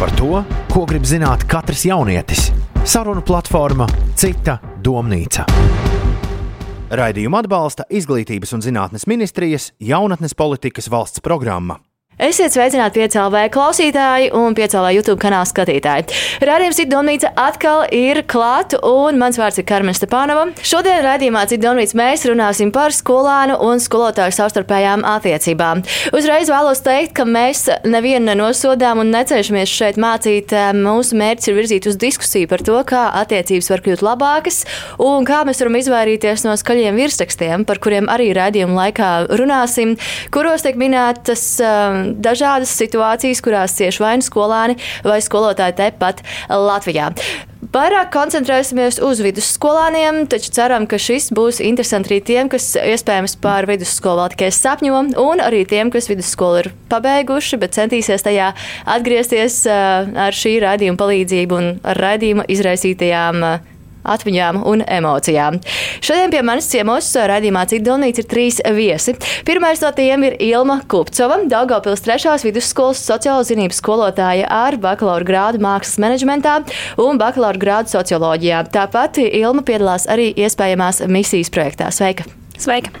Par 0.00 0.08
to, 0.16 0.38
ko 0.72 0.86
grib 0.88 1.04
zināt 1.04 1.42
katrs 1.44 1.82
jaunietis. 1.84 2.46
Sarunu 2.88 3.20
platforma 3.20 3.84
Cita 4.16 4.54
domnīca. 4.80 5.44
Raidījumu 6.88 7.36
atbalsta 7.42 7.84
Izglītības 7.92 8.56
un 8.56 8.64
zinātnes 8.64 9.04
ministrijas 9.04 9.68
jaunatnes 9.76 10.32
politikas 10.32 10.88
valsts 10.88 11.20
programma. 11.20 11.76
Esiet 12.20 12.52
sveicināti 12.52 13.00
piecēlē 13.00 13.46
klausītāji 13.48 14.26
un 14.36 14.52
piecēlē 14.52 14.90
YouTube 14.92 15.16
kanāla 15.22 15.46
skatītāji. 15.48 16.10
Radījums 16.44 16.76
Citānīca 16.76 17.30
atkal 17.40 17.86
ir 17.96 18.18
klāta, 18.28 18.76
un 18.84 19.16
mans 19.16 19.38
vārds 19.40 19.56
ir 19.56 19.64
Karmen 19.64 19.96
Stepanova. 19.96 20.50
Šodien 20.60 21.00
raidījumā 21.06 21.46
Citānīca 21.48 21.96
mēs 21.96 22.26
runāsim 22.28 22.74
par 22.74 22.92
skolēnu 22.92 23.56
un 23.64 23.80
skolotāju 23.80 24.34
savstarpējām 24.36 25.06
attiecībām. 25.08 25.80
Uzreiz 26.12 26.52
vēlos 26.52 26.84
teikt, 26.84 27.14
ka 27.16 27.24
mēs 27.24 27.70
nevienu 27.88 28.28
nenosodām 28.28 29.00
un 29.00 29.14
necenšamies 29.16 29.72
šeit 29.72 29.96
mācīt. 29.96 30.52
Mūsu 30.76 31.16
mērķis 31.16 31.48
ir 31.48 31.56
virzīt 31.56 31.88
uz 31.88 31.96
diskusiju 32.04 32.52
par 32.52 32.66
to, 32.68 32.76
kā 32.84 33.06
attiecības 33.22 33.72
var 33.72 33.84
kļūt 33.88 34.04
labākas 34.04 34.60
un 35.00 35.24
kā 35.24 35.40
mēs 35.48 35.64
varam 35.64 35.80
izvairīties 35.80 36.44
no 36.44 36.58
skaļiem 36.60 37.00
virsrakstiem, 37.00 37.64
par 37.64 37.80
kuriem 37.80 38.12
arī 38.12 38.28
raidījuma 38.36 38.76
laikā 38.82 39.10
runāsim, 39.40 39.96
kuros 40.36 40.68
tiek 40.68 40.76
minētas 40.76 41.48
dažādas 42.18 42.72
situācijas, 42.78 43.44
kurās 43.44 43.76
cieši 43.78 44.02
vai 44.02 44.16
nu 44.20 44.26
skolēni 44.26 44.80
vai 45.06 45.20
skolotāji 45.24 45.78
tepat 45.84 46.24
Latvijā. 46.50 47.12
Vairāk 47.70 48.08
koncentrēsimies 48.14 48.96
uz 49.04 49.20
vidusskolāniem, 49.20 50.24
taču 50.32 50.48
ceram, 50.56 50.86
ka 50.88 50.96
šis 50.98 51.28
būs 51.36 51.60
interesants 51.62 52.08
arī 52.08 52.18
tiem, 52.24 52.48
kas 52.50 52.72
iespējams 52.80 53.36
pār 53.44 53.68
vidusskolu 53.68 54.24
vēl 54.24 54.32
tikai 54.32 54.48
sapņo, 54.56 55.02
un 55.20 55.42
arī 55.44 55.60
tiem, 55.68 55.92
kas 55.92 56.08
vidusskolu 56.10 56.64
ir 56.64 56.70
pabeiguši, 56.90 57.60
bet 57.60 57.76
centīsies 57.76 58.24
tajā 58.26 58.54
atgriezties 58.90 59.60
ar 59.70 60.34
šī 60.34 60.56
raidījuma 60.64 60.98
palīdzību 61.04 61.60
un 61.60 61.70
raidījuma 62.00 62.48
izraisītajām 62.50 63.44
atmiņām 64.04 64.62
un 64.66 64.84
emocijām. 64.86 65.58
Šodien 66.04 66.32
pie 66.32 66.42
manis 66.46 66.68
ciemos 66.70 67.08
raidījumā 67.14 67.66
Citdolnīca 67.70 68.22
ir 68.22 68.28
trīs 68.30 68.60
viesi. 68.76 69.16
Pirmais 69.48 69.82
no 69.84 69.92
tiem 69.96 70.24
ir 70.28 70.36
Ilma 70.42 70.80
Kupcova, 70.90 71.40
Daugavpils 71.50 72.04
3. 72.06 72.36
vidusskolas 72.46 73.02
sociālo 73.04 73.44
zinību 73.46 73.76
skolotāja 73.76 74.48
ar 74.50 74.78
bakalaura 74.80 75.26
grādu 75.26 75.62
mākslas 75.64 76.00
menedžmentā 76.02 76.60
un 77.00 77.20
bakalaura 77.20 77.60
grādu 77.60 77.94
socioloģijā. 77.94 78.64
Tāpat 78.74 79.22
Ilma 79.26 79.64
piedalās 79.66 80.08
arī 80.10 80.30
iespējamās 80.36 81.04
misijas 81.10 81.52
projektā. 81.52 81.90
Sveika! 81.94 82.28
Sveika! 82.60 82.94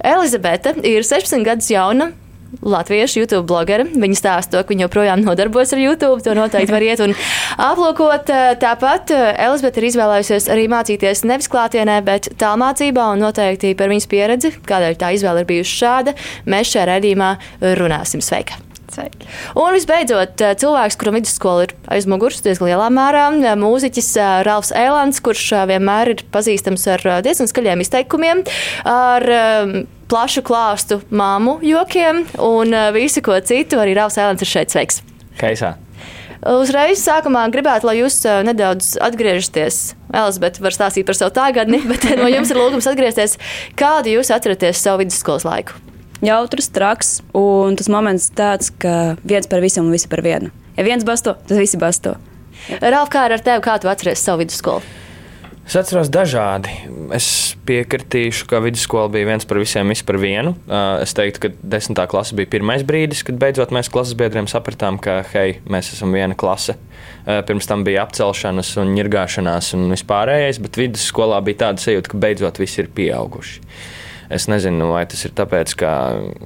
Elizabete 0.00 0.72
ir 0.88 1.04
16 1.04 1.44
gadus 1.44 1.68
jauna, 1.68 2.10
latviešu 2.62 3.22
YouTube 3.22 3.46
blogeri. 3.50 3.86
Viņa 3.90 4.18
stāsta 4.18 4.56
to, 4.56 4.62
ka 4.64 4.74
viņa 4.74 4.86
joprojām 4.86 5.24
nodarbojas 5.24 5.74
ar 5.76 5.82
YouTube. 5.82 6.22
To 6.26 6.36
noteikti 6.38 6.74
var 6.74 6.86
iet 6.86 7.02
un 7.04 7.14
aplūkot. 7.70 8.32
Tāpat 8.62 9.14
eh, 9.16 9.26
Elizabete 9.46 9.82
ir 9.82 9.90
izvēlējusies 9.90 10.48
arī 10.52 10.66
mācīties 10.72 11.24
nevis 11.28 11.50
klātienē, 11.52 12.00
bet 12.06 12.32
tālmācībā 12.40 13.10
un 13.14 13.24
noteikti 13.26 13.74
par 13.78 13.92
viņas 13.92 14.10
pieredzi, 14.10 14.54
kādēļ 14.66 14.98
tā 15.00 15.14
izvēle 15.16 15.44
ir 15.44 15.52
bijusi 15.52 15.78
šāda, 15.82 16.16
mēs 16.50 16.74
šajā 16.74 16.90
redzījumā 16.94 17.36
runāsim. 17.80 18.24
Sveika! 18.24 18.69
Sveiki. 18.90 19.28
Un 19.58 19.74
visbeidzot, 19.76 20.40
eh, 20.40 20.54
cilvēks, 20.58 20.96
kuram 20.98 21.16
vidusskola 21.18 21.66
ir 21.68 21.74
aiz 21.94 22.08
muguras 22.10 22.42
diezgan 22.42 22.70
lielā 22.70 22.88
mērā, 22.90 23.26
eh, 23.38 23.54
mūziķis 23.60 24.10
Ralfs 24.46 24.72
Ēlants, 24.74 25.20
kurš 25.22 25.44
vienmēr 25.70 26.14
ir 26.14 26.24
pazīstams 26.32 26.86
ar 26.90 27.22
diezgan 27.22 27.50
skaļiem 27.50 27.84
izteikumiem, 27.84 28.42
ar 28.84 29.22
plašu 30.10 30.42
klāstu 30.42 31.02
māmu 31.10 31.60
jokiem 31.62 32.26
un 32.38 32.74
visu 32.92 33.22
ko 33.22 33.38
citu. 33.40 33.78
Arī 33.78 33.94
Rāvs 33.94 34.18
Ēlens 34.18 34.42
ir 34.42 34.50
šeit 34.50 34.74
sveiks. 34.74 35.02
Kaisā. 35.38 35.76
Uzreiz 36.40 37.02
sākumā 37.04 37.44
gribētu, 37.52 37.84
lai 37.84 37.98
jūs 38.00 38.24
nedaudz 38.44 38.96
atgriežaties. 38.96 39.94
Elizabete 40.12 40.64
var 40.64 40.72
stāstīt 40.72 41.06
par 41.06 41.14
savu 41.14 41.34
tagadni, 41.36 41.82
bet 41.90 42.08
no 42.16 42.26
jums 42.32 42.50
ir 42.50 42.56
lūgums 42.56 42.88
atgriezties. 42.90 43.36
Kādu 43.76 44.16
jūs 44.16 44.32
atceraties 44.34 44.80
savu 44.80 45.04
vidusskolas 45.04 45.44
laiku? 45.44 45.89
Jautrs, 46.20 46.68
traks, 46.74 47.18
un 47.36 47.76
tas 47.80 47.88
moments 47.88 48.30
tāds, 48.36 48.72
ka 48.82 49.14
viens 49.24 49.46
par 49.48 49.62
visam 49.64 49.88
un 49.88 49.94
visi 49.94 50.08
par 50.10 50.20
vienu. 50.24 50.50
Ja 50.76 50.84
viens 50.84 51.04
basto, 51.04 51.36
tad 51.48 51.60
visi 51.60 51.80
basto. 51.80 52.16
Ralf, 52.80 53.08
kā 53.12 53.24
ar 53.24 53.40
tevi, 53.40 53.62
kā 53.64 53.78
tu 53.80 53.88
atceries 53.88 54.20
savu 54.20 54.44
vidusskolu? 54.44 54.84
Es 55.70 55.76
atceros 55.78 56.08
dažādi. 56.10 56.72
Es 57.14 57.54
piekritīšu, 57.68 58.48
ka 58.50 58.58
vidusskola 58.64 59.06
bija 59.14 59.28
viens 59.28 59.46
par 59.46 59.60
visiem, 59.60 59.92
viss 59.92 60.02
par 60.02 60.18
vienu. 60.18 60.56
Es 60.98 61.14
teiktu, 61.14 61.44
ka 61.44 61.50
desmitā 61.76 62.08
klase 62.10 62.34
bija 62.34 62.50
pirmais 62.56 62.82
brīdis, 62.86 63.22
kad 63.24 63.38
beidzot 63.38 63.70
mēs 63.76 63.88
klases 63.92 64.16
biedriem 64.18 64.48
sapratām, 64.50 64.98
ka 64.98 65.20
hei, 65.30 65.60
mēs 65.70 65.92
esam 65.94 66.16
viena 66.16 66.34
klase. 66.34 66.74
Pirms 67.22 67.70
tam 67.70 67.84
bija 67.86 68.02
apcelšanās 68.02 68.72
un 68.82 68.90
ņirgāšanās 68.96 69.70
un 69.78 69.86
vispārējais, 69.94 70.58
bet 70.64 70.80
vidusskolā 70.80 71.38
bija 71.46 71.66
tāda 71.68 71.84
sajūta, 71.84 72.12
ka 72.12 72.22
beidzot 72.26 72.58
visi 72.60 72.82
ir 72.82 72.90
pieauguši. 72.96 73.62
Es 74.30 74.46
nezinu, 74.46 74.92
vai 74.92 75.02
tas 75.10 75.24
ir 75.26 75.32
tāpēc, 75.34 75.72
ka 75.80 75.92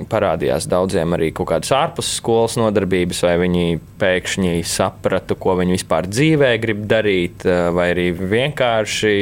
parādījās 0.09 0.65
daudziem 0.72 1.12
arī 1.17 1.27
kaut 1.37 1.50
kādas 1.50 1.72
ārpus 1.77 2.15
skolas 2.17 2.55
nodarbības, 2.56 3.19
vai 3.27 3.34
viņi 3.43 3.65
pēkšņi 4.00 4.62
saprata, 4.69 5.37
ko 5.37 5.59
viņi 5.59 5.77
vispār 5.77 6.09
dzīvē 6.09 6.55
grib 6.62 6.87
darīt, 6.89 7.45
vai 7.45 7.91
arī 7.93 8.06
vienkārši 8.17 9.19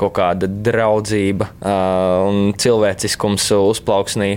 kaut 0.00 0.16
kāda 0.16 0.48
draudzība 0.50 1.46
un 2.26 2.56
cilvēciskums 2.58 3.46
uzplauksnī. 3.60 4.32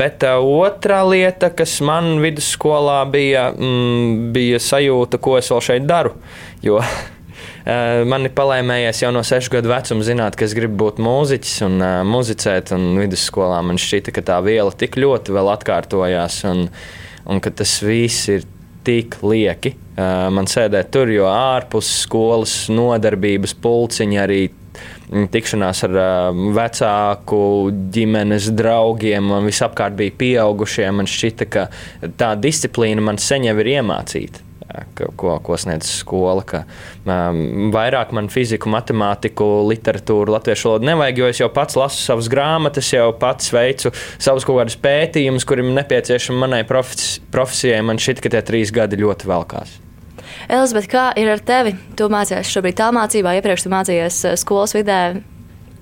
Bet 0.00 0.26
otrā 0.26 1.04
lieta, 1.06 1.52
kas 1.54 1.76
man 1.86 2.16
vidusskolā 2.24 3.04
bija, 3.12 3.52
mm, 3.54 4.32
bija 4.34 4.58
sajūta, 4.58 5.22
ko 5.22 5.38
es 5.38 5.52
vēl 5.54 5.64
šeit 5.70 5.86
daru. 5.86 6.16
Jo 6.64 6.82
Eh, 6.82 7.14
man 8.08 8.24
ir 8.24 8.32
palēmējies 8.32 9.02
jau 9.02 9.10
no 9.12 9.20
sešu 9.26 9.52
gadu 9.58 9.68
vecuma 9.68 10.04
zināt, 10.06 10.36
ka 10.38 10.46
es 10.46 10.54
gribu 10.56 10.78
būt 10.86 11.00
mūziķis 11.04 11.56
un 11.66 11.82
uh, 11.82 11.96
muzicēt. 12.08 12.72
Un 12.76 13.00
vidusskolā 13.02 13.58
man 13.66 13.80
šķita, 13.80 14.14
ka 14.16 14.24
tā 14.30 14.38
viela 14.44 14.72
tik 14.72 14.96
ļoti 14.96 15.34
vēl 15.36 15.50
atkārtojās 15.52 16.40
un, 16.48 16.68
un 17.28 17.42
ka 17.44 17.52
tas 17.52 17.78
viss 17.84 18.30
ir 18.32 18.46
tik 18.88 19.18
lieki. 19.20 19.74
Uh, 19.98 20.30
man 20.32 20.48
sēdēt 20.48 20.92
tur, 20.94 21.12
jo 21.12 21.28
ārpus 21.28 21.90
skolas 22.06 22.56
nodarbības 22.72 23.52
pulciņi 23.60 24.22
arī 24.22 24.40
tikšanās 25.34 25.84
ar 25.90 26.00
uh, 26.00 26.42
vecāku 26.56 27.44
ģimenes 27.92 28.48
draugiem, 28.56 29.28
man 29.28 29.48
visapkārt 29.48 29.98
bija 29.98 30.16
pieaugušie. 30.24 30.88
Man 30.94 31.10
šķita, 31.10 31.52
ka 31.52 31.68
tā 32.16 32.34
disciplīna 32.40 33.04
man 33.04 33.20
sen 33.20 33.50
jau 33.50 33.58
ir 33.60 33.74
iemācīta 33.76 34.47
ko, 35.16 35.34
ko 35.44 35.56
sniedz 35.58 35.88
skola. 36.00 36.44
Ka, 36.48 36.62
um, 37.08 37.70
vairāk 37.74 38.12
man 38.16 38.30
fiziku, 38.32 38.70
matemātiku, 38.72 39.46
literatūru, 39.68 40.34
latviešu 40.34 40.70
valodu 40.70 40.90
nevajag, 40.90 41.22
jo 41.22 41.32
es 41.32 41.42
jau 41.42 41.50
pats 41.52 41.78
lasu 41.78 42.02
savas 42.02 42.30
grāmatas, 42.32 42.92
jau 42.92 43.10
pats 43.18 43.52
veicu 43.54 43.92
savus 44.18 44.46
kaut 44.48 44.60
kādus 44.62 44.78
pētījumus, 44.84 45.46
kuriem 45.48 45.72
nepieciešami 45.78 46.44
manai 46.44 46.62
profes, 46.68 47.18
profesijai. 47.34 47.82
Man 47.86 48.00
šķiet, 48.02 48.22
ka 48.24 48.32
tie 48.36 48.44
trīs 48.44 48.74
gadi 48.74 49.00
ļoti 49.00 49.30
velkās. 49.30 49.78
Elizabete, 50.48 50.90
kā 50.92 51.06
ir 51.18 51.30
ar 51.32 51.42
tevi? 51.44 51.74
Tu 51.96 52.06
mācījies 52.12 52.52
šobrīd 52.52 52.78
tālmācībā, 52.78 53.34
iepriekš 53.38 53.66
tu 53.66 53.72
mācījies 53.72 54.20
eh, 54.28 54.38
skolas 54.40 54.76
vidē. 54.76 55.00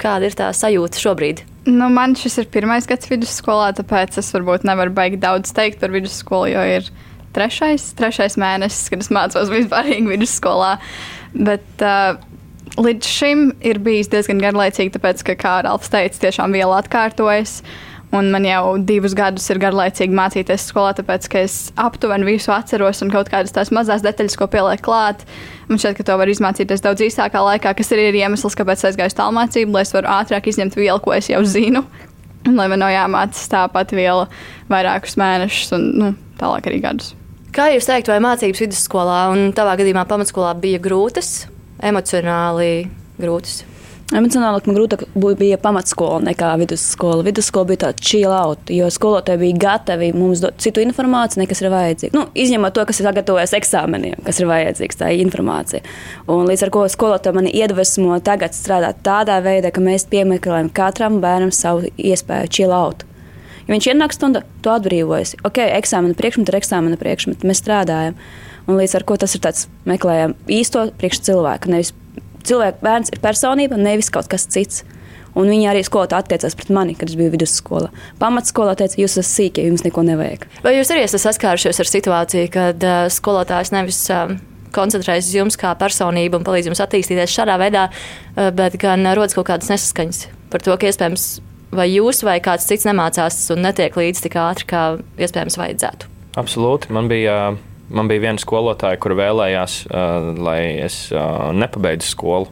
Kāda 0.00 0.28
ir 0.28 0.36
tā 0.36 0.48
sajūta 0.52 1.00
šobrīd? 1.00 1.42
Nu, 1.66 1.88
man 1.90 2.14
šis 2.18 2.36
ir 2.42 2.48
pirmais 2.52 2.86
gads 2.86 3.08
vidusskolā, 3.10 3.72
tāpēc 3.74 4.20
es 4.20 4.28
varbūt 4.34 4.66
nevaru 4.68 4.92
baigt 4.94 5.18
daudz 5.22 5.50
teikt 5.56 5.80
par 5.80 5.90
vidusskolu, 5.94 6.52
jo 6.52 6.62
ir 6.76 6.90
trešais, 7.36 7.90
trešais 7.98 8.38
mēnesis, 8.40 8.88
kad 8.92 9.04
es 9.04 9.12
mācos 9.14 9.52
vispārīgi 9.52 10.08
vidusskolā. 10.14 10.76
Bet 11.36 11.84
uh, 11.84 12.16
līdz 12.80 13.08
šim 13.08 13.50
ir 13.64 13.80
bijis 13.84 14.10
diezgan 14.12 14.40
garlaicīgi, 14.42 14.94
tāpēc, 14.96 15.24
ka, 15.26 15.36
kā 15.40 15.58
Ralfs 15.66 15.92
teica, 15.92 16.26
tiešām 16.26 16.56
viela 16.56 16.80
atkārtojas. 16.82 17.60
Un 18.14 18.28
man 18.30 18.44
jau 18.46 18.76
divus 18.86 19.16
gadus 19.18 19.48
ir 19.50 19.58
garlaicīgi 19.60 20.14
mācīties 20.14 20.68
skolā, 20.70 20.92
tāpēc 20.96 21.26
es 21.40 21.56
aptuveni 21.80 22.28
visu 22.28 22.52
atceros 22.54 23.02
un 23.02 23.10
kaut 23.12 23.28
kādas 23.32 23.52
tās 23.52 23.72
mazas 23.74 24.04
detaļas, 24.06 24.38
ko 24.38 24.46
pieliek 24.52 24.82
klāt. 24.84 25.24
Man 25.66 25.82
šķiet, 25.82 25.98
ka 25.98 26.06
to 26.06 26.18
var 26.20 26.30
izmācīties 26.30 26.84
daudz 26.84 27.02
īsākā 27.08 27.42
laikā, 27.48 27.74
kas 27.76 27.92
arī 27.96 28.08
ir 28.12 28.20
iemesls, 28.22 28.54
kāpēc 28.56 28.86
aizgāju 28.86 29.10
uz 29.10 29.18
tālmācību, 29.18 29.74
lai 29.74 29.82
es 29.82 29.94
varu 29.96 30.12
ātrāk 30.20 30.46
izņemt 30.52 30.78
vielu, 30.78 31.02
ko 31.02 31.16
es 31.18 31.32
jau 31.32 31.42
zinu. 31.42 31.82
Un 32.46 32.54
lai 32.54 32.70
man 32.70 32.84
nav 32.84 32.94
jāmācās 32.94 33.50
tā 33.50 33.66
pati 33.74 33.98
viela 33.98 34.30
vairākus 34.70 35.18
mēnešus 35.18 35.74
un 35.74 35.86
nu, 35.98 36.16
tālāk 36.38 36.70
arī 36.70 36.84
gadus. 36.86 37.16
Kā 37.54 37.70
jūs 37.72 37.86
teiktu, 37.88 38.12
vai 38.12 38.18
mācības 38.24 38.64
vidusskolā 38.64 39.20
un 39.32 39.48
tavā 39.56 39.76
gadījumā 39.80 40.04
pamatskolā 40.08 40.52
bija 40.60 40.80
grūtas, 40.82 41.46
emocionāli 41.84 42.88
grūtas? 43.20 43.62
Emocionāli 44.14 44.68
man 44.68 44.76
grūtāk 44.76 45.00
bija 45.34 45.56
pamatskola 45.58 46.20
nekā 46.28 46.52
vidusskola. 46.60 47.24
Vidusskola 47.26 47.66
bija 47.72 47.80
tāda 47.86 48.04
chill 48.06 48.30
out, 48.30 48.70
jo 48.70 48.86
skolotāji 48.94 49.40
bija 49.40 49.58
gatavi 49.64 50.12
mums 50.14 50.44
dot 50.44 50.60
citu 50.62 50.84
informāciju, 50.84 51.40
nekas 51.42 51.64
ir 51.64 51.72
vajadzīgs. 51.72 52.14
Nu, 52.14 52.22
izņemot 52.38 52.76
to, 52.76 52.84
kas 52.86 53.02
ir 53.02 53.08
sagatavojies 53.08 53.56
eksāmeniem, 53.58 54.20
kas 54.28 54.38
ir 54.38 54.46
vajadzīgs, 54.52 55.00
tā 55.00 55.10
informācija. 55.24 55.82
Un 56.30 56.46
līdz 56.46 56.68
ar 56.68 56.74
to 56.76 56.84
skolotāji 56.94 57.40
mani 57.40 57.56
iedvesmo 57.58 58.20
tagad 58.22 58.54
strādāt 58.54 59.02
tādā 59.06 59.40
veidā, 59.42 59.74
ka 59.74 59.82
mēs 59.82 60.06
piemeklējam 60.12 60.70
katram 60.76 61.18
bērnam 61.24 61.50
savu 61.50 61.90
iespēju 61.98 62.52
chill 62.52 62.78
out. 62.78 63.02
Ja 63.66 63.74
viņš 63.74 63.88
ienāk 63.90 64.14
stundā, 64.14 64.44
tu 64.62 64.70
atbrīvojies. 64.70 65.36
Ok, 65.46 65.58
eksāmena 65.64 66.14
priekšmeta 66.18 66.52
ir 66.52 66.58
eksāmena 66.60 66.98
priekšmeta, 67.00 67.46
mēs 67.48 67.62
strādājam. 67.64 68.18
Un 68.66 68.78
līdz 68.78 68.98
ar 68.98 69.06
to 69.06 69.16
tas 69.22 69.34
ir 69.34 69.42
tāds 69.42 69.66
meklējam 69.86 70.34
īsto 70.50 70.84
priekš 70.98 71.22
cilvēka. 71.28 71.70
Nevis 71.70 71.92
cilvēka 72.46 72.82
bērns 72.82 73.10
ir 73.14 73.22
personība, 73.22 73.78
nevis 73.78 74.10
kaut 74.14 74.30
kas 74.30 74.46
cits. 74.50 74.84
Un 75.36 75.50
viņi 75.52 75.66
arī 75.68 75.82
skolotāji 75.84 76.24
attiecās 76.24 76.54
pret 76.56 76.70
mani, 76.72 76.94
kad 76.96 77.10
es 77.10 77.16
biju 77.18 77.34
vidusskolā. 77.34 77.90
Pamatskolā 78.22 78.72
teica, 78.78 78.96
jūs 79.02 79.18
esat 79.18 79.28
sīki, 79.28 79.66
jums 79.68 79.84
neko 79.84 80.06
nevajag. 80.06 80.46
Vai 80.64 80.78
jūs 80.78 80.92
arī 80.94 81.02
esat 81.04 81.26
saskārušies 81.26 81.82
ar 81.82 81.90
situāciju, 81.90 82.52
kad 82.54 82.86
uh, 82.86 83.02
skolotājs 83.12 83.74
nevis 83.74 83.98
uh, 84.14 84.32
koncentrējas 84.72 85.28
uz 85.28 85.36
jums 85.36 85.60
kā 85.60 85.74
personību 85.76 86.40
un 86.40 86.46
palīdz 86.46 86.70
jums 86.70 86.80
attīstīties 86.86 87.36
šādā 87.36 87.58
veidā, 87.60 87.90
uh, 87.90 88.48
bet 88.56 88.78
gan 88.80 89.04
uh, 89.04 89.12
rodas 89.18 89.36
kaut 89.36 89.50
kādas 89.50 89.68
nesaskaņas 89.74 90.24
par 90.48 90.64
to, 90.64 90.72
ka 90.80 90.88
iespējams 90.88 91.28
vai 91.76 91.88
jūs 91.92 92.22
vai 92.26 92.38
kāds 92.44 92.66
cits 92.68 92.86
nemācās 92.88 93.38
un 93.54 93.62
netiek 93.66 93.96
līdzi 93.96 94.26
tik 94.26 94.38
ātri, 94.40 94.68
kā 94.70 94.82
iespējams 95.20 95.58
vajadzētu? 95.60 96.12
Absolūti. 96.36 96.92
Man 96.92 97.08
bija, 97.08 97.36
man 97.88 98.10
bija 98.10 98.26
viena 98.28 98.42
skolotāja, 98.42 99.00
kur 99.00 99.16
vēlējās, 99.18 99.82
uh, 99.88 100.32
lai 100.36 100.60
es 100.84 101.06
uh, 101.14 101.52
nepabeidzu 101.56 102.10
skolu. 102.12 102.50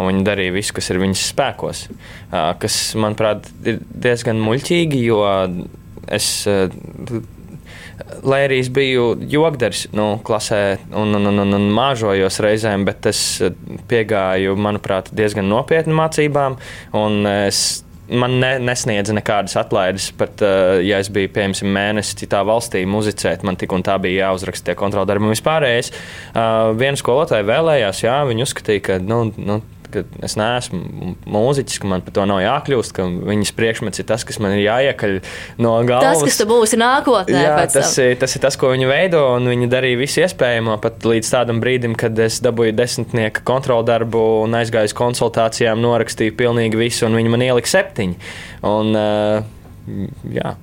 Un 0.00 0.08
viņi 0.08 0.24
darīja 0.24 0.54
visu, 0.54 0.72
kas 0.76 0.88
ir 0.92 1.00
viņas 1.02 1.26
spēkos. 1.32 1.82
Uh, 1.90 2.54
kas, 2.62 2.78
manuprāt, 2.98 3.50
ir 3.66 3.82
diezgan 3.90 4.40
muļķīgi, 4.42 5.04
jo 5.10 5.20
es. 6.08 6.30
Lai 8.26 8.40
arī 8.46 8.56
es 8.62 8.70
biju 8.72 9.12
jogdars 9.30 9.84
nu, 9.94 10.16
klasē 10.24 10.80
un, 10.96 11.12
un, 11.18 11.28
un, 11.30 11.52
un 11.54 11.66
māžojos 11.76 12.40
reizēm, 12.42 12.86
bet 12.88 13.06
es 13.10 13.20
piegāju, 13.90 14.56
manuprāt, 14.58 15.12
diezgan 15.14 15.46
nopietni 15.52 15.94
mācībām. 15.94 16.56
Es 17.30 17.60
man 18.10 18.38
ne, 18.42 18.52
nesniedza 18.62 19.14
nekādas 19.16 19.56
atlaides. 19.60 20.10
Pat, 20.18 20.42
uh, 20.44 20.78
ja 20.84 21.00
es 21.02 21.10
biju, 21.12 21.32
piemēram, 21.34 21.74
mēnesi 21.76 22.18
citā 22.22 22.42
valstī 22.46 22.84
muzicēt, 22.88 23.44
man 23.46 23.58
tik 23.60 23.74
un 23.76 23.84
tā 23.86 23.96
bija 24.02 24.28
jāuzraksta 24.28 24.70
tie 24.70 24.78
kontroldarbi 24.78 25.28
un 25.28 25.34
vispārējais. 25.34 25.92
Uh, 26.30 26.72
viena 26.78 27.00
skolotāja 27.00 27.46
vēlējās, 27.48 28.04
jā, 28.06 28.16
viņa 28.30 28.48
uzskatīja, 28.48 28.86
ka, 28.86 28.98
nu, 29.04 29.22
nu 29.38 29.60
ka 29.92 30.04
es 30.26 30.36
neesmu 30.38 31.14
mūziķis, 31.30 31.80
ka 31.82 31.90
man 31.90 32.04
par 32.06 32.14
to 32.16 32.26
nav 32.30 32.40
jākļūst, 32.44 32.94
ka 32.96 33.06
viņas 33.08 33.52
priekšmets 33.58 34.02
ir 34.02 34.08
tas, 34.08 34.24
kas 34.28 34.40
man 34.42 34.54
ir 34.56 34.62
jāiekaļ 34.64 35.16
no 35.62 35.74
galvas. 35.88 36.22
Tas, 36.22 36.24
kas 36.30 36.40
tu 36.40 36.46
būsi 36.50 36.80
nākotnē. 36.80 37.42
Jā, 37.44 37.58
tas 37.74 37.92
ir, 38.02 38.14
tas 38.20 38.36
ir 38.36 38.44
tas, 38.44 38.58
ko 38.60 38.72
viņi 38.74 38.88
veido, 38.90 39.22
un 39.36 39.50
viņi 39.50 39.70
darīja 39.72 40.00
visu 40.00 40.24
iespējamo 40.24 40.78
pat 40.82 41.06
līdz 41.10 41.34
tādam 41.34 41.60
brīdim, 41.62 41.98
kad 41.98 42.18
es 42.22 42.40
dabūju 42.44 42.76
desmitnieka 42.78 43.44
kontroldarbu 43.48 44.24
un 44.46 44.58
aizgāju 44.60 44.92
uz 44.92 44.96
konsultācijām, 44.96 45.82
norakstīju 45.84 46.38
pilnīgi 46.38 46.80
visu, 46.80 47.06
un 47.08 47.18
viņi 47.18 47.34
man 47.34 47.46
ielika 47.50 47.74
septiņi. 47.74 48.18
Un, 48.70 48.96
uh, 48.96 50.10
jā. 50.30 50.56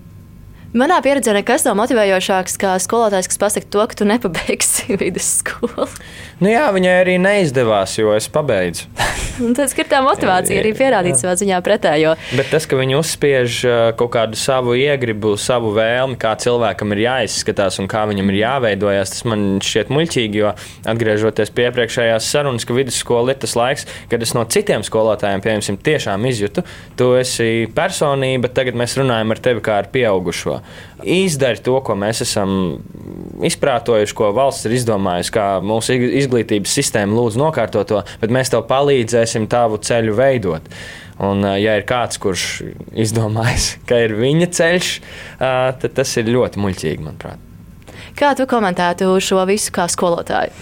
Manā 0.75 0.97
pieredzē 0.99 1.31
nekas 1.31 1.63
nav 1.63 1.77
motivējošāks 1.79 2.57
kā 2.59 2.73
skolotājs, 2.83 3.29
kas 3.31 3.39
pasakā 3.39 3.69
to, 3.71 3.85
ka 3.87 3.99
tu 4.01 4.07
nepabeigsi 4.09 4.95
vidusskolu. 5.01 5.87
Nu 6.43 6.51
jā, 6.51 6.67
viņai 6.75 6.97
arī 7.05 7.15
neizdevās, 7.23 7.95
jo 8.01 8.11
es 8.17 8.27
pabeidzu. 8.31 8.91
tas 9.57 9.75
ir 9.77 9.89
tā 9.89 10.01
motivācija 10.05 10.61
arī 10.61 10.73
pierādīt 10.77 11.19
savā 11.19 11.35
ziņā 11.39 11.59
pretējo. 11.65 12.15
Bet 12.37 12.51
tas, 12.53 12.67
ka 12.69 12.79
viņi 12.79 12.97
uzspiež 12.99 13.59
kaut 13.99 14.11
kādu 14.15 14.39
savu 14.39 14.75
iegribu, 14.77 15.35
savu 15.41 15.73
vēlmi, 15.77 16.17
kā 16.21 16.33
cilvēkam 16.41 16.95
ir 16.95 17.03
jāizskatās 17.05 17.79
un 17.81 17.89
kā 17.91 18.05
viņam 18.09 18.31
ir 18.33 18.39
jāveidojas, 18.41 19.13
tas 19.15 19.25
man 19.29 19.45
šķiet 19.63 19.93
muļķīgi. 19.93 20.41
Jo 20.41 20.53
atgriežoties 20.87 21.51
pie 21.55 21.67
iepriekšējās 21.69 22.29
sarunas, 22.31 22.65
ka 22.67 22.75
vidusskola 22.77 23.33
ir 23.33 23.41
tas 23.41 23.55
laiks, 23.57 23.87
kad 24.11 24.23
es 24.23 24.33
no 24.37 24.43
citiem 24.49 24.85
skolotājiem, 24.85 25.43
piemēram, 25.43 25.79
tiešām 25.87 26.27
izjūtu, 26.29 26.63
tu 26.99 27.11
esi 27.19 27.67
personība, 27.75 28.51
tagad 28.53 28.77
mēs 28.79 28.97
runājam 28.99 29.33
ar 29.33 29.41
tevi 29.43 29.63
kā 29.65 29.79
ar 29.81 29.91
pieaugušo. 29.93 30.59
Izdari 31.05 31.61
to, 31.61 31.75
ko 31.85 31.93
mēs 31.99 32.23
esam 32.25 32.79
izprātojuši, 33.45 34.15
ko 34.17 34.31
valsts 34.35 34.65
ir 34.65 34.73
izdomājusi, 34.79 35.33
kā 35.35 35.45
mūsu 35.61 35.97
izglītības 36.21 36.73
sistēma 36.79 37.13
lūdzu 37.17 37.41
nokārtot 37.41 37.87
to, 37.91 38.01
bet 38.21 38.33
mēs 38.33 38.51
tev 38.53 38.65
palīdzēsim 38.69 39.26
tavu 39.51 39.81
ceļu 39.83 40.15
veidot. 40.17 40.71
Un, 41.17 41.41
ja 41.57 41.73
ir 41.79 41.85
kāds, 41.89 42.19
kurš 42.21 42.45
izdomājis, 42.93 43.71
ka 43.89 43.97
ir 44.05 44.13
viņa 44.19 44.47
ceļš, 44.53 44.89
tad 45.39 45.95
tas 45.97 46.11
ir 46.21 46.29
ļoti 46.29 46.61
muļķīgi, 46.61 47.01
manuprāt. 47.01 47.41
Kā 48.17 48.31
tu 48.37 48.45
komentētu 48.49 49.09
šo 49.21 49.43
visu 49.49 49.73
kā 49.73 49.87
skolotāju? 49.89 50.53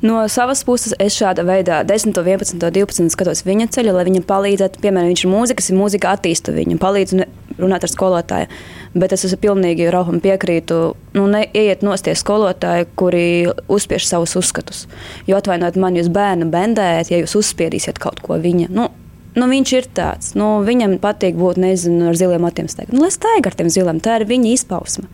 No 0.00 0.22
savas 0.32 0.62
puses, 0.64 0.94
es 0.96 1.12
šāda 1.12 1.42
veidā 1.44 1.82
10, 1.84 2.14
11, 2.16 2.56
12 2.72 3.12
skatos 3.12 3.42
viņa 3.44 3.66
ceļu, 3.74 3.92
lai 3.92 4.06
viņam 4.08 4.24
palīdzētu. 4.28 4.80
Piemēram, 4.80 5.10
viņš 5.12 5.24
ir 5.26 5.32
mūzikas, 5.32 5.68
ir 5.68 5.76
mūzika 5.76 6.14
attīsta 6.16 6.54
viņu, 6.56 6.78
palīdz 6.80 7.18
runāt 7.60 7.84
ar 7.84 7.92
skolotāju. 7.92 8.48
Bet 8.96 9.12
es 9.12 9.26
esmu 9.28 9.42
pilnīgi 9.42 9.90
Rauham 9.92 10.22
piekrītu. 10.24 10.80
Nu, 11.18 11.26
neiet 11.28 11.84
nosties 11.84 12.24
skolotāji, 12.24 12.88
kuri 12.96 13.26
uzspiež 13.68 14.08
savus 14.08 14.38
uzskatus. 14.40 14.86
Jo 15.28 15.36
atvainojiet 15.36 15.76
man, 15.82 16.00
jūs 16.00 16.08
bērnu 16.14 16.48
bendējat, 16.48 17.12
ja 17.12 17.20
jūs 17.20 17.36
uzspiedīsiet 17.42 18.00
kaut 18.00 18.24
ko 18.24 18.40
viņa. 18.40 18.70
Nu, 18.72 18.88
Nu, 19.36 19.46
viņš 19.46 19.72
ir 19.76 19.86
tāds. 19.94 20.32
Nu, 20.38 20.58
viņam 20.66 20.96
patīk 21.02 21.36
būt 21.38 21.60
nezinu, 21.62 22.08
ar 22.10 22.16
ziliem 22.18 22.42
matiem. 22.42 22.66
Staigā. 22.70 22.90
Nu, 22.90 23.04
lai 23.04 23.12
staigā 23.14 23.52
ar 23.52 23.56
tiem 23.58 23.68
ziliem, 23.70 24.00
tā 24.02 24.18
ir 24.18 24.26
viņa 24.26 24.54
izpausme. 24.56 25.06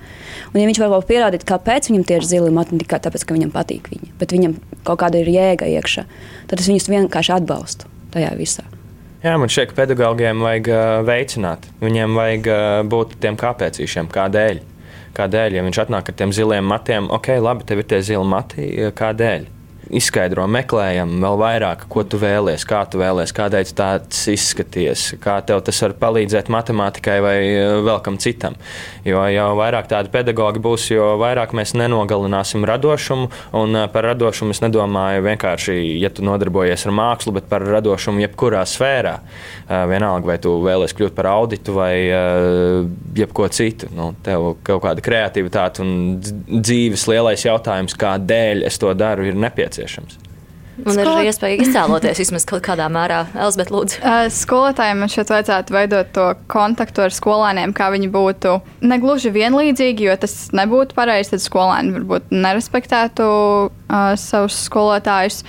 Un, 0.52 0.60
ja 0.60 0.68
viņš 0.68 0.80
var 0.80 0.94
vēl 0.94 1.04
pierādīt, 1.10 1.44
kāpēc 1.48 1.90
viņam 1.90 2.06
tie 2.08 2.16
ir 2.20 2.28
zili 2.28 2.52
mati, 2.54 2.72
ne 2.72 2.80
tikai 2.80 3.02
tāpēc, 3.04 3.26
ka 3.26 3.36
viņam 3.36 3.52
patīk 3.52 3.90
viņi, 3.92 4.14
bet 4.20 4.32
viņam 4.32 4.56
kaut 4.88 5.02
kāda 5.02 5.20
ir 5.20 5.28
jēga 5.32 5.68
iekšā, 5.76 6.06
tad 6.48 6.62
es 6.62 6.70
viņus 6.70 6.88
vienkārši 6.92 7.34
atbalstu 7.36 7.90
tajā 8.14 8.32
visā. 8.38 8.64
Jā, 9.24 9.34
man 9.40 9.50
šķiet, 9.50 9.72
ka 9.72 9.80
pedagogiem 9.82 10.40
vajag 10.44 10.70
uh, 10.70 10.84
veicināt. 11.04 11.66
Viņiem 11.82 12.16
vajag 12.16 12.48
uh, 12.52 12.62
būt 12.88 13.16
tiem 13.20 13.36
kāpēcīšiem, 13.40 14.08
kādēļ. 14.12 14.62
Kādēļ, 15.16 15.56
ja 15.56 15.64
viņš 15.66 15.82
atnāk 15.82 16.12
ar 16.12 16.16
tiem 16.16 16.32
ziliem 16.36 16.68
matiem, 16.68 17.08
ok, 17.12 17.32
labi, 17.40 17.64
tev 17.68 17.80
ir 17.82 17.88
tie 17.90 18.02
zili 18.04 18.24
mati, 18.28 18.68
kādēļ? 18.96 19.48
Izskaidro, 19.94 20.46
meklējam 20.50 21.16
vēl 21.22 21.38
vairāk, 21.40 21.84
ko 21.90 22.02
tu 22.06 22.18
vēlēsies, 22.20 22.66
kā 22.68 22.82
tu 22.90 23.00
vēlēsies, 23.00 23.34
kādēļ 23.36 23.72
tāds 23.78 24.22
izskaties, 24.32 25.04
kā 25.22 25.38
tev 25.46 25.62
tas 25.66 25.80
var 25.84 25.94
palīdzēt 26.00 26.50
matemātikai 26.52 27.16
vai 27.22 27.36
eh, 27.44 27.74
vēl 27.86 28.00
kam 28.04 28.18
citam. 28.22 28.56
Jo 29.06 29.22
jau 29.30 29.48
vairāk 29.60 29.88
tādi 29.90 30.10
pedagogi 30.12 30.62
būs, 30.62 30.88
jo 30.90 31.12
vairāk 31.20 31.54
mēs 31.56 31.76
nenogalināsim 31.78 32.66
radošumu. 32.66 33.30
Un 33.58 33.82
eh, 33.82 33.86
par 33.92 34.08
radošumu 34.10 34.56
es 34.56 34.62
nedomāju 34.64 35.24
vienkārši, 35.28 35.78
ja 36.02 36.10
tu 36.10 36.26
nodarbojies 36.26 36.86
ar 36.88 36.96
mākslu, 36.96 37.36
bet 37.38 37.48
par 37.50 37.64
radošumu 37.66 38.24
jebkurā 38.24 38.64
sfērā. 38.66 39.16
Eh, 39.20 39.86
vienalga, 39.92 40.32
vai 40.32 40.38
tu 40.42 40.56
vēlēsies 40.64 40.96
kļūt 40.98 41.16
par 41.16 41.30
auditu 41.30 41.76
vai 41.76 41.94
jebko 43.16 43.46
citu. 43.52 43.88
Nu, 43.94 44.10
tev 44.24 44.54
kaut 44.66 44.82
kāda 44.84 45.02
kreativitāte 45.04 45.82
un 45.84 46.18
dzīves 46.20 47.06
lielais 47.10 47.46
jautājums, 47.46 47.94
kādēļ 47.98 48.64
es 48.66 48.78
to 48.80 48.92
daru, 48.96 49.26
ir 49.28 49.38
nepieciešams 49.38 49.75
nepieciešams. 49.76 50.18
Un 50.76 50.92
Skol... 50.92 50.98
ir 51.00 51.08
arī 51.08 51.28
iespēja 51.30 51.62
iztēloties 51.64 52.18
vismaz 52.20 52.44
kaut 52.44 52.60
kādā 52.66 52.90
mērā. 52.92 53.22
Elzbiet, 53.32 53.70
lūdzu. 53.72 54.00
Uh, 54.02 54.26
skolotājiem 54.44 55.00
man 55.00 55.12
šeit 55.12 55.30
vajadzētu 55.32 55.72
veidot 55.72 56.10
to 56.12 56.26
kontaktu 56.52 57.06
ar 57.06 57.14
skolēniem, 57.16 57.72
kā 57.76 57.88
viņi 57.94 58.10
būtu 58.12 58.58
negluži 58.84 59.32
vienlīdzīgi, 59.32 60.10
jo 60.10 60.16
tas 60.20 60.34
nebūtu 60.56 60.96
pareizi. 60.98 61.32
Tad 61.32 61.46
skolēni 61.46 61.96
varbūt 61.96 62.28
nerespektētu 62.34 63.28
uh, 63.32 64.10
savus 64.20 64.58
skolotājus. 64.68 65.40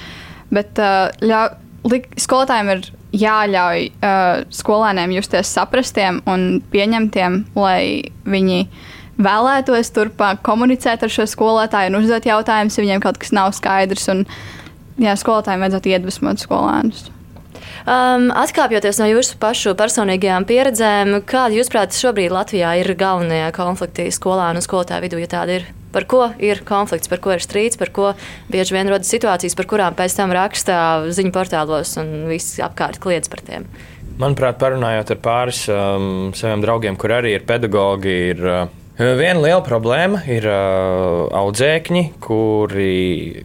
Bet 0.55 0.79
uh, 0.79 1.10
ļau, 1.19 1.43
li, 1.91 2.05
skolotājiem 2.15 2.72
ir 2.77 2.88
jāļauj 3.17 3.88
uh, 4.00 4.46
skolēniem 4.55 5.17
justies 5.17 5.51
saprastiem 5.51 6.22
un 6.31 6.62
pieņemtiem, 6.72 7.41
lai 7.60 8.13
viņi 8.24 8.63
vēlētos 9.21 9.91
turpmāk 9.95 10.41
komunicēt 10.45 11.03
ar 11.05 11.13
šo 11.13 11.27
skolotāju 11.29 11.91
un 11.91 12.01
uzdot 12.01 12.27
jautājumus, 12.29 12.77
ja 12.77 12.86
viņiem 12.86 13.03
kaut 13.03 13.19
kas 13.21 13.33
nav 13.36 13.53
skaidrs. 13.57 14.07
Un, 14.13 14.25
jā, 15.01 15.13
skolotājiem 15.17 15.65
vajadzētu 15.65 15.93
iedvesmot 15.93 16.43
skolēnus. 16.43 17.07
Um, 17.88 18.27
atkāpjoties 18.36 19.00
no 19.00 19.07
jūsu 19.07 19.38
pašu 19.39 19.71
personīgajām 19.79 20.45
pieredzēm, 20.47 21.13
kāda, 21.27 21.55
jūsuprāt, 21.55 21.95
šobrīd 21.95 22.33
Latvijā 22.36 22.74
ir 22.81 22.91
galvenie 23.00 23.45
konflikti 23.55 24.09
skolēnu 24.12 24.59
un 24.59 24.65
skolotāju 24.65 25.05
vidū, 25.05 25.21
ja 25.24 25.31
tāda 25.38 25.59
ir? 25.62 25.67
Par 25.95 26.03
ko 26.03 26.25
ir 26.43 26.59
konflikts, 26.67 27.07
par 27.09 27.21
ko 27.24 27.31
ir 27.33 27.41
strīds, 27.41 27.77
par 27.79 27.89
ko 27.95 28.09
bieži 28.51 28.75
vien 28.75 28.89
rodas 28.91 29.07
situācijas, 29.09 29.55
par 29.57 29.69
kurām 29.71 29.95
pēc 29.97 30.17
tam 30.17 30.33
rakstā 30.36 30.79
ziņu 31.15 31.31
portālos 31.33 31.95
un 32.01 32.27
viss 32.27 32.59
apkārt 32.62 33.00
kliedz 33.01 33.31
par 33.31 33.41
tiem? 33.47 33.65
Manuprāt, 34.19 34.59
parunājot 34.59 35.15
ar 35.15 35.21
pāris 35.24 35.63
um, 35.71 36.36
saviem 36.38 36.62
draugiem, 36.65 37.00
kur 37.00 37.15
arī 37.15 37.38
ir 37.38 37.47
pedagogi, 37.47 38.13
ir 38.33 38.43
uh, 38.43 38.67
Viena 38.98 39.38
liela 39.38 39.62
problēma 39.62 40.24
ir 40.25 40.48
uh, 40.50 41.27
audzēkņi, 41.38 42.00
kuri 42.18 43.44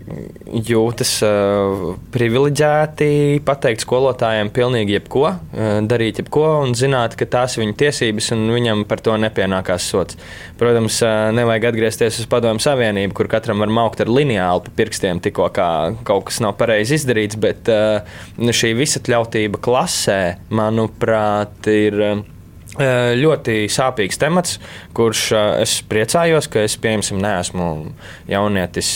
jūtas 0.64 1.10
uh, 1.26 1.90
privileģēti 2.14 3.08
pateikt 3.44 3.84
skolotājiem 3.84 4.48
pilnīgi 4.56 4.96
jebko, 4.96 5.26
uh, 5.28 5.74
darīt 5.84 6.22
jebko 6.22 6.46
un 6.62 6.72
zināt, 6.72 7.18
ka 7.20 7.28
tās 7.28 7.58
ir 7.58 7.66
viņa 7.66 7.76
tiesības 7.84 8.30
un 8.38 8.48
viņam 8.54 8.86
par 8.88 9.04
to 9.04 9.18
nepienākās 9.20 9.90
sots. 9.92 10.16
Protams, 10.56 11.02
uh, 11.04 11.28
nevajag 11.36 11.68
atgriezties 11.74 12.24
uz 12.24 12.32
Padomu 12.32 12.64
Savienību, 12.64 13.12
kur 13.20 13.28
katram 13.36 13.60
var 13.60 13.76
maukt 13.76 14.00
ar 14.00 14.08
lineālu 14.08 14.64
pa 14.64 14.76
pirkstiem, 14.80 15.20
tikko 15.20 15.52
kā 15.52 15.70
kaut 16.08 16.30
kas 16.32 16.40
nav 16.40 16.56
pareizi 16.56 16.96
izdarīts, 16.96 17.36
bet 17.36 17.68
uh, 17.68 18.00
šī 18.40 18.72
visatļautība 18.80 19.60
klasē, 19.60 20.22
manuprāt, 20.48 21.60
ir. 21.68 22.06
Uh, 22.14 22.28
ļoti 22.72 23.66
sāpīgs 23.68 24.16
temats, 24.16 24.56
kurš 24.96 25.22
es 25.60 25.74
priecājos, 25.88 26.48
ka 26.48 26.62
es, 26.64 26.78
piemēram, 26.80 27.20
neesmu 27.20 27.66
jaunietis, 28.30 28.94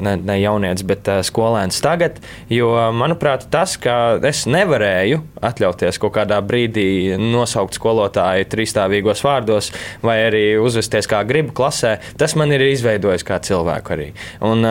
ne, 0.00 0.14
ne 0.16 0.36
jaunietis, 0.40 0.84
bet 0.88 1.10
skolēns 1.28 1.80
tagad. 1.84 2.22
Jo, 2.52 2.70
manuprāt, 2.96 3.44
tas, 3.52 3.76
ka 3.80 4.16
es 4.24 4.46
nevarēju 4.48 5.20
atļauties 5.44 6.00
kaut 6.00 6.14
kādā 6.16 6.38
brīdī 6.44 7.18
nosaukt 7.20 7.76
skolotāju 7.76 8.48
trīsstāvīgos 8.48 9.22
vārdos, 9.26 9.70
vai 10.04 10.18
arī 10.30 10.44
uzvesties 10.62 11.08
kā 11.10 11.20
gribu 11.28 11.52
klasē, 11.56 11.98
tas 12.20 12.36
man 12.38 12.52
ir 12.56 12.64
izveidojis 12.70 13.26
kā 13.28 13.40
cilvēku 13.44 13.96
arī. 13.96 14.08
Un 14.44 14.64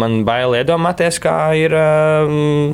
man 0.00 0.22
bail 0.28 0.56
iedomāties, 0.62 1.20
kā 1.22 1.36
ir 1.60 1.76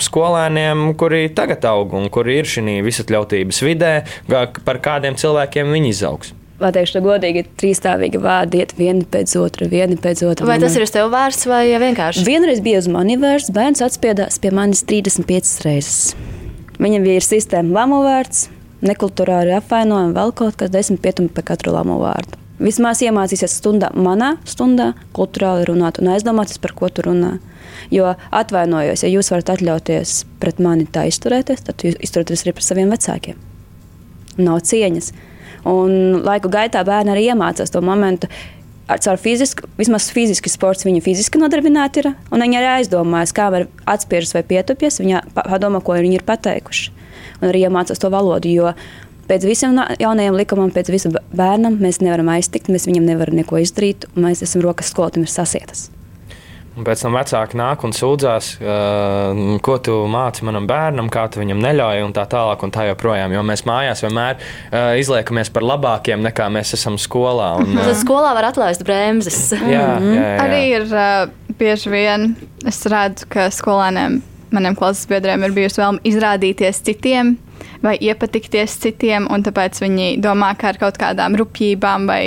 skolēniem, 0.04 0.92
kuri 0.98 1.26
tagad 1.34 1.66
aug 1.70 1.98
un 1.98 2.06
kuri 2.12 2.38
ir 2.42 2.48
šī 2.48 2.78
visatļautības 2.86 3.62
vidē, 3.66 3.92
par 4.28 4.82
kādiem 4.84 5.07
kādiem 5.08 5.18
cilvēkiem 5.18 5.72
viņi 5.72 5.94
izaugs. 5.94 6.34
Lai 6.58 6.72
teikšu, 6.74 7.00
godīgi, 7.04 7.44
ir 7.44 7.50
trīsstāvīgi 7.54 8.18
vārdi, 8.18 8.58
iet 8.58 8.72
viena 8.74 9.04
pēc 9.06 9.36
otra, 9.38 9.68
viena 9.70 9.94
pēc 9.94 10.24
otra. 10.26 10.46
Vai 10.46 10.58
tas 10.58 10.74
ir 10.74 10.82
uz 10.82 10.90
tevi 10.90 11.06
vērsts 11.12 11.46
vai 11.46 11.68
vienkārši? 11.78 12.24
Vienreiz 12.26 12.60
bija 12.60 12.80
uz 12.82 12.88
mani 12.90 13.14
vērsts, 13.16 13.52
bērns 13.54 13.82
atspiedās 13.86 14.40
pie 14.42 14.50
manis 14.50 14.82
35 14.82 15.62
reizes. 15.62 16.16
Viņam 16.82 17.06
bija 17.06 17.22
sistēma 17.22 17.76
lamu 17.78 18.02
vārds, 18.02 18.48
nekulturāli 18.82 19.54
apvainojumi, 19.54 20.16
vēl 20.18 20.34
kaut 20.34 20.58
kas 20.58 20.74
desmit 20.74 20.98
pietumi 21.04 21.30
par 21.30 21.46
katru 21.46 21.76
lamu 21.76 22.00
vārdu. 22.02 22.34
Vismaz 22.58 23.04
iemācīsies 23.06 23.54
stundā, 23.60 23.92
manā 23.94 24.34
stundā, 24.42 24.96
kultūrāli 25.14 25.68
runāt 25.70 26.02
un 26.02 26.10
aizdomāties, 26.16 26.58
par 26.58 26.74
ko 26.74 26.90
tu 26.90 27.06
runā. 27.06 27.36
Jo 27.94 28.16
atvainojos, 28.34 29.06
ja 29.06 29.12
jūs 29.12 29.30
varat 29.30 29.54
atļauties 29.54 30.24
pret 30.42 30.58
mani 30.58 30.88
tā 30.90 31.06
izturēties, 31.06 31.62
tad 31.70 31.86
jūs 31.86 32.00
izturieties 32.02 32.42
arī 32.42 32.56
pret 32.58 32.66
saviem 32.66 32.90
vecākiem 32.90 33.38
nav 34.42 34.62
cieņas. 34.68 35.12
Un 35.68 36.22
laiku 36.24 36.50
gaitā 36.52 36.84
bērni 36.86 37.12
arī 37.14 37.26
iemācās 37.32 37.72
to 37.74 37.82
momentu. 37.84 38.30
Ar 38.88 39.02
caur 39.04 39.18
fizisku, 39.20 39.66
vismaz 39.76 40.06
fiziski 40.14 40.48
sports, 40.48 40.86
viņa 40.86 41.02
fiziski 41.04 41.40
nodarbināti 41.40 42.00
ir. 42.00 42.14
Un 42.32 42.44
viņi 42.44 42.56
arī 42.56 42.70
aizdomājas, 42.78 43.34
kā 43.36 43.50
var 43.52 43.66
atspiežas 43.84 44.32
vai 44.38 44.46
pietupjas. 44.48 45.02
Viņa 45.02 45.26
padomā, 45.36 45.82
ko 45.84 45.98
viņi 45.98 46.22
ir 46.22 46.24
pateikuši. 46.28 46.94
Un 47.42 47.50
arī 47.50 47.66
iemācās 47.66 48.00
to 48.00 48.08
valodu. 48.14 48.48
Jo 48.48 48.72
pēc 49.28 49.44
visiem 49.44 49.76
jaunajiem 50.00 50.40
likumiem, 50.40 50.72
pēc 50.72 50.88
visa 50.94 51.12
bērnam 51.12 51.76
mēs 51.82 52.00
nevaram 52.00 52.32
aiztikt, 52.32 52.72
mēs 52.72 52.88
viņam 52.88 53.12
nevaram 53.12 53.36
neko 53.42 53.60
izdarīt. 53.60 54.08
Mēs 54.16 54.46
esam 54.46 54.64
rokas 54.64 54.94
skolotājiem 54.94 55.28
sasietas. 55.28 55.90
Un 56.78 56.86
pēc 56.86 57.00
tam 57.02 57.16
vecāki 57.18 57.58
nāk 57.58 57.82
un 57.82 57.92
sūdzās, 57.96 58.52
uh, 58.62 59.40
ko 59.66 59.78
tu 59.82 59.96
māci 60.10 60.46
manam 60.46 60.68
bērnam, 60.68 61.08
kā 61.10 61.24
tu 61.32 61.40
viņam 61.42 61.58
neļauj, 61.64 62.04
un 62.06 62.14
tā 62.14 62.22
tālāk. 62.30 62.62
Un 62.62 62.74
tā 62.74 62.84
joprojām, 62.86 63.34
jo 63.34 63.42
mēs 63.46 63.64
mājās 63.66 64.04
vienmēr 64.04 64.38
uh, 64.38 64.92
izliekamies 65.00 65.50
par 65.54 65.66
labākiem 65.66 66.22
nekā 66.28 66.46
mēs 66.54 66.76
esam 66.78 66.98
skolā. 67.02 67.56
Un, 67.64 67.74
uh, 67.74 67.88
Tad 67.88 67.98
skolā 68.04 68.30
var 68.38 68.50
atlaist 68.52 68.86
bremzes. 68.86 69.40
jā, 69.58 69.82
jā, 69.98 70.14
jā. 70.14 70.32
Arī 70.44 70.62
ir 70.76 70.86
uh, 70.92 71.52
bieži 71.58 71.90
vien, 71.90 72.30
es 72.68 72.78
redzu, 72.86 73.26
ka 73.32 73.48
skolēniem, 73.54 74.20
maniem 74.54 74.76
klases 74.78 75.08
biedriem 75.10 75.44
ir 75.46 75.54
bijusi 75.56 75.82
vēlme 75.82 76.02
izrādīties 76.08 76.82
citiem 76.86 77.36
vai 77.82 77.94
iepatikties 78.02 78.76
citiem, 78.82 79.28
un 79.30 79.44
tāpēc 79.46 79.80
viņi 79.82 80.08
domā, 80.22 80.52
ka 80.58 80.72
ar 80.72 80.80
kaut 80.80 80.98
kādām 80.98 81.36
rupjībām 81.38 82.08
vai 82.10 82.22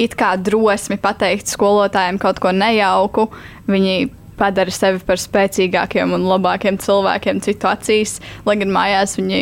it 0.00 0.16
kā 0.18 0.34
drosmi 0.40 0.98
pateikt 1.00 1.52
skolotājiem 1.52 2.20
kaut 2.22 2.40
ko 2.40 2.52
nejauku, 2.56 3.28
viņi 3.68 4.08
padara 4.38 4.72
sevi 4.74 5.02
par 5.06 5.20
spēcīgākiem 5.20 6.14
un 6.16 6.26
labākiem 6.26 6.78
cilvēkiem 6.82 7.42
citu 7.44 7.70
acīs, 7.70 8.18
lai 8.48 8.56
gan 8.60 8.72
mājās 8.74 9.18
viņi 9.20 9.40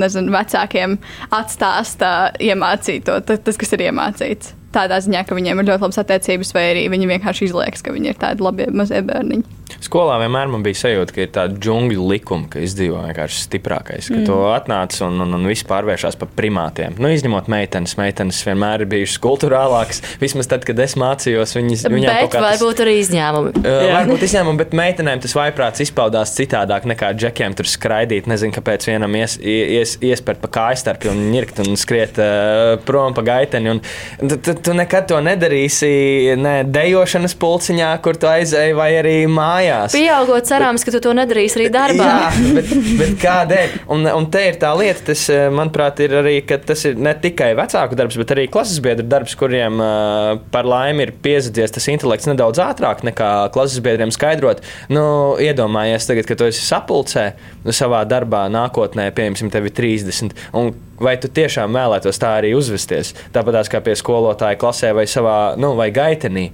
nezinu, 0.00 0.32
vecākiem 0.32 0.96
atstāsta 1.34 2.30
iemācīto, 2.40 3.20
tas, 3.26 3.60
kas 3.60 3.76
ir 3.76 3.88
iemācīts. 3.90 4.54
Tādā 4.70 5.00
ziņā, 5.02 5.24
ka 5.26 5.34
viņiem 5.34 5.60
ir 5.60 5.66
ļoti 5.72 5.82
labas 5.82 5.98
attiecības, 6.04 6.52
vai 6.54 6.68
arī 6.70 6.84
viņi 6.92 7.10
vienkārši 7.10 7.48
izliekas, 7.48 7.82
ka 7.82 7.94
viņi 7.94 8.12
ir 8.12 8.20
tādi 8.20 8.46
labi 8.46 8.70
mazie 8.70 9.02
bērniņi. 9.02 9.59
Skolā 9.80 10.18
vienmēr 10.20 10.50
man 10.52 10.60
bija 10.64 10.76
sajūta, 10.82 11.14
ka 11.16 11.22
ir 11.24 11.30
tāda 11.32 11.56
džungļu 11.56 12.02
likuma, 12.10 12.50
ka 12.52 12.60
izdzīvo 12.60 13.00
vienkārši 13.06 13.44
stiprākais. 13.46 14.10
Ka 14.10 14.18
mm. 14.18 14.26
tu 14.28 14.34
atnāc 14.52 14.96
un, 15.06 15.16
un, 15.24 15.36
un 15.38 15.46
viss 15.48 15.64
pārvēršas 15.68 16.18
par 16.20 16.28
primātiem. 16.36 16.98
Nu, 17.00 17.08
izņemot 17.08 17.48
meitenes, 17.48 17.94
meitenes 17.96 18.42
vienmēr 18.44 18.84
ir 18.84 18.90
bijušas 18.92 19.16
kultūrālākas. 19.24 20.02
Vismaz 20.20 20.50
tad, 20.52 20.66
kad 20.68 20.82
es 20.84 20.96
mācījos, 21.00 21.56
viņas 21.56 21.84
viņām 21.88 22.18
kaut 22.26 22.36
veidā. 22.36 22.42
Varbūt 22.44 22.82
arī 22.84 22.96
izņēmumi. 23.00 23.54
Uh, 23.62 23.86
varbūt 23.94 24.26
izņēmumi, 24.28 24.60
bet 24.60 24.76
meitenēm 24.82 25.24
tas 25.24 25.36
vaiprāts 25.38 25.84
izpaudās 25.86 26.34
citādāk 26.36 26.84
nekā 26.92 27.14
džekiem 27.16 27.56
tur 27.56 27.70
skraidīt. 27.70 28.28
Nezinu, 28.28 28.52
kāpēc 28.58 28.84
vienam 28.90 29.16
ies, 29.16 29.38
ies, 29.40 29.96
iespērt 30.04 30.44
pa 30.44 30.52
kājstarpi 30.60 31.08
un 31.08 31.24
ņirkt 31.32 31.64
un 31.64 31.80
skriet 31.80 32.20
uh, 32.20 32.74
prom 32.84 33.16
pa 33.16 33.24
gaiteni. 33.30 33.78
Un, 33.78 33.82
tu, 34.28 34.52
tu, 34.52 34.76
nekad 34.76 35.08
to 35.08 35.24
nedarīsi 35.24 36.36
ne 36.36 36.54
dejošanas 36.68 37.38
pulciņā, 37.40 37.94
kur 38.04 38.20
tu 38.20 38.28
aizēji 38.28 38.76
vai 38.76 38.92
arī 39.00 39.16
mājās 39.30 39.69
mājās. 39.70 39.94
Pieaugot, 39.94 40.46
cerams, 40.48 40.84
ka 40.84 40.94
tu 40.94 41.00
to 41.04 41.12
nedarīsi 41.16 41.58
arī 41.58 41.68
darbā. 41.72 42.08
Jā, 42.08 42.30
bet, 42.56 42.72
bet 42.98 43.14
kādēļ? 43.22 43.76
Un, 43.94 44.08
un 44.16 44.28
te 44.32 44.42
ir 44.48 44.58
tā 44.62 44.72
lieta, 44.78 45.04
tas, 45.10 45.24
eh, 45.32 45.46
manuprāt, 45.54 46.02
ir 46.04 46.16
arī, 46.20 46.36
ka 46.46 46.60
tas 46.62 46.84
ir 46.88 46.98
ne 47.00 47.14
tikai 47.14 47.52
vecāku 47.58 47.98
darbs, 47.98 48.18
bet 48.20 48.34
arī 48.34 48.46
klases 48.52 48.82
biedru 48.84 49.06
darbs, 49.10 49.36
kuriem 49.38 49.80
uh, 49.82 50.40
par 50.52 50.68
laimi 50.68 51.06
ir 51.06 51.14
piezadzies 51.22 51.74
tas 51.76 51.88
intelekts 51.92 52.28
nedaudz 52.30 52.60
ātrāk 52.62 53.04
nekā 53.06 53.30
klases 53.54 53.82
biedriem 53.84 54.12
skaidrot. 54.14 54.64
Nu, 54.92 55.04
iedomājies 55.40 56.08
tagad, 56.10 56.28
kad 56.28 56.40
tu 56.40 56.50
esi 56.50 56.64
sapulcē 56.66 57.30
savā 57.70 58.04
darbā 58.08 58.46
nākotnē, 58.52 59.10
piemēram, 59.16 59.52
tev 59.52 59.68
ir 59.70 59.76
30. 59.76 60.36
Un 60.58 60.72
vai 61.00 61.16
tu 61.20 61.30
tiešām 61.32 61.74
vēlētos 61.74 62.20
tā 62.20 62.36
arī 62.40 62.52
uzvesties? 62.56 63.14
Tāpat 63.34 63.72
kā 63.72 63.82
pie 63.84 63.96
skolotāja 63.98 64.58
klasē 64.60 64.92
vai 64.96 65.06
savā 65.10 65.56
nu, 65.60 65.74
vai 65.78 65.90
gaitenī. 65.94 66.48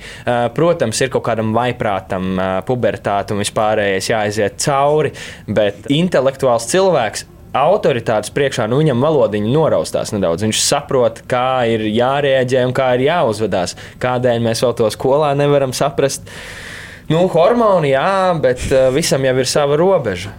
Protams, 0.56 1.00
ir 1.02 1.12
kaut 1.14 1.26
kādam 1.28 1.52
vaiprātam, 1.56 2.36
pubertāte 2.66 3.34
un 3.34 3.42
vispārējais 3.44 4.10
jāaiziet 4.12 4.60
cauri, 4.62 5.12
bet 5.46 5.90
intelektuāls 5.92 6.70
cilvēks 6.72 7.26
autoritātes 7.56 8.32
priekšā, 8.36 8.66
nu, 8.68 8.80
viņam 8.82 9.02
valodiņa 9.04 9.52
noraustās 9.52 10.12
nedaudz. 10.12 10.44
Viņš 10.44 10.62
saprot, 10.64 11.22
kā 11.30 11.64
ir 11.72 11.86
jārēģē 11.88 12.66
un 12.68 12.74
kā 12.76 12.92
ir 12.96 13.06
jāuzvedās. 13.06 13.76
Kādēļ 14.02 14.42
mēs 14.44 14.64
vēl 14.64 14.76
to 14.76 14.90
skolā 14.92 15.32
nevaram 15.38 15.72
saprast? 15.76 16.28
Nu, 17.08 17.22
hormoni, 17.30 17.92
jā, 17.94 18.34
bet 18.42 18.66
visam 18.94 19.24
jau 19.24 19.36
ir 19.38 19.48
sava 19.48 19.78
robeža. 19.78 20.34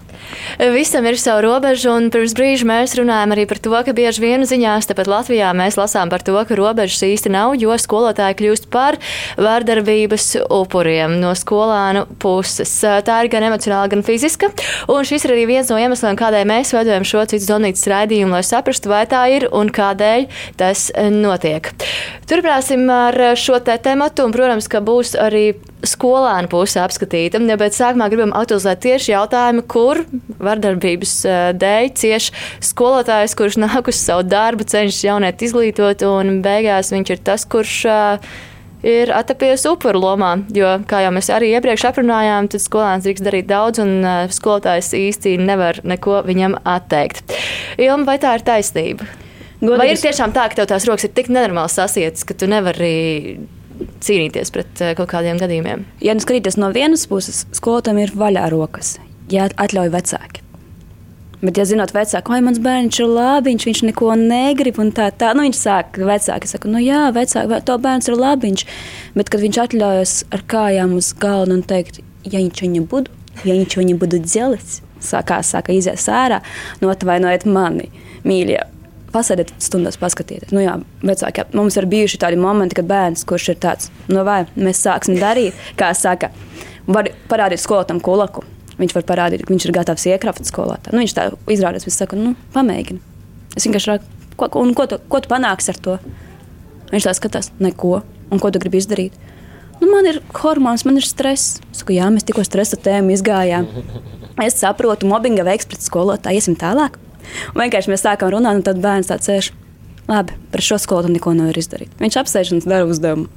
Visam 0.74 1.06
ir 1.06 1.18
sava 1.22 1.42
robeža, 1.46 1.92
un 1.94 2.10
pirms 2.14 2.34
brīža 2.38 2.66
mēs 2.68 2.96
runājam 2.98 3.34
arī 3.36 3.46
par 3.50 3.60
to, 3.62 3.74
ka 3.86 3.94
bieži 3.96 4.24
vien 4.24 4.46
ziņās, 4.48 4.90
tāpat 4.90 5.10
Latvijā 5.12 5.52
mēs 5.58 5.78
lasām 5.78 6.10
par 6.10 6.24
to, 6.26 6.36
ka 6.48 6.58
robežas 6.58 7.04
īsti 7.06 7.32
nav, 7.34 7.54
jo 7.62 7.76
skolotāji 7.78 8.40
kļūst 8.42 8.70
par 8.74 8.98
vārdarbības 9.38 10.30
upuriem 10.50 11.20
no 11.22 11.34
skolānu 11.38 12.08
puses. 12.22 12.74
Tā 12.82 13.20
ir 13.24 13.32
gan 13.34 13.48
emocionāla, 13.52 13.92
gan 13.94 14.04
fiziska, 14.08 14.50
un 14.92 15.08
šis 15.08 15.28
ir 15.28 15.36
arī 15.36 15.46
viens 15.52 15.72
no 15.72 15.80
iemesliem, 15.82 16.18
kādēļ 16.20 16.50
mēs 16.50 16.74
veidojam 16.76 17.08
šo 17.08 17.26
citu 17.30 17.52
donītas 17.54 17.88
raidījumu, 17.92 18.38
lai 18.38 18.44
saprastu, 18.48 18.92
vai 18.92 19.06
tā 19.10 19.24
ir 19.36 19.48
un 19.54 19.72
kādēļ 19.74 20.28
tas 20.60 20.90
notiek. 21.14 21.72
Turpināsim 22.28 22.90
ar 22.92 23.16
šo 23.40 23.62
te 23.64 23.78
tematu, 23.80 24.26
un, 24.28 24.36
protams, 24.36 24.68
ka 24.72 24.82
būs 24.84 25.16
arī 25.22 25.52
skolēnu 25.86 26.50
puse 26.52 26.80
apskatīta, 26.82 27.40
bet 27.60 27.76
sākumā 27.78 28.08
gribam 28.10 28.34
aktualizēt 28.38 28.82
tieši 28.86 29.14
jautājumu, 29.14 29.64
kur 29.70 30.02
vardarbības 30.42 31.14
dēļ 31.62 31.90
cieš 31.98 32.32
skolotājs, 32.66 33.38
kurš 33.38 33.60
nāk 33.62 33.92
uz 33.92 34.00
savu 34.02 34.26
darbu, 34.28 34.66
cenšas 34.68 35.04
jaunieti 35.06 35.50
izglītot, 35.50 36.06
un 36.10 36.40
beigās 36.46 36.94
viņš 36.94 37.14
ir 37.14 37.22
tas, 37.30 37.46
kurš 37.46 37.78
ir 38.88 39.12
atapies 39.14 39.66
upuru 39.70 40.02
lomā. 40.02 40.34
Jo, 40.54 40.78
kā 40.90 41.04
jau 41.06 41.14
mēs 41.16 41.30
arī 41.34 41.52
iepriekš 41.58 41.88
aprunājām, 41.92 42.50
tad 42.54 42.64
skolēns 42.64 43.06
drīkst 43.08 43.26
darīt 43.26 43.50
daudz, 43.50 43.82
un 43.84 44.02
skolotājs 44.34 44.94
īsti 44.98 45.38
nevar 45.42 45.82
neko 45.86 46.22
viņam 46.28 46.60
atteikt. 46.66 47.38
Ilma, 47.78 48.06
vai 48.12 48.18
tā 48.22 48.38
ir 48.38 48.46
taisnība? 48.48 49.10
Godīgs. 49.58 49.80
Vai 49.82 49.88
ir 49.90 49.98
tiešām 49.98 50.34
tā, 50.36 50.44
ka 50.50 50.60
tev 50.60 50.68
tās 50.70 50.86
rokas 50.86 51.08
ir 51.08 51.16
tik 51.18 51.32
nenormāli 51.34 51.74
sasietas, 51.74 52.22
ka 52.30 52.36
tu 52.38 52.46
nevari 52.50 52.92
cīnīties 54.04 54.54
pret 54.56 54.86
kaut 55.00 55.12
kādiem 55.12 55.42
gadījumiem? 55.42 55.86
Ja 56.04 56.16
nu 56.18 56.24
skatīties 56.24 56.60
no 56.62 56.72
vienas 56.76 57.08
puses, 57.10 57.46
skolotājiem 57.58 58.06
ir 58.06 58.16
vaļā 58.18 58.48
rokas 58.54 58.98
ja 59.32 59.48
atļauj 59.56 59.92
vecāki. 59.94 60.44
Bet, 61.38 61.60
ja 61.60 61.68
zinot, 61.70 61.92
vecāki, 61.94 62.34
vai 62.34 62.40
mans 62.42 62.58
bērns 62.64 62.98
ir 62.98 63.12
labiņš, 63.14 63.66
viņš 63.68 63.82
neko 63.92 64.16
negrib, 64.18 64.80
un 64.82 64.90
tā, 64.96 65.12
tā 65.14 65.36
nu, 65.38 65.44
viņš 65.46 65.60
sāk, 65.60 66.00
vecāki 66.02 66.50
saka, 66.50 66.72
nu 66.74 66.82
jā, 66.82 67.04
vecāki, 67.14 67.60
to 67.68 67.76
bērns 67.84 68.10
ir 68.10 68.18
labiņš, 68.18 68.64
bet, 69.14 69.30
kad 69.30 69.44
viņš 69.44 69.60
atļaujas 69.68 70.16
ar 70.34 70.44
kājām 70.50 70.96
uz 70.98 71.12
galda 71.22 71.60
un 71.60 71.62
teikt, 71.70 72.02
ja 72.26 72.40
viņš 72.40 72.64
viņu 72.66 72.82
būtu, 72.90 73.14
ja 73.44 73.54
viņš 73.54 73.78
viņu 73.84 74.00
būtu 74.02 74.24
dzēlis, 74.26 74.80
sākā, 75.12 75.44
sāka 75.46 75.78
izies 75.78 76.08
ārā, 76.10 76.42
nu 76.82 76.90
atvainojiet 76.90 77.46
mani, 77.46 77.92
mīļie. 78.26 78.64
Pasēdiet 79.14 79.54
stundās, 79.64 79.96
paskatieties. 80.02 80.52
Nu, 80.52 80.60
jā, 80.64 80.76
vecāki, 81.06 81.48
mums 81.56 81.78
ir 81.80 81.88
bijuši 81.90 82.20
tādi 82.22 82.40
momenti, 82.42 82.76
kad 82.80 82.90
bērns, 82.90 83.24
kurš 83.28 83.54
ir 83.54 83.62
tāds, 83.64 83.92
nu 84.12 84.26
vai 84.28 84.42
mēs 84.60 84.84
sāksim 84.84 85.16
darīt, 85.22 85.56
kā 85.80 85.94
saka, 85.96 86.34
var 86.88 87.10
parādīt 87.32 87.64
skolotājam 87.64 88.04
kulaku 88.04 88.44
viņš 88.78 88.94
var 88.94 89.08
parādīt, 89.10 89.42
ka 89.42 89.50
viņš 89.50 89.64
ir 89.66 89.74
gatavs 89.74 90.04
iekrāpt 90.06 90.46
skolotā. 90.46 90.92
Nu, 90.94 91.02
viņš 91.02 91.16
tā 91.18 91.24
izrādās, 91.50 91.88
viņš 91.88 91.96
saka, 91.98 92.20
nu, 92.20 92.36
pamēģini. 92.54 93.02
Es 93.58 93.66
vienkārši 93.66 93.96
Ko, 94.38 94.46
un 94.62 94.76
ko 94.78 94.86
tu, 94.86 95.00
ko 95.10 95.18
tu 95.18 95.30
panāksi 95.32 95.72
ar 95.74 95.80
to? 95.82 95.96
Viņš 96.92 97.08
tā 97.10 97.14
skatās, 97.18 97.50
neko. 97.58 98.04
Un 98.30 98.42
ko 98.42 98.52
tu 98.54 98.62
gribi 98.62 98.78
izdarīt? 98.78 99.16
Nu, 99.82 99.90
man 99.90 100.06
ir 100.10 100.20
hormons, 100.44 100.84
man 100.86 101.00
ir 101.00 101.08
stress. 101.10 101.58
Es 101.72 101.82
saku, 101.82 101.96
jā, 101.98 102.06
mēs 102.14 102.28
tikko 102.28 102.46
stresa 102.46 102.78
tēmu 102.78 103.18
izgājām. 103.18 103.68
Es 104.38 104.54
saprotu, 104.62 105.08
mobbinga 105.10 105.42
veiks 105.42 105.66
pret 105.66 105.82
skolotāju, 105.82 106.38
iesim 106.38 106.54
tālāk. 106.62 107.00
Un 107.54 107.64
vienkārši 107.64 107.94
mēs 107.94 108.06
sākām 108.06 108.32
runāt, 108.36 108.60
un 108.60 108.68
tad 108.68 108.82
bērns 108.84 109.12
tāds 109.12 109.30
sēž. 109.30 109.52
Labi, 110.08 110.38
par 110.54 110.64
šo 110.64 110.78
skolotāju 110.80 111.18
neko 111.18 111.34
nevar 111.36 111.58
izdarīt. 111.60 111.92
Viņš 112.00 112.20
apsēž 112.22 112.54
un 112.56 112.64
dara 112.64 112.88
uzdevumu. 112.88 113.28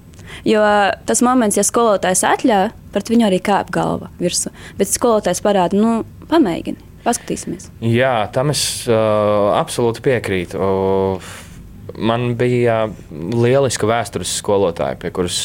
Jo 0.47 0.63
tas 1.09 1.23
moments, 1.27 1.59
ja 1.59 1.65
skolotājs 1.67 2.23
atļauj, 2.29 2.71
pret 2.95 3.11
viņu 3.11 3.27
arī 3.27 3.41
kāp 3.43 3.73
galva 3.75 4.13
virsū. 4.21 4.53
Bet 4.79 4.93
skolotājs 4.93 5.43
parāda, 5.43 5.75
nu, 5.75 6.05
pamēģini, 6.31 6.79
paskatīsimies. 7.03 7.73
Jā, 7.83 8.15
tam 8.35 8.55
es 8.55 8.63
uh, 8.87 9.51
absolūti 9.59 10.05
piekrītu. 10.07 10.61
Uh, 10.63 11.33
man 11.99 12.35
bija 12.39 12.85
lieliska 13.11 13.89
vēstures 13.91 14.37
skolotāja, 14.41 14.99
pie 15.01 15.13
kuras 15.15 15.39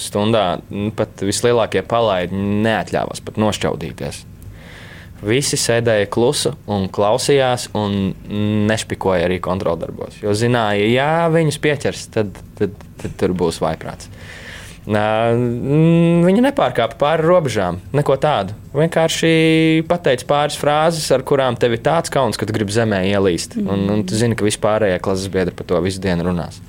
stundā 0.00 0.60
nu, 0.70 0.90
pat 0.96 1.24
vislielākie 1.24 1.82
palaidi 1.88 2.36
neatļāvās 2.64 3.24
pat 3.24 3.40
nošķaudīties. 3.40 4.24
Visi 5.26 5.58
sēdēja 5.58 6.06
klusu 6.14 6.52
un 6.70 6.86
klausījās, 6.94 7.68
un 7.78 8.12
nešpikoja 8.68 9.26
arī 9.26 9.40
kontroldarbos. 9.42 10.20
Jo 10.22 10.34
zināja, 10.38 10.86
ja 10.92 11.08
viņus 11.34 11.58
pieķers, 11.64 12.04
tad, 12.14 12.38
tad, 12.60 12.76
tad 13.02 13.16
tur 13.18 13.34
būs 13.38 13.58
vaiprāts. 13.64 14.06
Viņa 14.88 16.42
nepārkāpa 16.46 16.96
pāri 16.96 17.26
robežām, 17.26 17.80
neko 17.92 18.14
tādu. 18.22 18.54
Vienkārši 18.72 19.32
pateica 19.90 20.24
pāris 20.30 20.56
frāzes, 20.56 21.10
ar 21.12 21.24
kurām 21.28 21.58
tev 21.60 21.74
ir 21.76 21.82
tāds 21.84 22.12
kauns, 22.12 22.38
ka 22.40 22.48
tu 22.48 22.56
gribi 22.56 22.72
zemē 22.72 23.02
ielīst. 23.10 23.58
Mm. 23.58 23.68
Un, 23.74 23.84
un 23.92 24.06
tu 24.08 24.16
zini, 24.16 24.38
ka 24.38 24.46
vispārējie 24.46 25.02
klases 25.04 25.28
biedri 25.34 25.52
par 25.58 25.68
to 25.68 25.82
visu 25.84 26.00
dienu 26.00 26.30
runās. 26.30 26.62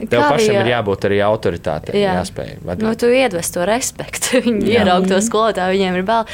Tev 0.00 0.18
Kā 0.18 0.28
pašam 0.34 0.56
bija? 0.56 0.60
ir 0.64 0.70
jābūt 0.72 1.06
arī 1.08 1.18
autoritātei, 1.22 1.96
jā. 2.02 2.16
jāspēj. 2.18 2.56
Vadīt. 2.66 2.82
Nu, 2.82 2.94
tu 2.98 3.10
iedvesi 3.14 3.54
to 3.54 3.66
respektu. 3.68 4.38
Viņi 4.44 4.74
ieraug 4.74 5.06
to 5.10 5.20
skolotāju, 5.22 5.76
viņiem 5.76 6.00
ir 6.00 6.06
bail. 6.08 6.30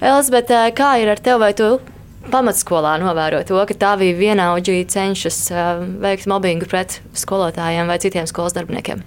Elizabete, 0.00 0.60
kā 0.74 0.96
ir 1.02 1.14
ar 1.14 1.22
tevi? 1.22 1.38
Vai 1.44 1.52
tu 1.54 1.70
pamatskolā 2.32 2.96
novēro 3.02 3.42
to, 3.46 3.58
ka 3.68 3.78
tā 3.78 3.94
bija 4.00 4.16
vienaudži 4.18 4.82
cenšas 4.90 5.40
veikt 6.02 6.28
mobbingu 6.30 6.68
pret 6.70 7.00
skolotājiem 7.14 7.90
vai 7.90 8.00
citiem 8.02 8.26
skolas 8.30 8.56
darbiniekiem? 8.56 9.04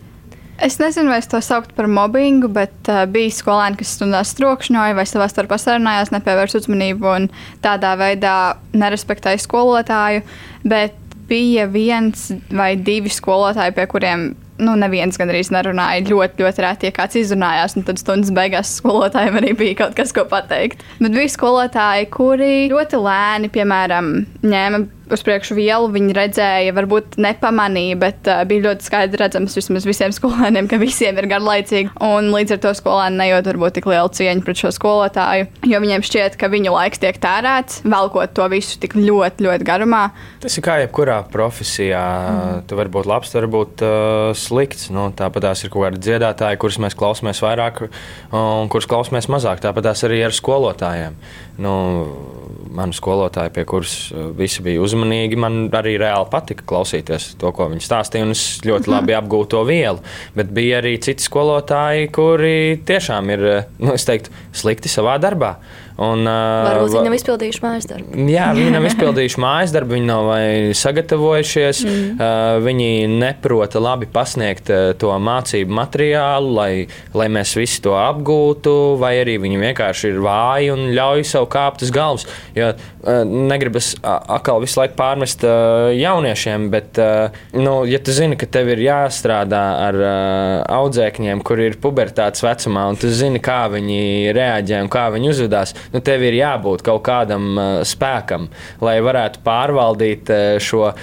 Es 0.58 0.80
nezinu, 0.82 1.12
vai 1.14 1.20
es 1.22 1.28
to 1.30 1.38
sauktu 1.44 1.76
par 1.78 1.86
mobbingu, 1.86 2.50
bet 2.50 2.90
uh, 2.90 3.04
bija 3.06 3.30
skolēni, 3.30 3.78
kas 3.78 3.92
stundās 3.94 4.32
trokšņoja 4.40 4.96
vai 4.98 5.06
savā 5.06 5.28
starpā 5.30 5.60
sarunājās, 5.62 6.10
nepievērs 6.16 6.58
uzmanību 6.58 7.12
un 7.12 7.28
tādā 7.62 7.92
veidā 8.00 8.38
nerespektēja 8.74 9.44
skolotāju. 9.44 10.24
Bet 10.66 10.98
bija 11.30 11.68
viens 11.72 12.30
vai 12.54 12.76
divi 12.80 13.12
skolotāji, 13.12 13.76
pie 13.76 13.88
kuriem 13.92 14.28
nu, 14.64 14.74
neviens 14.80 15.20
gandrīz 15.20 15.52
nerunāja. 15.54 16.06
Ļoti, 16.08 16.44
ļoti 16.44 16.64
reti, 16.66 16.90
ja 16.90 16.96
kāds 16.96 17.20
izrunājās, 17.20 17.78
un 17.78 17.86
tad 17.88 18.02
stundas 18.02 18.34
beigās 18.36 18.76
skolotājiem 18.80 19.40
arī 19.42 19.54
bija 19.58 19.82
kaut 19.84 19.98
kas, 20.00 20.14
ko 20.16 20.26
pateikt. 20.30 20.84
Bet 21.02 21.14
bija 21.16 21.34
skolotāji, 21.34 22.10
kuri 22.14 22.70
ļoti 22.74 23.02
lēni, 23.04 23.52
piemēram, 23.54 24.14
ņēma 24.46 24.84
uz 25.14 25.24
priekšu 25.26 25.58
vielu, 25.58 25.90
viņi 25.94 26.16
redzēja, 26.18 26.74
varbūt 26.78 27.18
nepamanīja, 27.22 27.98
bet 28.02 28.30
uh, 28.30 28.42
bija 28.48 28.66
ļoti 28.68 28.88
skaidri 28.88 29.22
redzams 29.22 29.58
vismaz 29.58 29.88
visiem 29.88 30.14
skolēniem, 30.16 30.70
ka 30.70 30.80
visiem 30.82 31.18
ir 31.20 31.30
garlaicīgi. 31.32 31.94
Un 32.04 32.32
līdz 32.34 32.58
ar 32.58 32.62
to 32.66 32.74
skolēni 32.78 33.22
nejūt 33.22 33.50
varbūt 33.52 33.78
tik 33.78 33.90
lielu 33.90 34.12
cieņu 34.20 34.46
pret 34.46 34.62
šo 34.62 34.72
skolotāju, 34.76 35.48
jo 35.68 35.82
viņiem 35.84 36.06
šķiet, 36.08 36.38
ka 36.40 36.52
viņu 36.52 36.76
laiks 36.76 37.02
tiek 37.04 37.20
tērēts, 37.24 37.82
velkot 37.88 38.36
to 38.38 38.48
visu 38.52 38.80
tik 38.82 38.98
ļoti, 39.00 39.48
ļoti 39.48 39.68
garumā. 39.68 40.04
Tas 40.44 40.58
ir 40.60 40.66
kā 40.66 40.80
jebkurā 40.84 41.22
profesijā. 41.32 42.04
Mm. 42.28 42.64
Tu 42.70 42.80
vari 42.80 42.94
būt 42.94 43.10
labs, 43.10 43.32
tu 43.32 43.40
vari 43.40 43.52
būt 43.58 43.84
uh, 43.86 44.32
slikts. 44.38 44.90
Nu, 44.94 45.10
tāpat 45.18 45.48
tās 45.50 45.64
ir 45.64 45.74
kaut 45.74 45.88
kādi 45.88 46.04
dziedātāji, 46.04 46.60
kurus 46.62 46.80
mēs 46.84 46.98
klausāmies 46.98 47.42
vairāk 47.44 47.84
un 47.88 48.72
kurus 48.72 48.90
klausāmies 48.90 49.30
mazāk. 49.32 49.62
Tāpat 49.64 49.90
tās 49.90 50.06
arī 50.08 50.22
ar 50.28 50.36
skolotājiem. 50.36 51.18
Nu, 51.64 51.74
mani 52.74 52.96
skolotāji, 52.96 53.54
pie 53.56 53.66
kuras 53.70 53.96
uh, 54.12 54.30
visi 54.38 54.64
bija 54.66 54.84
uzmanīgi, 54.84 55.40
man 55.40 55.66
arī 55.78 55.98
reāli 56.02 56.30
patika 56.32 56.66
klausīties 56.68 57.34
to, 57.42 57.52
ko 57.56 57.70
viņi 57.72 57.86
stāstīja. 57.86 58.30
Es 58.34 58.46
ļoti 58.66 58.92
labi 58.92 59.14
mhm. 59.16 59.24
apgūstu 59.24 59.54
to 59.56 59.64
vielu. 59.68 60.04
Bet 60.38 60.54
bija 60.56 60.82
arī 60.82 60.98
citi 61.04 61.26
skolotāji, 61.26 62.12
kuri 62.16 62.56
tiešām 62.88 63.34
ir 63.36 63.46
uh, 63.50 63.76
nu, 63.84 63.98
teiktu, 63.98 64.34
slikti 64.56 64.92
savā 64.92 65.18
darbā. 65.22 65.58
Un, 65.98 66.28
Varbūt 66.30 66.94
viņi 66.94 67.08
nav 67.08 67.16
izpildījuši 67.18 67.62
mājas 67.64 67.88
darbu. 67.90 68.26
Jā, 68.30 68.52
viņi 68.54 68.74
nav 68.76 68.84
izpildījuši 68.86 69.42
mājas 69.42 69.72
darbu, 69.74 69.96
viņi 69.98 70.10
nav 70.10 70.30
sagatavojušies, 70.78 71.80
mm. 71.88 72.26
viņi 72.62 72.90
neprota 73.18 73.82
labi 73.82 74.10
pasniegt 74.14 74.70
to 75.02 75.16
mācību 75.30 75.74
materiālu, 75.80 76.54
lai, 76.60 76.72
lai 77.18 77.28
mēs 77.34 77.56
visi 77.58 77.82
to 77.86 77.96
apgūtu, 77.98 78.76
vai 79.02 79.16
arī 79.24 79.40
viņi 79.42 79.64
vienkārši 79.64 80.12
ir 80.12 80.22
vāji 80.22 80.70
un 80.76 80.86
ļauj 80.94 81.26
sev 81.32 81.50
kāpt 81.54 81.88
uz 81.88 81.94
galvas. 81.96 82.28
Jo 82.58 82.76
negribas 83.26 83.94
atkal 84.04 84.62
visu 84.62 84.82
laiku 84.82 84.98
pārmest 85.00 85.44
jauniešiem, 85.98 86.68
bet, 86.74 87.00
nu, 87.56 87.76
ja 87.88 88.00
tu 88.04 88.14
zini, 88.16 88.38
ka 88.40 88.50
tev 88.52 88.72
ir 88.74 88.82
jāstrādā 88.84 89.64
ar 89.88 90.00
audzēkņiem, 90.78 91.44
kur 91.48 91.62
ir 91.64 91.78
pubertātes 91.82 92.44
vecumā, 92.44 92.88
un 92.92 93.00
tu 93.00 93.12
zini, 93.14 93.42
kā 93.44 93.64
viņi 93.72 94.34
reaģē 94.36 94.82
un 94.84 94.92
kā 94.92 95.08
viņi 95.16 95.32
uzvedās, 95.32 95.76
nu, 95.94 96.02
tev 96.04 96.24
ir 96.28 96.38
jābūt 96.40 96.84
kaut 96.88 97.04
kādam 97.08 97.50
uh, 97.56 97.66
spēkam, 97.88 98.50
lai 98.84 98.98
varētu 99.04 99.44
pārvaldīt 99.46 100.32
uh, 100.34 100.44
šo 100.64 100.84
uh, 100.90 100.96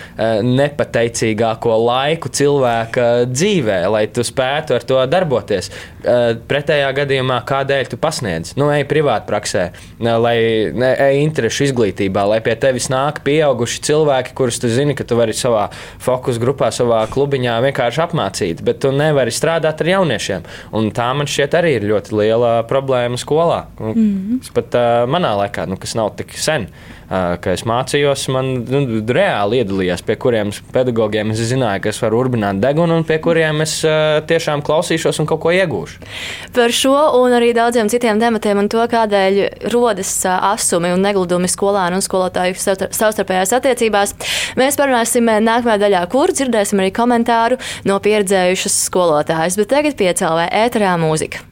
nepateicīgāko 0.45 1.79
laiku 1.85 2.33
cilvēka 2.35 3.09
dzīvē, 3.31 3.81
lai 3.93 4.07
tu 4.13 4.25
spētu 4.27 4.79
ar 4.79 4.87
to 4.87 5.01
darboties. 5.11 5.71
Uh, 6.05 6.35
pretējā 6.49 6.91
gadījumā, 6.97 7.41
kādēļ 7.49 7.93
tu 7.93 7.99
pasniedz? 8.01 8.55
Nu, 8.61 8.69
ej 8.75 8.85
privāti 8.89 9.29
praksē, 9.31 9.65
lai 10.01 10.37
ne, 10.75 10.91
ej 11.07 11.23
interešu 11.25 11.69
izglītībā, 11.69 12.27
lai 12.29 12.41
pie 12.45 12.57
tevis 12.61 12.91
nāk 12.93 13.23
pieauguši 13.27 13.81
cilvēki, 13.89 14.35
kurus 14.37 14.61
tu 14.63 14.71
zini, 14.73 14.97
ka 14.97 15.07
tu 15.09 15.19
vari 15.19 15.35
savā 15.37 15.69
fokus 16.03 16.39
grupā, 16.43 16.71
savā 16.75 17.03
klubiņā 17.13 17.57
vienkārši 17.69 18.03
apmācīt, 18.05 18.63
bet 18.67 18.83
tu 18.85 18.93
nevari 18.95 19.33
strādāt 19.35 19.81
ar 19.85 19.93
jauniešiem. 19.95 20.47
Un 20.77 20.91
tā 20.95 21.09
man 21.17 21.31
šķiet 21.31 21.57
arī 21.59 21.77
ir 21.79 21.89
ļoti 21.89 22.17
liela 22.19 22.53
problēma 22.69 23.19
skolā. 23.21 23.65
Mm 23.81 23.95
-hmm. 23.95 24.41
Es 24.43 24.53
pat 24.55 24.74
uh, 24.77 25.05
manā 25.11 25.35
laikā, 25.39 25.67
nu, 25.71 25.79
kas 25.81 25.95
nav 25.99 26.13
tik 26.19 26.35
sen, 26.39 26.67
uh, 26.69 27.35
kad 27.43 27.53
es 27.55 27.65
mācījos, 27.69 28.27
man 28.35 28.51
nu, 28.69 29.01
reāli 29.15 29.61
iedalījās, 29.63 30.05
pie 30.07 30.17
kuriem 30.21 30.53
pedagogiem 30.75 31.33
es 31.35 31.43
zināju, 31.51 31.85
ka 31.85 31.93
es 31.93 32.01
varu 32.03 32.23
urbināt 32.25 32.61
degunu, 32.63 32.99
un 33.01 33.07
pie 33.09 33.19
kuriem 33.25 33.65
es 33.65 33.77
uh, 33.87 34.19
tiešām 34.29 34.65
klausīšos 34.67 35.23
un 35.23 35.31
kaut 35.31 35.43
ko 35.45 35.55
iegūšu. 35.55 36.03
Par 36.57 36.75
šo 36.75 36.97
un 37.21 37.37
arī 37.39 37.53
daudziem 37.57 37.91
citiem 37.93 38.21
tematiem 38.23 38.65
un 38.65 38.71
to, 38.73 38.83
kādēļ 38.91 39.41
rodas 39.75 40.13
asumi 40.35 40.93
un 40.95 41.05
negludumi 41.05 41.51
skolānu 41.51 42.01
un 42.01 42.05
skolotāju 42.05 42.59
savstarpējās 42.59 43.55
attiecībās, 43.59 44.17
mēs 44.61 44.79
parunāsim 44.81 45.31
nākamajā 45.47 45.83
daļā, 45.87 46.05
kur 46.13 46.35
dzirdēsim 46.35 46.83
arī 46.83 46.93
komentāru 46.95 47.61
no 47.89 47.99
pieredzējušas 48.05 48.85
skolotājas. 48.91 49.59
Bet 49.61 49.73
tagad 49.75 49.99
piecēlē 50.01 50.49
ēterā 50.65 50.97
mūzika. 51.01 51.45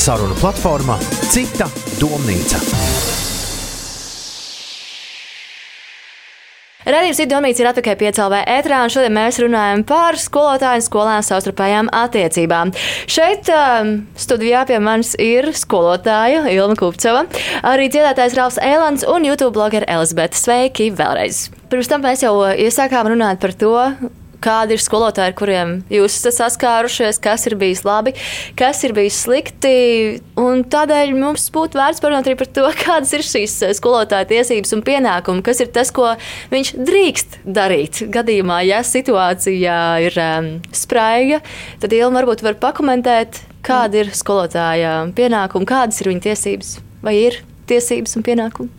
Saruna 0.00 0.32
platformā 0.32 0.94
Cita 1.28 1.66
domnīca. 2.00 2.56
Radījums 6.88 7.18
Idomīts 7.20 7.60
ir 7.60 7.68
atpakaļ 7.68 7.98
piecēlvē 8.00 8.38
ētrā, 8.48 8.78
un 8.86 8.94
šodien 8.94 9.12
mēs 9.12 9.36
runājam 9.44 9.82
par 9.84 10.16
skolotāju 10.16 10.80
un 10.80 10.86
skolēnu 10.86 11.26
savstarpējām 11.26 11.90
attiecībām. 11.92 12.72
Šeit 13.12 13.50
um, 13.52 13.90
studijā 14.16 14.62
pie 14.70 14.78
manis 14.80 15.12
ir 15.20 15.50
skolotāja 15.52 16.46
Ilma 16.48 16.78
Kupcova, 16.80 17.26
arī 17.68 17.90
dziedātājs 17.92 18.38
Ralfs 18.40 18.60
Ēlans 18.64 19.04
un 19.04 19.28
YouTube 19.28 19.52
blogera 19.58 19.84
Elizabete. 19.98 20.40
Sveiki 20.40 20.88
vēlreiz! 20.96 21.50
Pirms 21.68 21.92
tam 21.92 22.08
mēs 22.08 22.24
jau 22.24 22.38
iesākām 22.56 23.12
runāt 23.12 23.44
par 23.44 23.52
to, 23.52 23.76
kādi 24.44 24.76
ir 24.76 24.82
skolotāji, 24.82 25.32
ar 25.32 25.36
kuriem 25.38 25.74
jūs 25.92 26.16
esat 26.18 26.36
saskārušies, 26.38 27.20
kas 27.22 27.46
ir 27.48 27.56
bijis 27.60 27.82
labi, 27.86 28.14
kas 28.58 28.82
ir 28.86 28.94
bijis 28.96 29.20
slikti. 29.24 29.74
Tādēļ 30.70 31.14
mums 31.18 31.48
būtu 31.54 31.78
vērts 31.80 32.02
parunāt 32.02 32.28
arī 32.28 32.38
par 32.40 32.50
to, 32.56 32.66
kādas 32.84 33.12
ir 33.16 33.26
šīs 33.26 33.56
eh, 33.66 33.74
skolotāja 33.76 34.28
tiesības 34.30 34.74
un 34.76 34.84
pienākumi, 34.86 35.44
kas 35.46 35.62
ir 35.64 35.72
tas, 35.74 35.92
ko 35.94 36.12
viņš 36.52 36.74
drīkst 36.78 37.40
darīt. 37.44 38.02
Gadījumā, 38.12 38.62
ja 38.68 38.82
situācija 38.86 39.78
ir 40.06 40.20
um, 40.24 40.50
spraiga, 40.76 41.40
tad 41.82 41.96
Ilma 41.96 42.20
varbūt 42.20 42.44
var 42.46 42.58
pakomentēt, 42.60 43.42
kāda 43.66 44.04
ir 44.04 44.14
skolotāja 44.16 45.00
pienākuma, 45.16 45.68
kādas 45.68 46.00
ir 46.00 46.12
viņa 46.12 46.26
tiesības, 46.30 46.76
vai 47.04 47.16
ir 47.20 47.42
tiesības 47.70 48.16
un 48.18 48.26
pienākumi. 48.26 48.72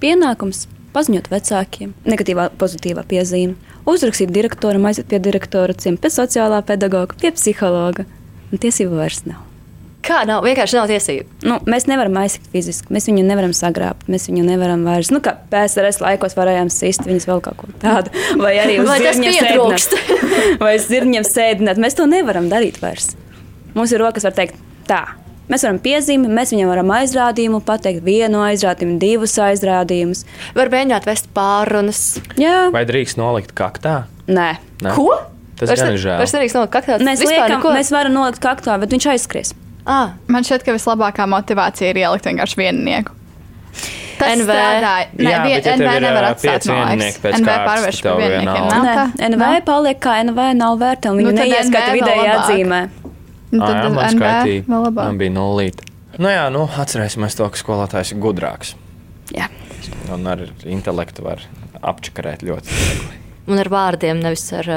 Pienākums 0.00 0.64
paziņot 0.94 1.28
vecākiem, 1.32 1.92
negatīvā, 2.08 2.48
pozitīvā 2.60 3.04
piezīme 3.10 3.70
uzrakstīt 3.88 4.32
direktoram, 4.34 4.86
aiziet 4.88 5.08
pie 5.10 5.20
direktora, 5.22 5.74
pie 5.74 6.10
sociālā 6.12 6.62
pedagoga, 6.66 7.16
pie 7.20 7.32
psihologa. 7.36 8.06
Un 8.50 8.58
tiesību 8.58 8.98
vairs 8.98 9.22
nav. 9.28 9.46
Kā 10.02 10.22
nav? 10.26 10.40
Vienkārši 10.46 10.78
nav 10.78 10.88
tiesību. 10.90 11.36
Nu, 11.46 11.58
mēs 11.70 11.84
nevaram 11.86 12.16
aizsakt 12.22 12.48
fiziski, 12.50 12.88
mēs 12.94 13.06
viņu 13.10 13.22
nevaram 13.28 13.52
sagrābt, 13.54 14.08
mēs 14.10 14.26
viņu 14.30 14.46
nevaram 14.46 14.82
vairs. 14.88 15.10
Nu, 15.12 15.20
kā 15.22 15.36
PSRS 15.52 16.00
laikos 16.02 16.34
varējām 16.38 16.70
sist 16.72 17.04
viņas 17.06 17.28
vēl 17.28 17.42
kaut 17.44 17.60
ko 17.60 17.68
tādu. 17.82 18.10
Vai 18.42 18.56
arī 18.62 18.80
uz 18.82 18.90
zirņiem 18.90 19.36
sēdināt. 19.36 20.58
Vai 20.62 20.74
uz 20.78 20.88
zirņiem 20.88 21.26
sēdināt. 21.28 21.82
Mēs 21.84 21.98
to 22.00 22.08
nevaram 22.10 22.48
darīt 22.50 22.80
vairs. 22.82 23.12
Mums 23.76 23.92
ir 23.94 24.02
rokas, 24.02 24.26
var 24.26 24.34
teikt, 24.34 24.58
tā. 24.88 25.04
Mēs 25.50 25.64
varam 25.66 25.80
piezīmēt, 25.82 26.30
mēs 26.30 26.52
viņam 26.54 26.68
varam 26.70 26.92
aizrādījumu 26.94 27.58
pateikt, 27.66 28.04
vienu 28.06 28.38
aizrādījumu, 28.46 28.98
divus 29.02 29.34
aizrādījumus. 29.42 30.24
Var 30.54 30.70
mēģināt 30.70 31.08
vest 31.10 31.26
pārunas. 31.34 32.02
Jā, 32.38 32.68
Vai 32.74 32.84
drīkst 32.86 33.18
nolikt 33.18 33.52
kaktā? 33.58 34.04
nē. 34.30 34.50
Ne? 34.80 34.92
Ko? 34.94 35.10
Tas 35.60 35.74
ir 35.76 35.98
žēl. 36.00 36.16
Vairs 36.22 36.32
nedrīkst 36.32 36.56
nolikt 36.56 36.72
kaktā. 36.72 36.96
Mēs, 37.02 37.20
Vispār 37.20 37.48
liekam, 37.48 37.58
neko? 37.58 37.72
mēs 37.76 37.90
varam 37.92 38.14
nolikt 38.14 38.38
kaktā, 38.40 38.78
bet 38.80 38.94
viņš 38.94 39.08
aizskries. 39.12 39.50
Ah, 39.84 40.14
Man 40.30 40.46
šķiet, 40.46 40.62
ka 40.64 40.72
vislabākā 40.76 41.26
motivācija 41.28 41.90
ir 41.90 41.98
ielikt 42.04 42.24
vienkārši 42.30 42.56
viennieku. 42.62 43.16
Tas 44.20 44.34
NV. 44.36 44.44
strādāja. 44.52 45.04
Nē, 45.16 45.30
Jā, 45.30 45.36
vien, 45.46 45.54
bet 45.56 45.66
ja 45.66 45.74
NV 45.80 46.00
nevar 46.04 46.26
atstāt 46.30 46.66
viennieki 46.68 47.20
pēc 47.22 47.36
NV 47.40 47.54
pārvērš 47.66 48.00
par 48.04 48.18
vienniekiem. 48.20 48.66
Nē, 48.84 48.94
tā? 48.98 49.04
NV 49.30 49.40
Nav? 49.40 49.54
paliek 49.64 50.00
kā 50.04 50.16
NV, 50.26 50.40
nav 50.60 50.76
Nu, 50.76 51.14
viņu 51.16 51.32
NV 51.32 51.72
vēl 51.72 51.94
vidēji 51.96 52.20
labāk. 52.20 52.40
atzīmē. 52.42 52.80
Nu, 53.50 53.60
tad 53.62 53.76
jā, 53.76 53.86
man 53.94 54.16
skaitīja. 54.16 54.64
vēl 54.68 54.84
labāk. 54.86 55.04
Man 55.04 55.20
bija 55.20 55.34
nulīte. 55.34 55.86
Nu 56.20 56.30
jā, 56.30 56.44
nu, 56.54 56.64
atcerēsimies 56.82 57.38
to, 57.38 57.46
ka 57.50 57.58
skolotājs 57.58 58.12
ir 58.14 58.20
gudrāks. 58.22 58.74
Jā. 59.34 59.48
Un 60.12 60.26
ar 60.30 60.42
intelektu 60.68 61.24
var 61.26 61.42
apčakarēt 61.80 62.44
ļoti 62.46 62.76
viegli. 62.76 63.20
un 63.50 63.62
ar 63.62 63.70
vārdiem, 63.72 64.20
nevis 64.22 64.44
ar 64.54 64.68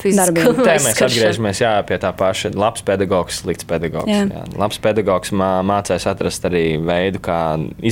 fizisku 0.00 0.20
Darbiem. 0.22 0.62
Te 0.62 0.76
mēs 0.86 1.02
atgriežamies 1.06 1.62
jā, 1.62 1.74
pie 1.86 1.98
tā 2.02 2.12
paša. 2.16 2.54
Labs 2.58 2.86
pedagogs, 2.86 3.42
slikts 3.44 3.68
pedagogs. 3.68 4.10
Jā. 4.10 4.24
Jā. 4.30 4.46
Labs 4.58 4.80
pedagogs 4.82 5.34
mā, 5.36 5.58
mācīs 5.66 6.06
atrast 6.10 6.46
arī 6.48 6.64
veidu, 6.82 7.20
kā 7.22 7.40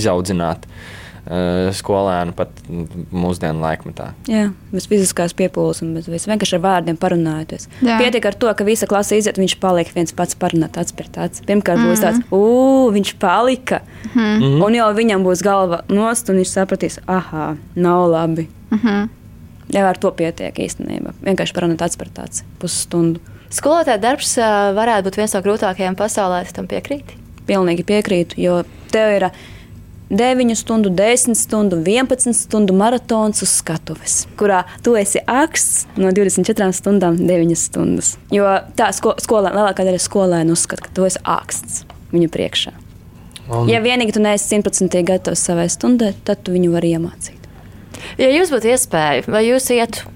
izaudzināt 0.00 0.66
uh, 0.66 0.81
skolēnu 1.76 2.32
pat 2.36 2.62
mūsdienu 2.68 3.60
laikmetā. 3.60 4.12
Jā, 4.30 4.46
bez 4.72 4.86
fiziskās 4.88 5.34
piepūles 5.36 5.82
un 5.84 5.92
bez 5.98 6.08
vienkārši 6.08 6.56
ar 6.56 6.62
vārdiem 6.64 6.96
parunājoties. 7.00 7.68
Jā. 7.84 7.98
Pietiek 8.00 8.30
ar 8.30 8.38
to, 8.40 8.48
ka 8.56 8.64
visa 8.64 8.88
klase 8.88 9.18
iziet, 9.20 9.40
viņš 9.40 9.58
paliek 9.60 9.90
viens 9.92 10.14
pats 10.16 10.38
parunāt, 10.38 10.78
acis 10.80 10.96
pret 10.96 11.18
aci. 11.20 11.44
Pirmkārt, 11.48 11.84
būs 11.84 12.04
tāds, 12.04 12.24
ugh, 12.32 12.88
viņš 12.96 13.14
palika. 13.20 13.82
Mm 14.14 14.40
-hmm. 14.40 14.64
Un 14.64 14.74
jau 14.74 14.88
viņam 14.94 15.24
būs 15.24 15.44
galva 15.44 15.82
nost, 15.88 16.28
un 16.30 16.40
viņš 16.40 16.50
sapratīs, 16.54 16.98
ah, 17.06 17.56
nav 17.74 18.10
labi. 18.10 18.48
Mm 18.70 18.78
-hmm. 18.78 19.08
Jā, 19.68 19.88
ar 19.88 19.98
to 19.98 20.10
pietiek 20.10 20.58
īstenībā. 20.58 21.12
Vienkārši 21.22 21.54
parunāt 21.54 21.82
aci 21.82 22.44
pusstundu. 22.58 23.20
Skolotāja 23.50 24.00
darbs 24.00 24.36
uh, 24.38 24.44
varētu 24.76 25.08
būt 25.08 25.16
viens 25.16 25.34
no 25.34 25.40
grūtākajiem 25.40 25.96
pasaulē, 25.96 26.42
tu 26.46 26.52
tam 26.52 26.66
piekrīti. 26.66 27.16
Pilnīgi 27.48 27.84
piekrītu, 27.84 28.36
jo 28.36 28.62
tev 28.92 29.14
ir 29.16 29.30
9 30.11 30.55
stundu, 30.57 30.90
10 30.90 31.37
stundu, 31.37 31.77
11 31.85 32.33
stundu 32.33 32.73
maratons 32.73 33.42
uz 33.44 33.51
skatuves, 33.61 34.23
kurā 34.40 34.62
tu 34.83 34.94
esi 34.97 35.21
aksts 35.29 35.85
no 36.01 36.09
24 36.16 36.73
stundām, 36.73 37.18
9 37.29 37.57
stundas. 37.61 38.14
Jo 38.33 38.49
tā 38.79 38.88
sko 38.97 39.18
skolēna, 39.21 39.53
lielākā 39.59 39.85
daļa 39.85 40.01
skolēnu 40.01 40.57
uzskata, 40.57 40.87
ka 40.87 40.94
tu 40.97 41.05
esi 41.09 41.21
aksts 41.29 41.83
viņu 42.14 42.31
priekšā. 42.33 42.73
Un, 43.49 43.68
Ja 43.68 43.81
vienīgi 43.85 44.16
tu 44.16 44.23
neesi 44.25 44.49
simtprocentīgi 44.49 45.09
gatavs 45.09 45.44
savai 45.44 45.68
stundai, 45.73 46.14
tad 46.25 46.40
tu 46.44 46.57
viņu 46.57 46.73
vari 46.73 46.94
iemācīt. 46.97 47.49
Ja 48.21 48.31
jums 48.33 48.53
būtu 48.53 48.73
iespēja, 48.73 49.27
vai 49.29 49.44
jūs 49.47 49.68
ietu 49.77 50.09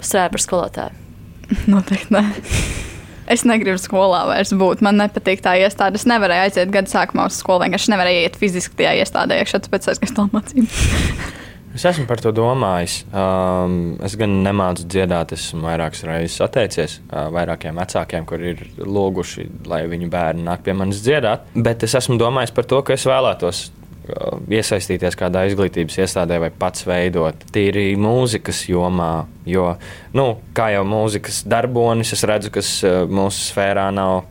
strādāt 0.00 0.36
par 0.36 0.44
skolotāju? 0.44 0.94
Noteikti. 1.72 2.84
Es 3.28 3.44
negribu 3.44 3.76
skolā 3.80 4.22
vairs 4.30 4.54
būt. 4.56 4.80
Man 4.84 4.96
nepatīk 5.02 5.42
tā 5.44 5.58
iestāde. 5.60 6.00
Es 6.00 6.06
nevarēju 6.08 6.48
aiziet 6.48 6.72
gada 6.72 6.88
sākumā 6.88 7.28
uz 7.28 7.36
skolu. 7.42 7.66
Vienkārši 7.66 7.92
nevarēju 7.92 8.22
iet 8.24 8.38
fiziski 8.40 8.78
tajā 8.80 8.94
iestādē, 9.02 9.42
iekšā, 9.42 9.60
tāpēc 9.66 9.90
es 9.92 10.00
gāju 10.04 10.30
mācību. 10.32 11.36
Es 11.76 11.84
esmu 11.86 12.08
par 12.08 12.18
to 12.18 12.32
domājis. 12.34 13.02
Um, 13.12 13.98
es 14.02 14.16
gan 14.18 14.32
nemācu 14.42 14.86
dziedāt, 14.88 15.34
esmu 15.36 15.68
vairākas 15.68 16.00
reizes 16.08 16.40
atteicies 16.42 16.96
uh, 17.04 17.28
vairākiem 17.34 17.76
vecākiem, 17.78 18.24
kuri 18.26 18.54
ir 18.54 18.62
lūguši, 18.82 19.44
lai 19.68 19.84
viņu 19.90 20.08
bērni 20.10 20.46
nāk 20.48 20.64
pie 20.66 20.74
manis 20.74 21.04
dziedāt. 21.04 21.44
Bet 21.54 21.84
es 21.86 21.94
esmu 22.00 22.16
domājis 22.18 22.54
par 22.56 22.66
to, 22.66 22.80
ka 22.82 22.96
es 22.96 23.04
vēlētos 23.06 23.60
iesaistīties 24.50 25.16
kādā 25.18 25.44
izglītības 25.48 25.98
iestādē 26.02 26.38
vai 26.42 26.50
pats 26.54 26.86
veidot 26.88 27.46
tīri 27.54 27.92
mūzikas 28.00 28.64
jomā. 28.70 29.26
Jo, 29.48 29.72
nu, 30.16 30.28
kā 30.56 30.70
jau 30.74 30.84
mūzikas 30.88 31.42
darbonis, 31.48 32.12
es 32.16 32.24
redzu, 32.28 32.52
kas 32.54 32.72
uh, 32.86 33.02
mūsu 33.08 33.48
sfērā 33.50 33.88
nav, 33.94 34.26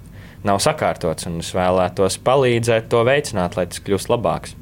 nav 0.47 0.61
sakārtots, 0.63 1.27
un 1.29 1.41
es 1.43 1.51
vēlētos 1.55 2.19
palīdzēt 2.25 2.89
to 2.91 3.03
veicināt, 3.07 3.57
lai 3.57 3.67
tas 3.71 3.83
kļūst 3.83 4.13
labāks. 4.13 4.55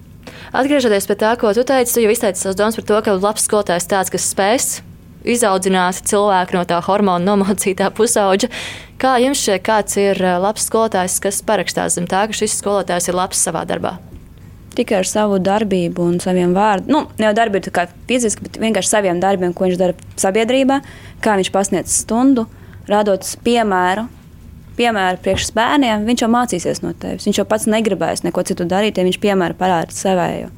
Atgriežoties 0.56 1.08
pie 1.10 1.18
tā, 1.20 1.36
ko 1.40 1.52
tu 1.56 1.64
teici, 1.68 1.94
tu 1.96 2.04
jau 2.04 2.12
izteici 2.14 2.42
savus 2.42 2.58
domas 2.60 2.78
par 2.80 2.90
to, 2.90 3.00
ka 3.06 3.16
labs 3.20 3.48
skolotājs 3.48 3.90
tāds, 3.92 4.12
kas 4.14 4.28
spēs 4.32 4.70
izaudzināt 5.26 6.06
cilvēku 6.06 6.58
no 6.58 6.64
tā 6.70 6.80
hormonu 6.86 7.26
nomocītā 7.26 7.90
pusauģa. 7.98 8.52
Kā 9.02 9.18
jums 9.24 9.42
šķiet, 9.42 9.64
kāds 9.66 9.98
ir 10.02 10.22
uh, 10.24 10.38
labs 10.42 10.68
skolotājs, 10.70 11.20
kas 11.24 11.42
parakstās 11.46 11.98
zem 12.00 12.10
tā, 12.10 12.28
ka 12.30 12.38
šis 12.38 12.60
skolotājs 12.62 13.10
ir 13.12 13.18
labs 13.18 13.42
savā 13.42 13.66
darbā? 13.68 13.98
Tikai 14.76 14.98
ar 15.00 15.08
savu 15.08 15.40
darbību 15.40 16.04
un 16.04 16.18
saviem 16.24 16.52
vārdiem. 16.56 16.92
Nu, 16.92 17.06
ne 17.20 17.30
jau 17.30 17.36
darbību 17.38 17.72
kā 17.76 17.88
fiziski, 18.10 18.44
bet 18.48 18.60
vienkārši 18.60 18.92
saviem 18.92 19.22
darbiem, 19.24 19.54
ko 19.56 19.70
viņš 19.70 19.80
dara 19.80 19.96
sabiedrībā, 20.20 20.82
kā 21.24 21.38
viņš 21.40 21.52
pasniedz 21.56 21.96
stundu, 22.04 22.48
radot 22.92 23.24
piemēru. 23.46 24.10
Piemēram, 24.76 25.22
priekš 25.24 25.54
bērniem 25.56 26.04
viņš 26.04 26.26
jau 26.26 26.32
mācīsies 26.34 26.84
no 26.84 26.92
tevis. 27.00 27.24
Viņš 27.30 27.40
jau 27.40 27.48
pats 27.48 27.70
negribēs 27.72 28.26
neko 28.26 28.44
citu 28.44 28.68
darīt, 28.68 29.00
ja 29.00 29.08
viņš 29.08 29.22
piemēram 29.24 29.56
parāda 29.60 29.96
savējo. 29.96 30.52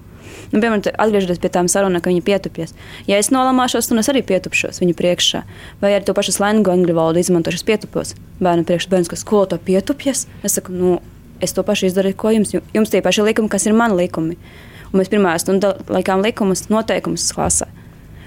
Nu, 0.51 0.61
piemēram, 0.61 0.81
atgriežoties 1.03 1.41
pie 1.43 1.51
tām 1.53 1.67
sarunām, 1.71 2.01
ka 2.01 2.11
viņi 2.11 2.23
pietupies. 2.25 2.73
Ja 3.09 3.19
es 3.21 3.29
nolamāšos, 3.33 3.89
tad 3.89 4.01
es 4.01 4.09
arī 4.11 4.23
pietupšos 4.25 4.81
viņu 4.81 4.95
priekšā. 4.97 5.43
Vai 5.83 5.91
arī 5.93 6.07
to 6.07 6.15
pašu 6.17 6.37
slengu 6.37 6.71
angļu 6.73 6.95
valodu 6.97 7.21
izmantošu, 7.21 7.59
es 7.59 7.67
pietupos 7.67 8.15
bērnu 8.39 8.65
priekšā. 8.67 8.89
Bērns, 8.93 9.11
kas 9.11 9.25
skolo 9.25 9.59
pietupjas, 9.67 10.25
es 10.47 10.57
saku, 10.57 10.73
nu, 10.73 10.95
es 11.43 11.53
to 11.55 11.63
pašu 11.65 11.89
izdarīju, 11.89 12.17
ko 12.19 12.33
jums. 12.35 12.53
Jums 12.75 12.93
tie 12.93 13.01
paši 13.05 13.25
likumi, 13.27 13.51
kas 13.51 13.67
ir 13.67 13.75
mani 13.77 13.97
likumi. 14.01 14.37
Un 14.91 15.01
mēs 15.01 15.11
pirmā 15.11 15.33
stundā 15.41 15.73
likām 15.91 16.23
likumus, 16.23 16.67
noteikumus 16.71 17.27
klasē. 17.35 17.67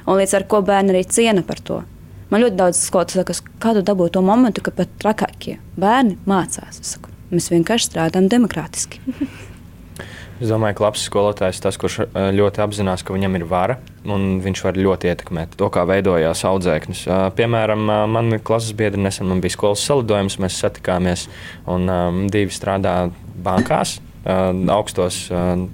Un 0.07 0.19
līdz 0.21 0.37
ar 0.39 0.47
to 0.51 0.61
bērni 0.67 0.95
arī 0.95 1.05
ciena 1.09 1.45
par 1.47 1.61
to. 1.65 1.83
Man 2.31 2.45
ļoti 2.45 2.59
daudz 2.59 2.79
skolotāju 2.79 3.35
saka, 3.35 3.55
kādu 3.63 3.83
dabūju 3.87 4.15
to 4.15 4.23
momentu, 4.23 4.63
ka 4.63 4.75
pat 4.75 4.91
trakākie 5.03 5.57
bērni 5.81 6.19
mācās. 6.31 6.79
Saku, 6.87 7.11
mēs 7.33 7.51
vienkārši 7.51 7.91
strādājam 7.91 8.29
demokrātiski. 8.31 9.01
Es 10.41 10.49
domāju, 10.49 10.79
ka 10.79 10.87
labs 10.87 11.03
skolotājs 11.05 11.59
ir 11.59 11.65
tas, 11.67 11.77
kurš 11.81 11.99
eh, 12.07 12.31
ļoti 12.33 12.63
apzinās, 12.65 13.03
ka 13.05 13.13
viņam 13.13 13.35
ir 13.37 13.49
vara 13.51 13.81
un 14.09 14.39
viņš 14.45 14.63
var 14.65 14.79
ļoti 14.81 15.11
ietekmēt 15.11 15.57
to, 15.61 15.69
kā 15.73 15.85
veidojās 15.89 16.45
audzēknis. 16.49 17.05
Piemēram, 17.37 17.83
man 18.13 18.39
klases 18.45 18.77
biedri 18.77 19.03
nesen 19.03 19.29
man 19.29 19.43
bija 19.45 19.57
skolas 19.57 19.85
salidojums, 19.85 20.39
mēs 20.41 20.61
satikāmies 20.63 21.27
un 21.71 22.29
divi 22.33 22.55
strādā 22.55 22.95
bankās, 23.45 23.99
uh, 24.25 24.53
augstos. 24.73 25.27
Uh, 25.33 25.69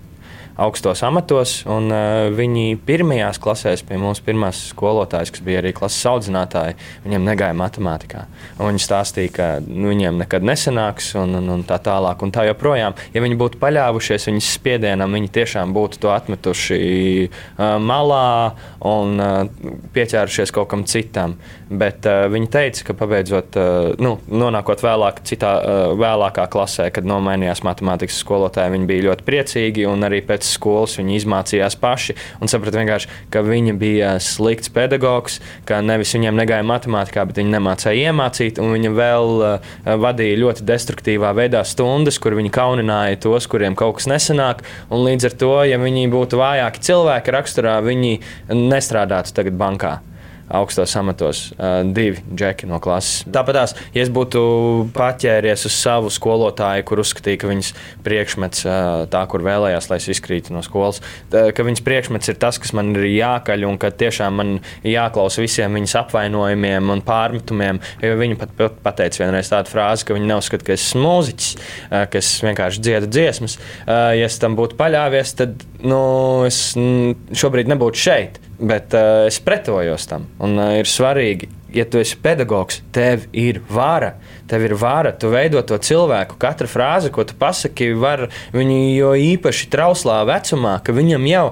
augstos 0.57 1.03
amatos, 1.05 1.59
un 1.69 1.90
uh, 1.92 2.31
viņi 2.33 2.79
pirmajās 2.88 3.40
klasēs 3.42 3.83
pie 3.85 3.99
mums 4.01 4.23
pirmās 4.25 4.62
skolotājas, 4.71 5.31
kas 5.35 5.45
bija 5.45 5.61
arī 5.61 5.75
klases 5.77 6.07
audzinātāji, 6.09 6.79
viņiem 7.05 7.27
negāja 7.29 7.57
matemātikā. 7.57 8.25
Un 8.57 8.71
viņi 8.71 8.85
stāstīja, 8.85 9.33
ka 9.37 9.49
nu, 9.66 9.90
viņiem 9.92 10.16
nekad 10.23 10.47
nesanāks, 10.47 11.11
un, 11.21 11.37
un, 11.40 11.51
un 11.59 11.64
tā 11.69 11.77
tālāk, 11.85 12.25
un 12.25 12.33
tā 12.33 12.47
joprojām. 12.49 12.97
Ja 13.12 13.25
viņi 13.25 13.37
būtu 13.40 13.61
paļāvušies 13.61 14.31
viņas 14.31 14.53
spiedienam, 14.57 15.12
viņi 15.19 15.33
tiešām 15.37 15.77
būtu 15.77 16.01
to 16.07 16.12
atmetuši 16.14 16.81
uh, 17.29 17.77
malā 17.83 18.57
un 18.88 19.21
uh, 19.21 19.69
pieķērušies 19.92 20.55
kaut 20.57 20.71
kam 20.73 20.87
citam. 20.88 21.37
Bet 21.69 22.09
uh, 22.09 22.31
viņi 22.33 22.51
teica, 22.53 22.88
ka 22.88 22.97
pabeidzot, 22.97 23.61
uh, 23.61 23.92
nu, 24.01 24.16
nonākot 24.33 24.81
vēlāk, 24.87 25.21
citā, 25.29 25.53
uh, 25.61 25.92
vēlākā 26.01 26.49
klasē, 26.49 26.88
kad 26.95 27.05
nomainījās 27.09 27.64
matemātikas 27.66 28.23
skolotāji, 28.25 28.73
viņi 28.79 28.88
bija 28.88 29.09
ļoti 29.11 29.27
priecīgi 29.27 29.88
un 29.90 30.07
arī 30.07 30.23
pēc 30.25 30.46
skolas 30.55 30.97
viņi 30.99 31.19
izmācījās 31.21 31.77
paši 31.81 32.17
un 32.41 32.51
saprata 32.51 32.81
vienkārši, 32.81 33.11
ka 33.33 33.43
viņa 33.47 33.75
bija 33.81 34.15
slikts 34.23 34.73
pedagogs, 34.73 35.41
ka 35.69 35.81
nevis 35.85 36.15
viņiem 36.17 36.39
negāja 36.39 36.67
matemātikā, 36.67 37.27
bet 37.29 37.41
viņi 37.43 37.55
nemācīja 37.57 38.11
iemācīt, 38.11 38.61
un 38.63 38.73
viņa 38.77 38.95
vēl 38.97 39.33
uh, 39.37 39.71
vadīja 40.07 40.41
ļoti 40.43 40.67
destruktīvā 40.69 41.33
veidā 41.37 41.63
stundas, 41.67 42.21
kur 42.23 42.37
viņi 42.39 42.53
kaunināja 42.55 43.23
tos, 43.27 43.49
kuriem 43.51 43.79
kaut 43.79 44.01
kas 44.01 44.11
nesanāk, 44.11 44.65
un 44.91 45.07
līdz 45.07 45.31
ar 45.31 45.39
to, 45.41 45.55
ja 45.71 45.81
viņi 45.83 46.09
būtu 46.13 46.41
vājāki 46.41 46.85
cilvēki 46.91 47.39
raksturā, 47.39 47.79
viņi 47.87 48.19
nestrādātu 48.53 49.35
tagad 49.37 49.59
bankā. 49.61 49.97
Augstos 50.49 50.95
amatos, 50.97 51.51
uh, 51.59 51.81
divi 51.95 52.23
džeki 52.35 52.69
no 52.71 52.79
klases. 52.83 53.25
Tāpat, 53.33 53.57
tās, 53.57 53.75
ja 53.95 54.05
es 54.05 54.11
būtu 54.15 54.41
paķēries 54.95 55.67
uz 55.67 55.75
savu 55.75 56.11
skolotāju, 56.13 56.85
kur 56.87 57.03
uzskatīja, 57.03 57.41
ka 57.43 57.51
viņas 57.51 57.73
priekšmets 58.07 58.67
uh, 58.67 59.03
tā, 59.11 59.25
kur 59.31 59.45
vēlējās, 59.47 59.91
lai 59.91 59.99
es 59.99 60.09
izkrītu 60.15 60.55
no 60.55 60.63
skolas, 60.67 61.03
tā, 61.33 61.49
ka 61.57 61.67
viņas 61.67 61.85
priekšmets 61.87 62.33
ir 62.33 62.39
tas, 62.43 62.61
kas 62.63 62.75
man 62.77 62.95
ir 62.95 63.09
jākaļ 63.11 63.67
un 63.67 63.81
ka 63.83 63.91
tiešām 63.91 64.39
man 64.41 64.55
jāklausa 64.87 65.43
visiem 65.43 65.75
viņas 65.81 65.97
apvainojumiem 66.05 66.95
un 66.95 67.03
pārmetumiem. 67.07 67.83
Viņa 68.03 68.41
pat, 68.41 68.55
pat 68.59 68.81
pateica 68.87 69.25
vienreiz 69.25 69.51
tādu 69.51 69.73
frāzi, 69.75 70.07
ka 70.07 70.17
viņa 70.17 70.31
neuzskata, 70.31 70.69
ka 70.69 70.77
esmu 70.79 71.03
mūziķis, 71.09 71.53
uh, 71.91 72.07
kas 72.13 72.33
vienkārši 72.47 72.87
dziedā 72.87 73.11
dziesmas. 73.11 73.59
Uh, 73.83 74.15
ja 74.15 74.31
es 74.31 74.39
tam 74.43 74.55
būtu 74.59 74.79
paļāvies, 74.79 75.37
tad 75.43 75.67
nu, 75.83 76.01
es 76.47 76.61
šobrīd 76.77 77.75
nebūtu 77.75 78.07
šeit. 78.07 78.43
Bet 78.57 78.95
uh, 78.97 79.27
es 79.29 79.37
pretojos 79.45 80.07
tam. 80.09 80.27
Un 80.40 80.57
uh, 80.57 80.73
ir 80.81 80.88
svarīgi, 80.88 81.51
ja 81.77 81.85
tu 81.85 82.01
esi 82.01 82.16
pedagogs, 82.23 82.81
tev 82.95 83.27
ir 83.37 83.61
vara. 83.69 84.14
Tev 84.49 84.64
ir 84.64 84.77
vara, 84.81 85.12
tu 85.12 85.29
veido 85.33 85.61
to 85.66 85.77
cilvēku. 85.77 86.38
Katra 86.40 86.71
frāze, 86.71 87.11
ko 87.12 87.27
tu 87.29 87.37
pasaki, 87.38 87.90
var 87.99 88.29
viņu 88.57 88.79
jo 88.97 89.12
īpaši 89.35 89.69
trauslā 89.73 90.23
vecumā, 90.29 90.79
ka 90.85 90.95
viņam 90.97 91.29
jau 91.29 91.47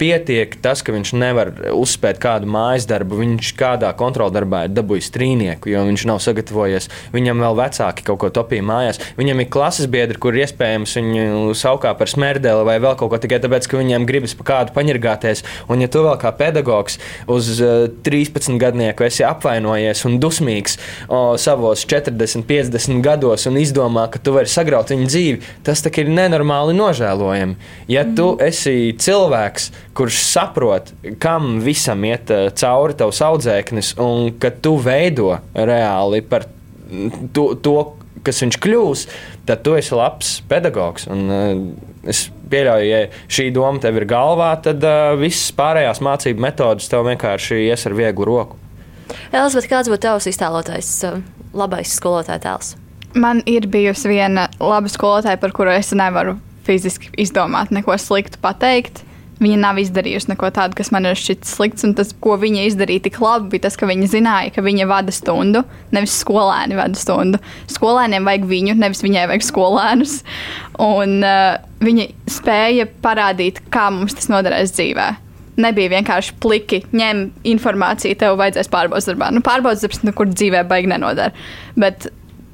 pietiek 0.00 0.56
tas, 0.64 0.80
ka 0.84 0.94
viņš 0.94 1.12
nevar 1.20 1.52
uzspēt 1.76 2.20
kādu 2.22 2.48
mājas 2.50 2.88
darbu. 2.88 3.20
Viņš 3.20 3.52
kādā 3.58 3.92
kontroldarbā 3.98 4.64
ir 4.66 4.74
dabūjis 4.74 5.12
trīnieku, 5.14 5.70
jo 5.72 5.84
viņš 5.88 6.06
nav 6.08 6.22
sagatavojies. 6.24 6.88
Viņam 7.14 7.44
vēl 7.44 7.58
vecāki 7.60 8.06
kaut 8.06 8.22
ko 8.22 8.32
topīja 8.40 8.64
mājās. 8.66 9.00
Viņam 9.20 9.44
ir 9.44 9.50
klases 9.52 9.90
biedri, 9.90 10.18
kur 10.20 10.36
iespējams 10.40 10.96
viņu 10.98 11.54
saukā 11.58 11.92
par 11.98 12.10
smērdeli 12.10 12.66
vai 12.66 12.78
vēl 12.82 12.96
kaut 13.00 13.12
ko 13.12 13.20
tikai 13.20 13.40
tāpēc, 13.42 13.68
ka 13.68 13.80
viņiem 13.80 14.06
gribas 14.08 14.36
pa 14.38 14.46
kādu 14.52 14.74
paņirgāties. 14.76 15.44
Un 15.70 15.84
ja 15.84 15.90
tu 15.92 16.04
vēl 16.06 16.16
kā 16.20 16.32
pedagogs 16.36 16.98
uz 17.30 17.52
13 17.60 18.54
eh, 18.54 18.58
gadnieku 18.60 19.06
esi 19.06 19.24
apvainojies 19.26 20.04
un 20.08 20.18
dusmīgs 20.22 20.78
o, 21.08 21.36
savos 21.40 21.84
40, 21.90 22.46
50 22.48 23.04
gados 23.04 23.46
un 23.50 23.58
izdomā, 23.60 24.06
ka 24.12 24.22
tu 24.22 24.34
vari 24.36 24.50
sagraut 24.50 24.92
viņu 24.92 25.08
dzīvi, 25.10 25.52
tas 25.66 25.84
ir 25.90 26.10
nenormāli 26.10 26.76
nožēlojami. 26.78 27.56
Ja 27.90 28.06
tu 28.16 28.32
esi 28.42 28.94
cilvēks, 29.00 29.70
kurš 29.96 30.20
saprot, 30.24 30.92
kam 31.22 31.58
visam 31.64 32.04
iet 32.06 32.30
uh, 32.34 32.48
cauri 32.56 32.96
tavs 32.98 33.20
audzēknis, 33.26 33.94
un 34.02 34.32
ka 34.40 34.52
tu 34.62 34.76
veido 34.80 35.34
reāli 35.54 36.22
par 36.26 36.46
to, 37.34 37.52
to 37.62 37.76
kas 38.26 38.42
viņš 38.44 38.58
kļūs, 38.60 39.06
tad 39.48 39.64
tu 39.64 39.74
esi 39.78 39.96
labs 39.96 40.36
pedagogs. 40.50 41.08
Un, 41.10 41.24
uh, 41.30 42.08
es 42.10 42.28
pieļauju, 42.50 42.86
ja 42.90 43.02
šī 43.30 43.50
doma 43.54 43.82
tev 43.82 44.00
ir 44.00 44.08
galvā, 44.10 44.52
tad 44.64 44.84
uh, 44.86 45.14
visas 45.20 45.50
pārējās 45.56 46.02
mācību 46.04 46.46
metodas 46.46 46.90
tev 46.90 47.06
vienkārši 47.08 47.64
ies 47.68 47.86
ar 47.88 47.96
vieglu 47.98 48.28
roku. 48.28 48.60
Elizabete, 49.32 49.70
kāds 49.70 49.90
būtu 49.90 50.06
tavs 50.06 50.28
iztēlotais 50.30 50.92
labais 51.56 51.96
skolotāja 51.98 52.42
tēls? 52.44 52.76
Man 53.18 53.42
ir 53.50 53.66
bijusi 53.66 54.06
viena 54.12 54.46
laba 54.62 54.90
skolotāja, 54.90 55.40
par 55.42 55.50
kuru 55.54 55.72
es 55.74 55.90
nevaru 55.98 56.36
fiziski 56.66 57.10
izdomāt, 57.18 57.72
neko 57.74 57.96
sliktu 57.98 58.38
pateikt. 58.42 59.02
Viņa 59.40 59.56
nav 59.56 59.78
izdarījusi 59.80 60.28
neko 60.34 60.50
tādu, 60.52 60.76
kas 60.76 60.90
man 60.92 61.08
ir 61.08 61.16
šķits 61.16 61.54
slikts, 61.56 61.84
un 61.86 61.94
tas, 61.96 62.10
ko 62.12 62.34
viņa 62.40 62.66
izdarīja 62.68 63.06
tik 63.06 63.16
labi, 63.24 63.54
bija 63.54 63.64
tas, 63.68 63.78
ka 63.80 63.88
viņa 63.88 64.08
zināja, 64.12 64.52
ka 64.52 64.64
viņa 64.64 64.88
vada 64.90 65.14
stundu, 65.16 65.62
nevis 65.96 66.18
skolēni 66.20 66.76
vada 66.76 67.00
stundu. 67.00 67.40
Skolēniem 67.72 68.28
vajag 68.28 68.44
viņu, 68.50 68.76
nevis 68.76 69.00
viņai 69.04 69.24
vajag 69.30 69.46
skolēnus. 69.46 70.18
Un 70.84 71.16
uh, 71.24 71.56
viņa 71.80 72.06
spēja 72.28 72.84
parādīt, 73.00 73.62
kā 73.72 73.88
mums 73.94 74.18
tas 74.18 74.28
noderēs 74.28 74.74
dzīvē. 74.76 75.08
Nebija 75.60 75.92
vienkārši 75.96 76.36
pliki, 76.40 76.82
ņem 76.96 77.26
informāciju, 77.54 78.18
tev 78.20 78.36
vajadzēs 78.40 78.68
pārbaudas 78.72 79.08
darbā. 79.08 79.30
Nu, 79.32 79.40
pārbaudas 79.44 79.86
darbs 79.86 80.04
nekur 80.04 80.28
dzīvē 80.34 80.66
baigi 80.68 80.92
nenodara. 80.92 81.32
Bet 81.80 82.10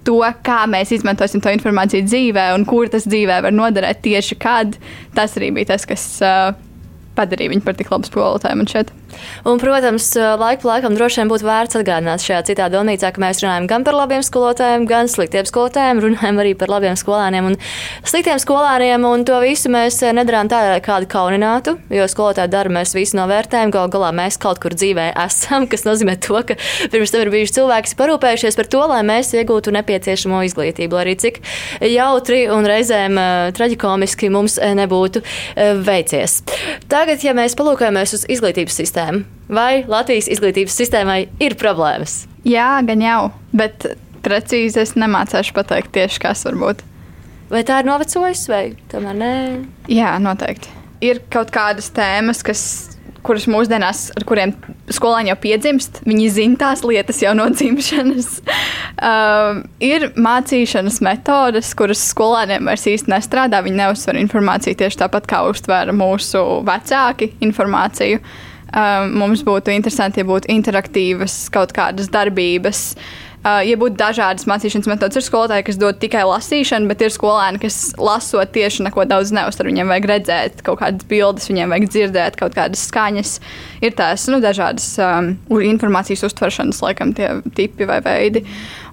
to, 0.07 0.21
kā 0.47 0.61
mēs 0.71 0.95
izmantosim 0.95 1.43
to 1.43 1.51
informāciju 1.51 2.07
dzīvē 2.07 2.47
un 2.55 2.67
kur 2.69 2.87
tas 2.91 3.07
dzīvē 3.11 3.41
var 3.47 3.55
noderēt 3.55 4.05
tieši 4.07 4.39
kad, 4.39 4.79
tas 5.19 5.35
arī 5.39 5.51
bija 5.59 5.73
tas, 5.73 5.87
kas 5.89 6.07
uh, 6.23 6.55
padarīja 7.17 7.53
viņu 7.55 7.65
par 7.67 7.77
tik 7.79 7.93
labu 7.93 8.09
skolotāju 8.09 8.61
man 8.61 8.71
šeit. 8.71 8.93
Un, 9.47 9.61
protams, 9.63 10.09
laika 10.17 10.63
pa 10.63 10.71
laikam 10.75 10.97
droši 10.97 11.23
vien 11.23 11.31
būtu 11.31 11.47
vērts 11.47 11.79
atgādināt 11.81 12.25
šajā 12.25 12.43
citā 12.51 12.69
domnīcā, 12.73 13.13
ka 13.15 13.23
mēs 13.23 13.43
runājam 13.45 13.69
gan 13.71 13.87
par 13.87 13.97
labiem 13.99 14.25
skolotājiem, 14.27 14.87
gan 14.91 15.11
sliktiem 15.11 15.47
skolotājiem, 15.49 16.03
runājam 16.03 16.41
arī 16.43 16.55
par 16.59 16.73
labiem 16.73 16.97
skolēniem 16.99 17.51
un 17.53 17.59
sliktiem 18.07 18.41
skolēniem. 18.43 19.07
Un 19.07 19.25
to 19.29 19.39
visu 19.43 19.71
mēs 19.73 20.01
nedarām 20.17 20.51
tā, 20.51 20.63
lai 20.73 20.81
kādu 20.85 21.07
kauninātu, 21.11 21.77
jo 21.95 22.09
skolotāju 22.11 22.51
darbu 22.53 22.77
mēs 22.79 22.95
visi 22.97 23.17
novērtējam. 23.19 23.71
Galu 23.75 23.93
galā 23.95 24.11
mēs 24.17 24.41
kaut 24.43 24.59
kur 24.63 24.75
dzīvē 24.75 25.13
esam, 25.27 25.69
kas 25.71 25.87
nozīmē 25.87 26.17
to, 26.27 26.41
ka 26.49 26.59
pirms 26.93 27.15
tam 27.15 27.23
ir 27.23 27.31
bijuši 27.35 27.57
cilvēki, 27.61 27.87
kas 27.87 27.99
parūpējušies 28.01 28.59
par 28.59 28.67
to, 28.73 28.83
lai 28.91 29.03
mēs 29.07 29.31
iegūtu 29.37 29.73
nepieciešamo 29.77 30.43
izglītību, 30.49 30.99
arī 30.99 31.15
cik 31.23 31.41
jautri 31.87 32.47
un 32.51 32.67
reizēm 32.67 33.21
traģikomiski 33.57 34.31
mums 34.35 34.59
nebūtu 34.59 35.23
veicies. 35.87 36.41
Tagad, 36.91 37.23
ja 37.23 37.33
mēs 37.37 37.55
palūkojamies 37.59 38.17
uz 38.19 38.27
izglītības 38.37 38.75
sistēmu, 38.83 39.06
sistēmu? 39.07 39.25
Vai 39.49 39.85
Latvijas 39.87 40.29
izglītības 40.29 40.75
sistēmai 40.75 41.29
ir 41.41 41.55
problēmas? 41.55 42.27
Jā, 42.45 42.83
gan 42.83 43.01
jau, 43.01 43.31
bet 43.55 43.87
precīzi 44.23 44.81
es 44.83 44.97
nemācīšu 44.97 45.55
pateikt 45.55 45.93
tieši, 45.95 46.21
kas 46.21 46.45
var 46.45 46.59
būt. 46.59 46.83
Vai 47.51 47.63
tā 47.63 47.81
ir 47.81 47.87
novecojusi, 47.87 48.51
vai 48.51 48.65
tomēr 48.91 49.15
nē? 49.15 49.35
Jā, 49.89 50.17
noteikti. 50.19 50.69
Ir 51.01 51.21
kaut 51.31 51.53
kādas 51.55 51.93
tēmas, 51.95 52.43
kas 52.43 52.63
kuras 53.27 53.47
mūsdienās, 53.51 54.13
ar 54.15 54.25
kuriem 54.27 54.53
skolēni 54.95 55.33
jau 55.33 55.37
piedzimst, 55.43 56.01
viņi 56.07 56.27
zina 56.31 56.59
tās 56.61 56.83
lietas 56.87 57.19
jau 57.23 57.35
no 57.39 57.47
dzimšanas. 57.51 58.41
uh, 58.43 59.63
ir 59.93 60.09
mācīšanas 60.15 60.99
metodes, 61.07 61.71
kuras 61.79 62.03
skolēniem 62.11 62.67
vairs 62.67 62.87
īsti 62.91 63.15
nestrādā. 63.15 63.63
Viņi 63.63 63.83
neuzsver 63.83 64.19
informāciju 64.23 64.79
tieši 64.83 65.03
tāpat, 65.05 65.31
kā 65.31 65.45
uztvēra 65.51 65.95
mūsu 65.95 66.43
vecāki 66.67 67.33
informāciju. 67.47 68.23
Um, 68.23 68.55
mums 69.13 69.45
būtu 69.47 69.73
interesanti, 69.75 70.23
ja 70.23 70.29
būtu 70.29 70.51
interaktīvas 70.53 71.47
kaut 71.55 71.75
kādas 71.77 72.11
darbības. 72.13 72.93
Uh, 73.47 73.61
ja 73.63 73.77
būtu 73.79 73.95
dažādas 74.01 74.47
mācīšanas 74.49 74.89
metodas, 74.91 75.19
ir 75.19 75.25
skolotāji, 75.27 75.67
kas 75.69 75.79
dod 75.79 76.01
tikai 76.03 76.25
lasīšanu, 76.27 76.89
bet 76.91 77.05
ir 77.05 77.13
skolēni, 77.15 77.61
kas 77.63 77.93
lasot 78.01 78.51
tieši 78.55 78.89
neko 78.89 79.05
daudz 79.07 79.31
neuztver. 79.37 79.69
Viņiem 79.71 79.93
vajag 79.93 80.09
redzēt 80.11 80.65
kaut 80.67 80.81
kādas 80.81 81.07
bildes, 81.07 81.47
viņiem 81.51 81.75
vajag 81.75 81.87
dzirdēt 81.93 82.41
kaut 82.41 82.57
kādas 82.57 82.83
skaņas. 82.89 83.37
Ir 83.87 83.95
tās 83.99 84.27
nu, 84.33 84.41
dažādas 84.43 84.89
um, 84.99 85.35
informācijas 85.63 86.27
uztveršanas, 86.27 86.83
laikam, 86.83 87.15
tie 87.17 87.37
tipi 87.55 87.87
vai 87.89 88.01
veidi. 88.05 88.43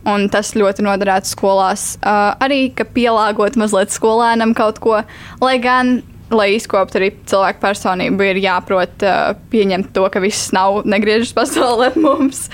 Un 0.10 0.28
tas 0.30 0.54
ļoti 0.60 0.86
noderētu 0.86 1.34
skolās. 1.34 1.94
Uh, 2.04 2.36
arī, 2.44 2.68
ka 2.76 2.86
pielāgot 2.86 3.58
mazliet 3.58 3.96
skolēnam 3.96 4.54
kaut 4.58 4.84
ko, 4.84 5.02
lai 5.42 5.58
gan 5.64 6.02
lai 6.36 6.50
izkoptu 6.58 7.00
arī 7.00 7.10
cilvēku 7.30 7.62
personību, 7.64 8.26
ir 8.32 8.40
jāprot 8.44 9.06
uh, 9.06 9.34
pieņemt 9.52 9.92
to, 9.96 10.06
ka 10.14 10.22
viss 10.24 10.52
nav 10.56 10.82
negriežas 10.90 11.34
pasaulē 11.38 11.92
mums. 12.06 12.46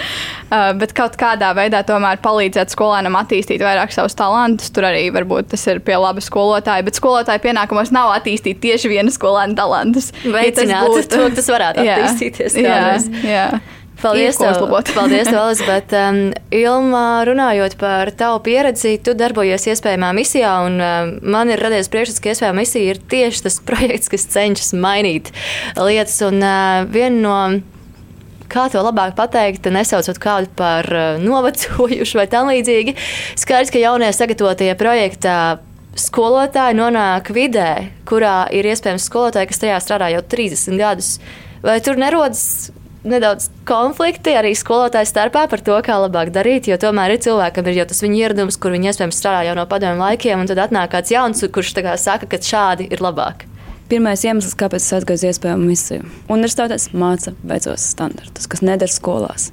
Uh, 0.49 0.71
bet 0.79 0.93
kaut 0.97 1.17
kādā 1.19 1.51
veidā 1.57 1.81
tomēr 1.87 2.21
palīdzēt 2.23 2.73
skolēnam 2.75 3.17
attīstīt 3.19 3.63
vairāk 3.65 3.93
savus 3.95 4.17
talantus. 4.19 4.71
Tur 4.75 4.89
arī 4.89 5.07
varbūt 5.15 5.51
tas 5.53 5.65
ir 5.71 5.81
pie 5.85 5.97
laba 5.99 6.23
skolotāja, 6.23 6.85
bet 6.85 6.99
skolotāja 6.99 7.43
pienākumos 7.43 7.93
nav 7.95 8.13
attīstīt 8.17 8.61
tieši 8.63 8.91
viena 8.91 9.13
skolēna 9.13 9.57
talantus. 9.57 10.11
Veicināt 10.23 10.75
ja 10.75 10.85
tas, 10.85 10.95
būtu, 10.95 11.11
to, 11.15 11.33
tas 11.39 11.51
varētu 11.55 11.83
attīstīties. 11.85 12.59
Jā, 12.59 12.79
jā, 12.79 13.27
jā. 13.27 13.49
Paldies, 13.99 14.38
tev, 14.39 14.62
paldies, 14.95 15.27
tev, 15.27 15.38
Elizabete. 15.41 15.99
Um, 15.99 16.19
Ilma, 16.55 17.21
runājot 17.27 17.75
par 17.79 18.12
tavu 18.15 18.39
pieredzi, 18.45 18.95
tu 19.03 19.15
darbojies 19.17 19.67
iespējamā 19.73 20.13
misijā, 20.15 20.53
un 20.67 20.79
um, 20.79 21.12
man 21.35 21.51
ir 21.51 21.59
radies 21.59 21.91
priekšstats, 21.91 22.23
ka 22.23 22.31
iespējamā 22.31 22.62
misija 22.62 22.93
ir 22.93 23.01
tieši 23.12 23.43
tas 23.47 23.59
projekts, 23.69 24.12
kas 24.12 24.27
cenšas 24.31 24.71
mainīt 24.79 25.33
lietas. 25.75 26.15
Un 26.29 26.39
uh, 26.39 26.85
viena 26.89 27.19
no 27.25 27.39
kā 28.49 28.65
to 28.71 28.81
labāk 28.81 29.17
pateikt, 29.19 29.67
nesaucot 29.73 30.21
kādu 30.21 30.51
par 30.57 30.88
uh, 30.89 31.19
novecojušu 31.21 32.21
vai 32.21 32.29
tam 32.31 32.49
līdzīgi. 32.53 32.95
Skaidrs, 33.39 33.73
ka 33.73 33.83
jaunie 33.83 34.13
sagatavotie 34.15 34.71
projektā 34.79 35.59
skolotāji 35.99 36.77
nonāk 36.79 37.33
vidē, 37.35 37.89
kurā 38.07 38.45
ir 38.55 38.67
iespējams 38.69 39.09
skolotāji, 39.09 39.51
kas 39.51 39.63
tajā 39.63 39.79
strādā 39.83 40.13
jau 40.13 40.23
30 40.23 40.79
gadus. 40.79 41.17
Vai 41.59 41.81
tur 41.83 41.99
nerodas 41.99 42.69
nedaudz 43.03 43.49
konflikti 43.67 44.33
arī 44.35 44.51
skolotāju 44.57 45.07
starpā 45.09 45.45
par 45.51 45.63
to, 45.65 45.77
kā 45.85 45.99
labāk 46.01 46.33
darīt. 46.35 46.69
Jo 46.69 46.79
tomēr 46.81 47.15
ir 47.15 47.21
cilvēkam 47.23 47.69
ir 47.69 47.81
jau 47.81 47.88
tas 47.91 48.03
viņa 48.05 48.19
ieradums, 48.23 48.57
kur 48.59 48.75
viņi 48.75 48.91
iespējams 48.91 49.21
strādā 49.21 49.45
jau 49.49 49.55
no 49.59 49.67
padomju 49.69 50.03
laikiem, 50.03 50.43
un 50.43 50.49
tad 50.49 50.63
atnāk 50.65 50.91
kāds 50.95 51.13
jauns, 51.13 51.45
kurš 51.45 51.75
saka, 51.97 52.27
ka 52.27 52.41
šādi 52.41 52.89
ir 52.91 53.03
labāk. 53.03 53.45
Pirmais 53.89 54.21
iemesls, 54.21 54.53
kāpēc 54.53 54.83
es 54.83 54.93
atgaisu 54.99 55.31
iespējamu 55.31 55.65
misiju. 55.65 56.03
Universitātēs 56.29 56.91
māca 56.93 57.33
veicos 57.41 57.88
standartus, 57.95 58.45
kas 58.45 58.62
neder 58.62 58.91
skolās. 58.91 59.49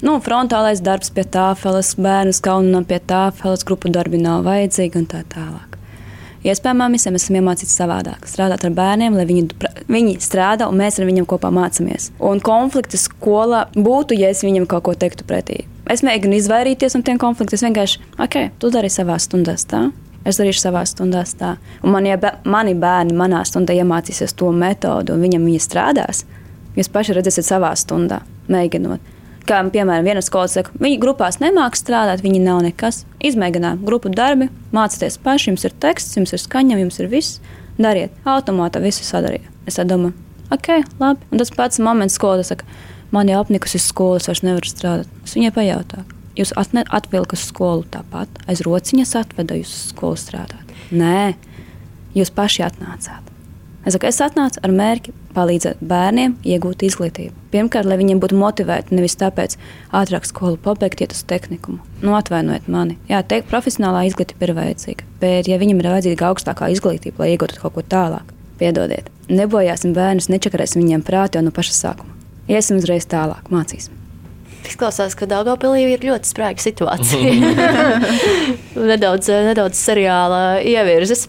Nu, 0.00 0.14
frontālais 0.24 0.80
darbs 0.80 1.10
pie 1.12 1.26
tāfeles, 1.26 1.96
bērnu 1.98 2.32
skaunam 2.32 2.86
pie 2.86 3.00
tāfeles, 3.02 3.66
grupu 3.66 3.90
darbi 3.92 4.22
nav 4.22 4.46
vajadzīgi 4.46 5.02
un 5.02 5.10
tā 5.10 5.24
tālāk. 5.34 5.69
Iespējamā 6.40 6.86
misija 6.88 7.12
mēs 7.12 7.26
esam 7.26 7.36
iemācīti 7.36 7.68
savādāk, 7.74 8.22
strādāt 8.24 8.62
ar 8.64 8.72
bērniem, 8.72 9.16
lai 9.18 9.26
viņi, 9.28 9.58
viņi 9.92 10.14
strādā 10.24 10.70
un 10.70 10.78
mēs 10.80 10.96
ar 10.96 11.04
viņiem 11.04 11.26
kopā 11.28 11.50
mācāmies. 11.52 12.08
Un 12.16 12.40
konflikti 12.40 12.96
skolā 12.96 13.66
būtu, 13.76 14.16
ja 14.16 14.30
es 14.32 14.40
viņam 14.46 14.64
kaut 14.70 14.86
ko 14.86 14.94
teiktu 14.96 15.26
pretī. 15.28 15.66
Es 15.90 16.00
mēģinu 16.06 16.38
izvairīties 16.38 16.96
no 16.96 17.02
tiem 17.04 17.20
konfliktiem. 17.20 17.58
Es 17.58 17.66
vienkārši, 17.66 18.00
ok, 18.24 18.38
tu 18.62 18.70
dari 18.72 18.88
savā 18.88 19.18
stundā 19.20 19.58
tā. 19.68 19.90
Es 20.24 20.40
darīšu 20.40 20.64
savā 20.64 20.86
stundā 20.88 21.26
tā. 21.36 21.54
Un 21.84 21.92
man, 21.92 22.08
ja 22.08 22.16
mani 22.48 22.72
bērni 22.72 23.16
manā 23.16 23.44
stundā 23.44 23.76
iemācīsies 23.76 24.32
to 24.36 24.48
metodu, 24.52 25.16
un 25.16 25.24
viņam 25.24 25.44
viņa 25.44 25.64
strādās, 25.64 26.24
jūs 26.76 26.88
paši 26.92 27.16
redzēsiet 27.16 27.48
savā 27.52 27.74
stundā, 27.76 28.22
mēģinot. 28.48 29.16
Kā 29.50 29.58
piemēram, 29.66 30.06
viena 30.06 30.20
skola 30.22 30.46
saka, 30.46 30.70
viņi 30.78 31.00
grupās 31.02 31.40
nemāks 31.42 31.80
strādāt, 31.82 32.20
viņi 32.22 32.38
nav 32.44 32.60
nekas. 32.62 33.00
Izmēģināt 33.18 33.80
grupu 33.82 34.12
darbi, 34.14 34.46
mācieties 34.70 35.16
paši, 35.24 35.48
jums 35.50 35.64
ir 35.66 35.74
teksts, 35.82 36.14
jums 36.14 36.30
ir 36.36 36.38
skaņa, 36.38 36.76
jums 36.78 37.00
ir 37.02 37.08
viss. 37.10 37.40
Dariet, 37.80 38.14
automātā 38.30 38.78
visu 38.84 39.02
sadariet. 39.02 39.48
Es 39.66 39.80
domāju, 39.82 40.14
ok, 40.54 40.70
labi. 41.02 41.26
Un 41.34 41.42
tas 41.42 41.50
pats 41.56 41.82
moments 41.82 42.14
skolā 42.20 42.44
saka, 42.46 42.68
man 43.10 43.32
jau 43.32 43.40
apnikus 43.42 43.74
uz 43.74 43.88
skolas, 43.90 44.28
vairs 44.30 44.44
nevaru 44.46 44.70
strādāt. 44.70 45.10
Es 45.26 45.34
viņai 45.34 45.50
pajautāju, 45.58 46.06
jūs 46.38 46.54
atvilkat 46.60 47.34
uz 47.34 47.48
skolu 47.50 47.88
tāpat, 47.90 48.38
aiz 48.46 48.62
rociņas 48.62 49.16
atveda 49.24 49.58
jūs 49.58 49.74
uz 49.74 49.90
skolu 49.90 50.20
strādāt. 50.20 50.78
Nē, 50.94 51.32
jūs 52.14 52.30
paši 52.38 52.68
atnācāt. 52.70 53.29
Es 53.86 53.94
saku, 53.96 54.10
es 54.10 54.20
atnācu 54.20 54.60
ar 54.60 54.74
mērķi 54.76 55.14
palīdzēt 55.32 55.80
bērniem 55.80 56.34
iegūt 56.44 56.84
izglītību. 56.84 57.32
Pirmkārt, 57.54 57.88
lai 57.88 57.96
viņiem 58.00 58.20
būtu 58.20 58.36
motivēti, 58.36 58.94
nevis 58.98 59.16
tāpēc 59.20 59.56
ātrāk 59.96 60.28
skolu 60.28 60.60
pabeigt, 60.60 61.00
iet 61.00 61.16
uz 61.16 61.24
tehnikumu. 61.30 61.80
Nu, 62.04 62.12
atvainojiet 62.18 62.68
mani. 62.68 62.98
Jā, 63.08 63.22
teikt, 63.24 63.48
profesionālā 63.48 64.04
izglītība 64.10 64.50
ir 64.50 64.54
vajadzīga, 64.60 65.08
bet 65.24 65.48
ja 65.48 65.58
viņam 65.62 65.80
ir 65.80 65.90
vajadzīga 65.94 66.28
augstākā 66.28 66.70
izglītība, 66.74 67.24
lai 67.24 67.32
iegūtu 67.34 67.62
kaut 67.64 67.78
ko 67.78 67.86
tālāk, 67.96 68.36
piedodiet, 68.60 69.08
nebojāsim 69.32 69.96
bērnus, 69.96 70.28
nečakarēsim 70.28 70.84
viņiem 70.84 71.06
prāti 71.06 71.40
jau 71.40 71.46
no 71.48 71.54
paša 71.56 71.78
sākuma 71.80 72.18
iesim 72.50 72.80
uzreiz 72.80 73.06
tālāk, 73.10 73.50
mācīsim. 73.52 73.99
Izklausās, 74.66 75.14
ka 75.18 75.26
Dārgopilī 75.30 75.82
ir 75.94 76.04
ļoti 76.04 76.28
sprāga 76.30 76.62
situācija. 76.62 77.54
nedaudz, 78.90 79.30
nedaudz 79.48 79.80
seriāla 79.80 80.60
ievirzes. 80.66 81.26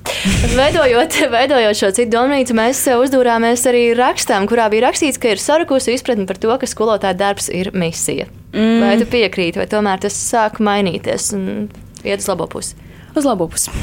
Veidojot, 0.55 1.17
veidojot 1.35 1.79
šo 1.79 1.91
citu 1.95 2.11
domnīcu, 2.15 2.55
mēs 2.57 2.83
uzdūrāmies 2.93 3.63
arī 3.71 3.85
rakstām, 3.97 4.49
kurā 4.51 4.67
bija 4.73 4.89
rakstīts, 4.89 5.19
ka 5.21 5.31
ir 5.33 5.41
sarukusi 5.41 5.95
izpratne 5.95 6.27
par 6.29 6.41
to, 6.41 6.51
ka 6.61 6.69
skolotāja 6.69 7.17
darbs 7.23 7.49
ir 7.53 7.71
misija. 7.77 8.27
Mm. 8.51 8.83
Vai 8.83 8.93
tu 8.99 9.07
piekrīti, 9.09 9.61
vai 9.61 9.69
tomēr 9.71 10.03
tas 10.03 10.17
sāk 10.17 10.59
mainīties 10.63 11.31
un 11.37 11.47
iet 12.03 12.21
uz 12.21 12.29
labo 12.29 12.49
pusi? 12.51 12.75
Uz 13.15 13.27
labo 13.27 13.47
pusi. 13.51 13.73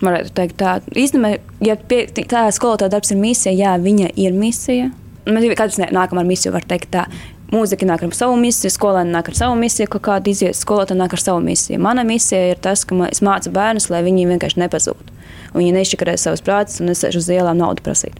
Varētu 0.00 0.32
teikt 0.32 0.56
tā. 0.62 0.78
Īstenībā, 0.96 1.36
ja 1.66 1.76
pie, 1.76 2.06
tā 2.08 2.46
skolotāja 2.54 2.94
darbs 2.94 3.12
ir 3.12 3.20
misija, 3.20 3.52
jā, 3.52 3.76
viņa 3.82 4.14
ir 4.16 4.36
misija 4.36 4.88
Mēs 5.28 5.52
katrs 5.58 5.80
nākam 5.92 6.20
ar 6.20 6.28
misiju, 6.28 6.54
var 6.54 6.64
teikt 6.68 6.92
tā. 6.94 7.04
Mūzika 7.50 7.86
nāk 7.88 8.04
ar 8.06 8.14
savu 8.14 8.36
misiju, 8.38 8.70
skolēni 8.70 9.10
nāk 9.10 9.32
ar 9.32 9.34
savu 9.34 9.56
misiju, 9.58 9.88
kaut 9.90 10.04
kāda 10.06 10.30
iziet, 10.30 10.54
skolotāja 10.54 11.00
nāk 11.00 11.16
ar 11.16 11.22
savu 11.22 11.42
misiju. 11.42 11.80
Mana 11.82 12.04
misija 12.06 12.52
ir 12.52 12.60
tas, 12.62 12.84
ka 12.86 12.94
es 13.10 13.22
mācu 13.26 13.50
bērnus, 13.54 13.88
lai 13.90 14.04
viņi 14.06 14.28
vienkārši 14.30 14.62
nepazūd. 14.62 15.14
Viņi 15.56 15.72
neizšakarē 15.74 16.14
savus 16.20 16.44
prātus 16.46 16.78
un 16.78 16.92
nesēž 16.92 17.18
uz 17.18 17.30
ielām 17.34 17.58
naudu 17.58 17.82
prasīt. 17.82 18.14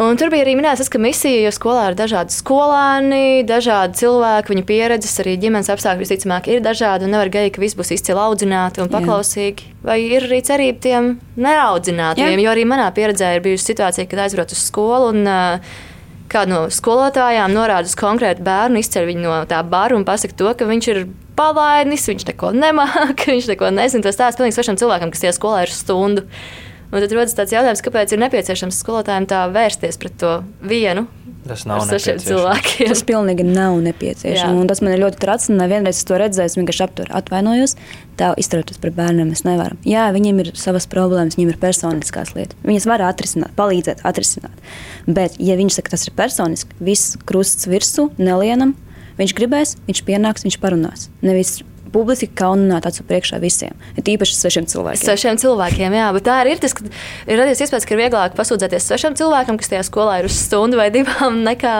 Un 0.00 0.16
tur 0.16 0.30
bija 0.32 0.46
arī 0.46 0.54
minēts, 0.56 0.88
ka 0.88 1.00
misija, 1.02 1.42
jo 1.44 1.52
skolā 1.52 1.90
ir 1.90 1.96
dažādi 1.98 2.32
skolāni, 2.32 3.42
dažādi 3.48 3.98
cilvēki, 4.00 4.54
viņu 4.54 4.64
pieredzes, 4.68 5.18
arī 5.20 5.36
ģimenes 5.42 5.68
apstākļi 5.72 6.04
visticamāk 6.04 6.48
ir 6.52 6.64
dažādi. 6.64 7.10
Nevar 7.12 7.28
gaidīt, 7.32 7.56
ka 7.56 7.64
viss 7.64 7.76
būs 7.76 7.92
izcili 7.96 8.20
audzināti 8.22 8.80
un 8.84 8.90
paklausīgi. 8.92 9.68
Jā. 9.68 9.78
Vai 9.90 9.98
ir 10.06 10.28
arī 10.28 10.40
cerība 10.48 10.84
tiem 10.86 11.14
neaudzinātiem? 11.36 12.40
Jo 12.40 12.52
arī 12.54 12.64
manā 12.68 12.88
pieredzē 12.96 13.34
ir 13.36 13.44
bijusi 13.44 13.72
situācija, 13.72 14.08
kad 14.08 14.24
aizbraucu 14.24 14.56
uz 14.56 14.64
skolu. 14.64 15.12
Un, 15.12 15.26
uh, 15.28 15.90
kāda 16.32 16.50
no 16.50 16.60
skolotājām 16.72 17.52
norāda 17.54 17.88
uz 17.88 17.96
konkrētu 17.98 18.44
bērnu, 18.46 18.80
izceļ 18.82 19.08
viņu 19.10 19.24
no 19.26 19.36
tā 19.50 19.60
bara 19.66 19.96
un 19.98 20.06
pasaka 20.08 20.36
to, 20.38 20.50
ka 20.58 20.68
viņš 20.68 20.88
ir 20.92 21.04
palaidnis, 21.38 22.08
viņš 22.08 22.26
neko 22.32 22.52
nemāca, 22.56 23.28
viņš 23.32 23.52
neko 23.54 23.72
nezina. 23.74 24.06
Tas 24.08 24.20
tāds 24.20 24.40
pilnīgi 24.40 24.58
svešam 24.58 24.80
cilvēkam, 24.80 25.12
kas 25.12 25.24
tajā 25.24 25.36
skolā 25.38 25.64
ir 25.66 25.74
stundu. 25.74 26.26
Un 26.92 27.00
tad 27.00 27.16
rodas 27.16 27.34
tāds 27.36 27.54
jautājums, 27.54 27.80
kāpēc 27.84 28.12
ir 28.12 28.20
nepieciešams 28.20 28.78
skolotājiem 28.84 29.26
tā 29.30 29.46
vērsties 29.52 29.96
pret 30.00 30.18
to 30.20 30.38
vienu 30.60 31.06
Tas 31.42 31.64
nav 31.66 31.82
cilvēkiem. 31.90 32.90
Tas 32.92 33.00
pilnīgi 33.06 33.44
nav 33.46 33.74
nepieciešams. 33.82 34.66
Tas 34.70 34.82
man 34.84 34.94
ir 34.94 35.00
ļoti 35.02 35.18
traks. 35.22 35.48
Nevienreiz 35.50 35.98
es 35.98 36.06
to 36.06 36.18
redzēju, 36.20 36.52
es 36.52 36.56
vienkārši 36.58 36.84
apturu, 36.86 37.10
atvainojos. 37.18 37.74
Tā 38.20 38.30
izturēties 38.38 38.78
pret 38.82 38.94
bērniem 38.94 39.32
mēs 39.32 39.42
nevaram. 39.46 39.80
Jā, 39.86 40.06
viņiem 40.14 40.38
ir 40.44 40.52
savas 40.58 40.86
problēmas, 40.90 41.34
viņiem 41.38 41.50
ir 41.54 41.58
personiskās 41.62 42.34
lietas. 42.36 42.60
Viņas 42.66 42.86
var 42.92 43.02
atrisināt, 43.08 43.56
palīdzēt 43.58 44.04
atrisināt. 44.06 44.70
Bet, 45.10 45.34
ja 45.42 45.58
viņš 45.58 45.80
saka, 45.80 45.96
tas 45.96 46.06
ir 46.06 46.14
personiski, 46.18 46.78
viss 46.78 47.18
krusts 47.26 47.66
virsū, 47.70 48.12
nelienam, 48.22 48.76
viņš 49.18 49.34
gribēs, 49.40 49.76
viņš 49.90 50.06
pienāks, 50.06 50.46
viņš 50.46 50.60
parunās. 50.62 51.08
Nevis 51.26 51.58
publiski 51.92 52.28
kaunināt 52.38 52.86
acu 52.88 53.04
priekšā 53.08 53.38
visiem. 53.42 53.76
Ir 53.96 54.08
īpaši 54.14 54.36
svešiem 54.38 54.68
cilvēkiem. 54.72 55.04
Svešiem 55.06 55.40
cilvēkiem, 55.42 55.96
jā, 55.96 56.08
bet 56.16 56.26
tā 56.26 56.38
arī 56.42 56.54
ir. 56.56 56.62
Tas, 56.62 56.74
ir 57.26 57.40
radies 57.40 57.62
iespējas, 57.64 57.86
ka 57.88 57.96
ir 57.96 58.02
vieglāk 58.02 58.36
pasūdzēties 58.38 58.88
svešam 58.88 59.16
cilvēkam, 59.18 59.58
kas 59.60 59.72
tajā 59.72 59.82
skolā 59.88 60.20
ir 60.20 60.28
uz 60.30 60.36
stundu 60.38 60.80
vai 60.80 60.88
divām, 60.94 61.42
nekā 61.46 61.74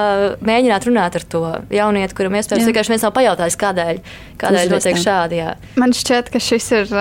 mēģināt 0.44 0.88
runāt 0.88 1.18
ar 1.20 1.26
to 1.34 1.44
jaunieti, 1.72 2.16
kuram 2.18 2.36
iespējams 2.40 2.68
vienkārši 2.70 2.94
viens 2.94 3.06
nav 3.06 3.14
pajautājis, 3.16 3.58
kādēļ, 3.62 4.02
kādēļ 4.42 4.74
notiek 4.76 5.00
šādi. 5.02 5.40
Jā. 5.42 5.54
Man 5.80 5.94
šķiet, 5.96 6.32
ka 6.32 6.42
šis 6.42 6.68
ir 6.80 6.96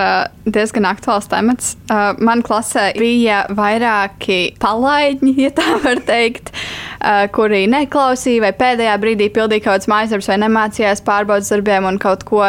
diezgan 0.46 0.88
aktuāls 0.90 1.28
temats. 1.32 1.74
Man 2.22 2.44
klasē 2.46 2.90
bija 2.98 3.44
vairāki 3.52 4.54
palaidņi, 4.62 5.36
ja 5.46 5.52
tā 5.56 5.68
var 5.86 6.02
teikt 6.06 6.52
uh, 6.52 7.26
kuri 7.34 7.64
neklausīja, 7.70 8.42
vai 8.46 8.52
pēdējā 8.56 8.94
brīdī 9.02 9.28
pildīja 9.34 9.64
kaut 9.64 9.72
kādas 9.76 9.90
mājas 9.90 10.12
darbus, 10.12 10.30
vai 10.30 10.38
nemācījās 10.42 11.04
pārbaudas 11.06 11.50
darbiem 11.52 11.88
un 11.88 11.98
kaut 12.02 12.24
ko 12.28 12.42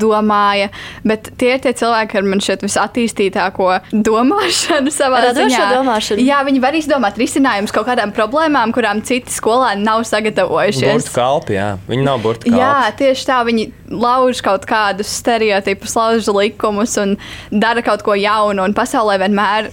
izdomāja. 0.00 0.70
Bet 1.04 1.30
tie 1.38 1.54
ir 1.56 1.62
tie 1.64 1.72
cilvēki 1.76 2.18
ar 2.18 2.26
man 2.26 2.40
šeit 2.44 2.64
visattīstītāko 2.64 3.68
domāšanu 3.92 4.92
savā 4.94 5.22
ziņā. 5.36 5.66
Domāšanu. 5.76 6.24
Jā, 6.24 6.40
viņi 6.46 6.62
var 6.62 6.76
izdomāt 6.78 7.20
risinājumus 7.20 7.74
kaut 7.74 7.88
kādām 7.90 8.14
problēmām, 8.16 8.72
kurām 8.76 9.02
citi 9.06 9.32
skolēni 9.32 9.84
nav 9.86 10.04
sagatavojušies. 10.08 11.04
Burtu 11.04 11.14
kalpi, 11.14 11.58
jā. 11.58 11.68
Viņi 11.90 12.06
nav 12.06 12.24
burtu 12.24 12.48
kalpi. 12.48 12.58
Jā, 12.60 12.90
tieši 12.98 13.28
tā. 13.28 13.40
Viņi 13.46 13.68
lauž 13.90 14.42
kaut 14.46 14.66
kādus 14.68 15.12
stereotipus, 15.20 15.96
lauž 15.98 16.30
likumus 16.34 16.96
un 17.00 17.16
dara 17.50 17.84
kaut 17.86 18.04
ko 18.06 18.16
jaunu. 18.18 18.64
Un 18.64 18.76
pasaulē 18.76 19.20
vienmēr 19.24 19.70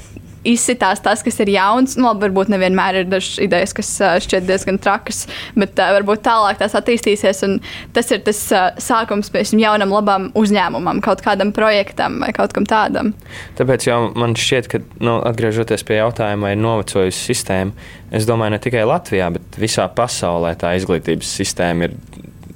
izsitās 0.53 1.01
tas, 1.03 1.23
kas 1.25 1.39
ir 1.43 1.51
jauns. 1.53 1.97
Nu, 1.99 2.09
varbūt 2.21 2.51
nevienmēr 2.53 3.01
ir 3.01 3.09
dažas 3.11 3.37
idejas, 3.43 3.75
kas 3.77 3.91
šķiet 4.25 4.47
diezgan 4.47 4.79
trakas, 4.81 5.25
bet 5.57 5.77
uh, 5.79 5.93
varbūt 5.97 6.23
tālāk 6.27 6.61
tās 6.61 6.75
attīstīsies. 6.77 7.43
Tas 7.95 8.13
ir 8.15 8.23
tas 8.25 8.41
uh, 8.55 8.69
sākums 8.81 9.31
piemēram 9.33 9.61
jaunam, 9.61 9.93
labam 9.93 10.29
uzņēmumam, 10.37 11.01
kaut 11.05 11.21
kādam 11.25 11.53
projektam 11.55 12.19
vai 12.23 12.31
kaut 12.35 12.55
kam 12.55 12.67
tādam. 12.69 13.13
Tāpēc 13.57 13.87
man 14.17 14.35
šķiet, 14.37 14.69
ka 14.71 14.81
nu, 15.03 15.19
atgriežoties 15.27 15.85
pie 15.87 15.99
jautājuma, 15.99 16.53
ir 16.53 16.61
novecojusi 16.61 17.31
sistēma, 17.31 17.87
es 18.15 18.27
domāju, 18.29 18.55
ne 18.55 18.61
tikai 18.63 18.85
Latvijā, 18.87 19.29
bet 19.35 19.59
visā 19.61 19.87
pasaulē 19.93 20.55
tā 20.59 20.75
izglītības 20.79 21.35
sistēma 21.41 21.89
ir 21.89 21.97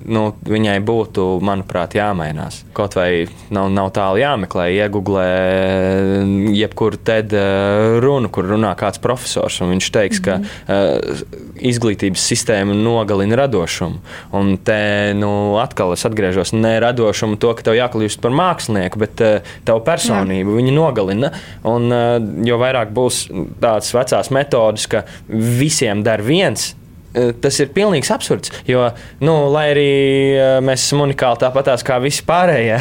nu, 0.06 0.24
viņai 0.48 0.78
būtu, 0.86 1.26
manuprāt, 1.46 1.96
jāmainās. 1.98 2.62
Kaut 2.78 2.96
vai 2.98 3.28
nav, 3.54 3.70
nav 3.74 3.92
tālu 3.96 4.22
jāmeklē, 4.22 4.68
iegūlē 4.76 5.28
jebkuru 6.58 7.00
TED 7.02 7.36
eh, 7.38 7.98
runu, 8.04 8.32
kur 8.34 8.50
runā 8.52 8.74
kāds 8.80 9.02
profesors. 9.04 9.60
Viņš 9.62 9.88
teiks, 9.94 10.20
ka 10.26 10.40
uh, 10.42 11.22
izglītības 11.62 12.24
sistēma 12.32 12.74
nogalina 12.76 13.38
radošumu. 13.44 14.02
Un 14.38 14.56
te 14.66 15.14
nu, 15.18 15.32
atkal 15.62 15.94
es 15.96 16.04
atgriežos 16.08 16.54
ne 16.58 16.74
radošumu, 16.84 17.38
to, 17.42 17.54
ka 17.56 17.68
tev 17.68 17.78
jākļūst 17.78 18.22
par 18.24 18.36
mākslinieku, 18.36 19.02
bet 19.02 19.24
uh, 19.24 19.54
tavu 19.68 19.84
personību 19.88 20.58
viņa 20.58 20.76
nogalina. 20.76 21.32
Un, 21.68 21.88
uh, 21.94 22.18
jo 22.48 22.60
vairāk 22.62 22.94
būs 22.96 23.24
tādas 23.62 23.94
vecās 23.96 24.34
metodas, 24.34 24.90
ka 24.92 25.06
visiem 25.30 26.04
dar 26.06 26.26
viens, 26.26 26.72
tas 27.14 27.60
ir 27.60 27.72
pilnīgs 27.76 28.12
absurds. 28.14 28.52
Jo, 28.68 28.88
nu, 29.24 29.34
lai 29.52 29.66
arī 29.74 29.88
eh, 30.36 30.54
mēs 30.64 30.86
esam 30.88 31.04
unikāli 31.06 31.42
tāpatās 31.44 31.84
kā 31.88 31.98
visi 32.04 32.24
pārējie, 32.28 32.80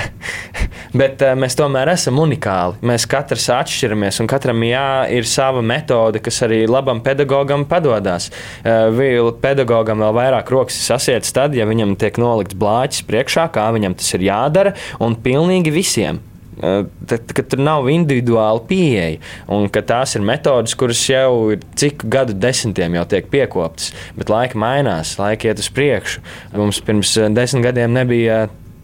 bet 1.00 1.24
eh, 1.26 1.34
mēs 1.38 1.58
tomēr 1.58 1.92
esam 1.94 2.20
unikāli. 2.22 2.78
Mēs 2.86 3.08
katrs 3.10 3.48
atšķiramies, 3.56 4.20
un 4.22 4.30
katram 4.30 4.62
jā, 4.66 4.86
ir 5.16 5.28
sava 5.28 5.64
metode, 5.64 6.22
kas 6.22 6.42
arī 6.46 6.62
labam 6.70 7.02
pedagogam 7.04 7.66
padodas. 7.68 8.30
Vēl 8.64 9.32
pedagogam 9.42 10.02
vēl 10.02 10.14
vairāk 10.16 10.50
rokas 10.52 10.78
sasietas 10.84 11.34
tad, 11.34 11.56
ja 11.58 11.66
viņam 11.68 11.96
tiek 12.00 12.18
nolikts 12.20 12.58
blāķis 12.58 13.06
priekšā, 13.08 13.50
kā 13.54 13.68
viņam 13.74 13.96
tas 13.98 14.14
ir 14.16 14.26
jādara, 14.30 14.74
un 15.02 15.16
pilnīgi 15.20 15.74
visiem. 15.74 16.20
Eh, 16.60 16.84
tad, 17.08 17.30
ka 17.32 17.44
tur 17.48 17.62
nav 17.64 17.88
individuāla 17.88 18.60
pieeja 18.68 19.16
un 19.48 19.68
ka 19.72 19.80
tās 19.86 20.12
ir 20.18 20.24
metodes, 20.26 20.76
kuras 20.76 21.00
jau 21.08 21.54
ir 21.54 21.62
cik 21.80 22.04
gadu 22.12 22.34
desmitiem 22.36 22.98
jau 22.98 23.06
tiek 23.14 23.30
piekoptas, 23.32 23.94
bet 24.18 24.32
laika 24.32 24.60
mainās, 24.60 25.14
laika 25.20 25.48
iet 25.48 25.62
uz 25.62 25.70
priekšu. 25.72 26.20
Mums 26.60 26.82
pirms 26.84 27.14
eh, 27.16 27.30
desmit 27.32 27.64
gadiem 27.70 27.96
nebija, 27.96 28.42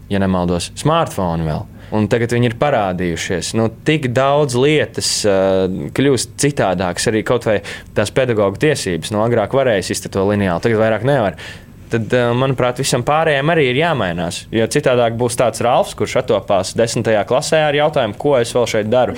ja 0.09 0.21
nemaldos, 0.23 0.71
smartphone 0.79 1.45
vēl. 1.45 1.65
un 1.95 2.09
tagad 2.11 2.33
viņi 2.33 2.49
ir 2.49 2.57
parādījušies. 2.59 3.53
Nu, 3.55 3.69
tik 3.87 4.09
daudz 4.11 4.57
lietas 4.59 5.11
uh, 5.23 5.69
kļūst 5.95 6.33
citādākas, 6.41 7.05
arī 7.07 7.21
kaut 7.23 7.47
vai 7.47 7.61
tās 7.95 8.11
pedagoģa 8.11 8.59
tiesības. 8.65 9.13
No 9.13 9.21
nu, 9.21 9.23
agrāk 9.23 9.55
varēja 9.55 9.85
izdarīt 9.85 10.17
to 10.17 10.25
lineāli, 10.27 10.65
tagad 10.65 10.81
vairāk 10.81 11.07
nevar. 11.07 11.39
Tad, 11.87 12.11
uh, 12.11 12.33
manuprāt, 12.35 12.81
visam 12.83 13.05
pārējiem 13.07 13.53
arī 13.53 13.69
ir 13.71 13.81
jāmainās. 13.81 14.43
Jo 14.51 14.67
citādi 14.71 15.07
būs 15.19 15.39
tāds 15.39 15.63
Rāfs, 15.63 15.95
kurš 15.95 16.19
atopās 16.23 16.75
desmitajā 16.75 17.23
klasē 17.29 17.63
ar 17.69 17.79
jautājumu, 17.79 18.19
ko 18.19 18.37
es 18.41 18.55
vēl 18.55 18.71
šeit 18.75 18.91
daru. 18.91 19.15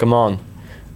Come 0.00 0.18
on! 0.18 0.42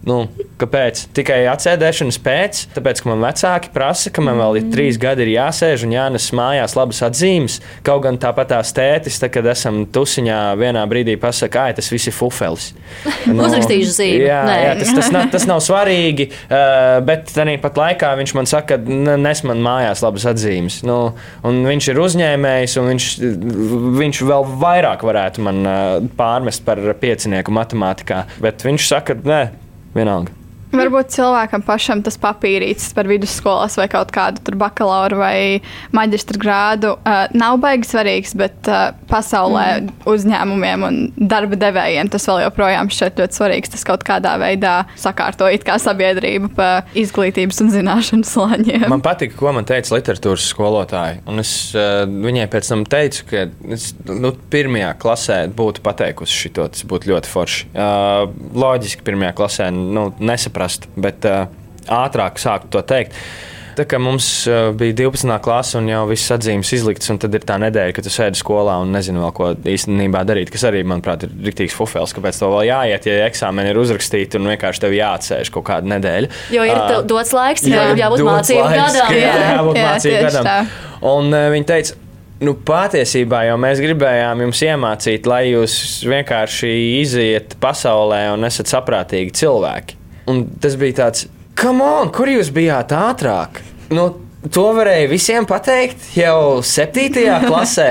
Nu, 0.07 0.21
kāpēc? 0.61 1.01
Tikai 1.15 1.41
atsēdēšanas 1.51 2.17
pēc, 2.23 2.61
tāpēc, 2.77 3.01
ka 3.03 3.09
man 3.11 3.23
vecāki 3.25 3.71
prasa, 3.73 4.11
ka 4.13 4.23
man 4.23 4.39
vēl 4.39 4.61
ir 4.61 4.69
trīs 4.71 4.99
gadi 5.01 5.25
ir 5.25 5.33
jāsēž 5.33 5.83
un 5.83 5.95
jānes 5.97 6.29
mājās 6.37 6.77
labas 6.77 7.01
atzīmes. 7.03 7.57
Kaut 7.85 8.05
gan 8.05 8.19
tāpat 8.21 8.53
tās 8.53 8.71
tētis, 8.75 9.19
tā, 9.19 9.27
kad 9.33 9.47
esam 9.51 9.81
tusiņā, 9.91 10.39
vienā 10.59 10.85
brīdī 10.87 11.17
pasakā, 11.19 11.67
ka 11.73 11.81
tas 11.81 11.91
viss 11.91 12.07
ir 12.07 12.15
fufelis. 12.15 12.71
Nu, 13.27 13.43
Uzrakstīšu 13.43 13.91
zīmi. 13.91 14.21
Jā, 14.23 14.37
Nē. 14.47 14.53
jā 14.63 14.73
tas, 14.79 14.91
tas, 14.95 15.09
nav, 15.11 15.25
tas 15.33 15.43
nav 15.49 15.59
svarīgi, 15.63 16.29
uh, 16.47 17.01
bet 17.03 17.27
tāpat 17.35 17.79
laikā 17.81 18.13
viņš 18.21 18.33
man 18.37 18.47
saka, 18.47 18.77
ka 18.77 19.17
nes 19.19 19.43
man 19.43 19.59
mājās 19.65 20.01
labas 20.05 20.29
atzīmes. 20.31 20.79
Nu, 20.87 20.97
viņš 21.43 21.91
ir 21.91 22.01
uzņēmējs, 22.05 22.77
un 22.79 22.89
viņš, 22.93 23.09
viņš 23.99 24.23
vēl 24.31 24.47
vairāk 24.63 25.03
varētu 25.07 25.43
man 25.43 25.61
uh, 25.67 26.09
pārmest 26.17 26.63
par 26.67 26.79
piecinieku 27.01 27.51
matemātikā. 27.55 28.23
Bet 28.43 28.63
viņš 28.63 28.87
saka, 28.95 29.17
nē, 29.27 29.41
vienalga. 29.97 30.31
Varbūt 30.67 31.13
cilvēkam 31.15 31.63
pašam 31.63 32.01
tas 32.03 32.17
papīrītis 32.19 32.89
par 32.95 33.07
vidusskolas 33.07 33.77
vai 33.79 33.85
kaut 33.91 34.09
kādu 34.11 34.55
bakalaura 34.59 35.15
vai 35.15 35.37
maģistra 35.95 36.39
grādu 36.41 36.91
uh, 36.97 37.29
nav 37.37 37.61
baigi 37.63 37.87
svarīgs, 37.87 38.33
bet 38.35 38.67
uh, 38.67 38.91
pasaulē 39.07 39.65
mm. 39.79 39.93
uzņēmumiem 40.11 40.83
un 40.83 40.97
darba 41.15 41.55
devējiem 41.59 42.11
tas 42.11 42.27
vēl 42.27 42.43
joprojām 42.43 42.91
šķiet 42.91 43.21
ļoti 43.21 43.39
svarīgs. 43.39 43.71
Tas 43.77 43.85
kaut 43.87 44.03
kādā 44.07 44.33
veidā 44.41 44.73
sakārto 44.99 45.47
it 45.53 45.63
kā 45.67 45.77
sabiedrību 45.79 46.51
pa 46.57 46.69
izglītības 46.99 47.63
un 47.63 47.71
zināšanu 47.71 48.27
slāņiem. 48.27 48.89
Man 48.91 49.05
patika, 49.05 49.37
ko 49.39 49.55
man 49.55 49.67
teica 49.67 49.95
literatūras 49.95 50.49
skolotāji. 50.51 51.23
Un 51.31 51.43
es 51.45 51.53
uh, 51.77 52.03
viņai 52.03 52.49
pēc 52.51 52.73
tam 52.73 52.83
teicu, 52.91 53.23
ka 53.31 53.45
es 53.77 53.93
nu, 54.11 54.33
pirmajā 54.51 54.91
klasē 54.99 55.39
būtu 55.47 55.85
pateikusi 55.87 56.43
šo. 56.43 56.53
Tas 56.57 56.83
būtu 56.87 57.11
ļoti 57.11 57.29
forši. 57.29 57.65
Uh, 57.71 58.27
loģiski, 58.57 59.03
pirmajā 59.07 59.33
klasē 59.37 59.71
nu, 59.71 60.09
nesaprotu 60.19 60.57
saprast, 60.67 60.87
bet 60.95 61.25
uh, 61.27 61.47
ātrāk 61.87 62.39
sākt 62.39 62.71
to 62.71 62.81
teikt. 62.81 63.15
Tā 63.77 63.85
kā 63.85 63.99
mums 64.01 64.25
uh, 64.49 64.71
bija 64.73 64.95
12. 65.05 65.35
klase 65.45 65.77
un 65.77 65.85
jau 65.85 65.99
viss 66.09 66.31
atzīmes 66.33 66.71
izlikts, 66.73 67.11
un 67.13 67.19
tad 67.21 67.35
ir 67.37 67.43
tā 67.45 67.59
nedēļa, 67.61 67.93
kad 67.93 68.07
tu 68.07 68.09
sēdi 68.09 68.39
skolā 68.39 68.79
un 68.81 68.89
nezini 68.89 69.21
vēl, 69.21 69.33
ko 69.37 69.51
īstenībā 69.53 70.23
darīt, 70.25 70.49
kas 70.49 70.65
arī, 70.65 70.81
manuprāt, 70.81 71.27
ir 71.27 71.35
rīktīgs 71.45 71.75
fufels, 71.77 72.15
kāpēc 72.17 72.39
to 72.41 72.49
vēl 72.55 72.65
jāiet, 72.71 73.05
ja 73.05 73.27
eksāmeni 73.27 73.69
ir 73.69 73.77
uzrakstīti 73.77 74.41
un 74.41 74.49
vienkārši 74.49 74.81
tev 74.81 74.97
jāatsēž 74.97 75.53
kaut 75.53 75.67
kādu 75.69 75.93
nedēļu. 75.93 76.31
Jo 76.57 76.65
ir 76.65 76.73
uh, 76.73 76.97
dots 77.05 77.35
laiks, 77.37 77.67
ir 77.69 78.01
jābūt 78.01 78.25
mācību 78.25 78.65
gadam. 78.73 79.13
Jā, 79.13 79.37
jābūt 79.59 79.81
mācību 79.83 80.25
gadam. 80.25 80.75
Un 81.13 81.29
uh, 81.29 81.47
viņi 81.53 81.69
teica, 81.69 82.01
Nu, 82.37 82.53
patiesībā 82.53 83.47
jau 83.47 83.55
mēs 83.57 83.79
gribējām 83.81 84.43
jums 84.43 84.59
iemācīt, 84.61 85.25
lai 85.25 85.47
jūs 85.47 85.73
vienkārši 86.05 86.69
iziet 86.99 87.55
pasaulē 87.61 88.27
un 88.35 88.45
esat 88.45 88.69
saprātīgi 88.69 89.33
cilvēki. 89.39 89.96
Un 90.27 90.43
tas 90.61 90.75
bija 90.79 91.01
tāds, 91.03 91.27
kam 91.57 91.79
on, 91.83 92.11
kur 92.15 92.27
jūs 92.27 92.51
bijāt 92.55 92.91
ātrāk? 92.95 93.61
Nu, 93.95 94.09
To 94.53 94.63
varēja 94.75 95.07
visiem 95.09 95.45
pateikt 95.49 96.11
jau 96.17 96.61
7. 96.63 97.15
klasē, 97.49 97.87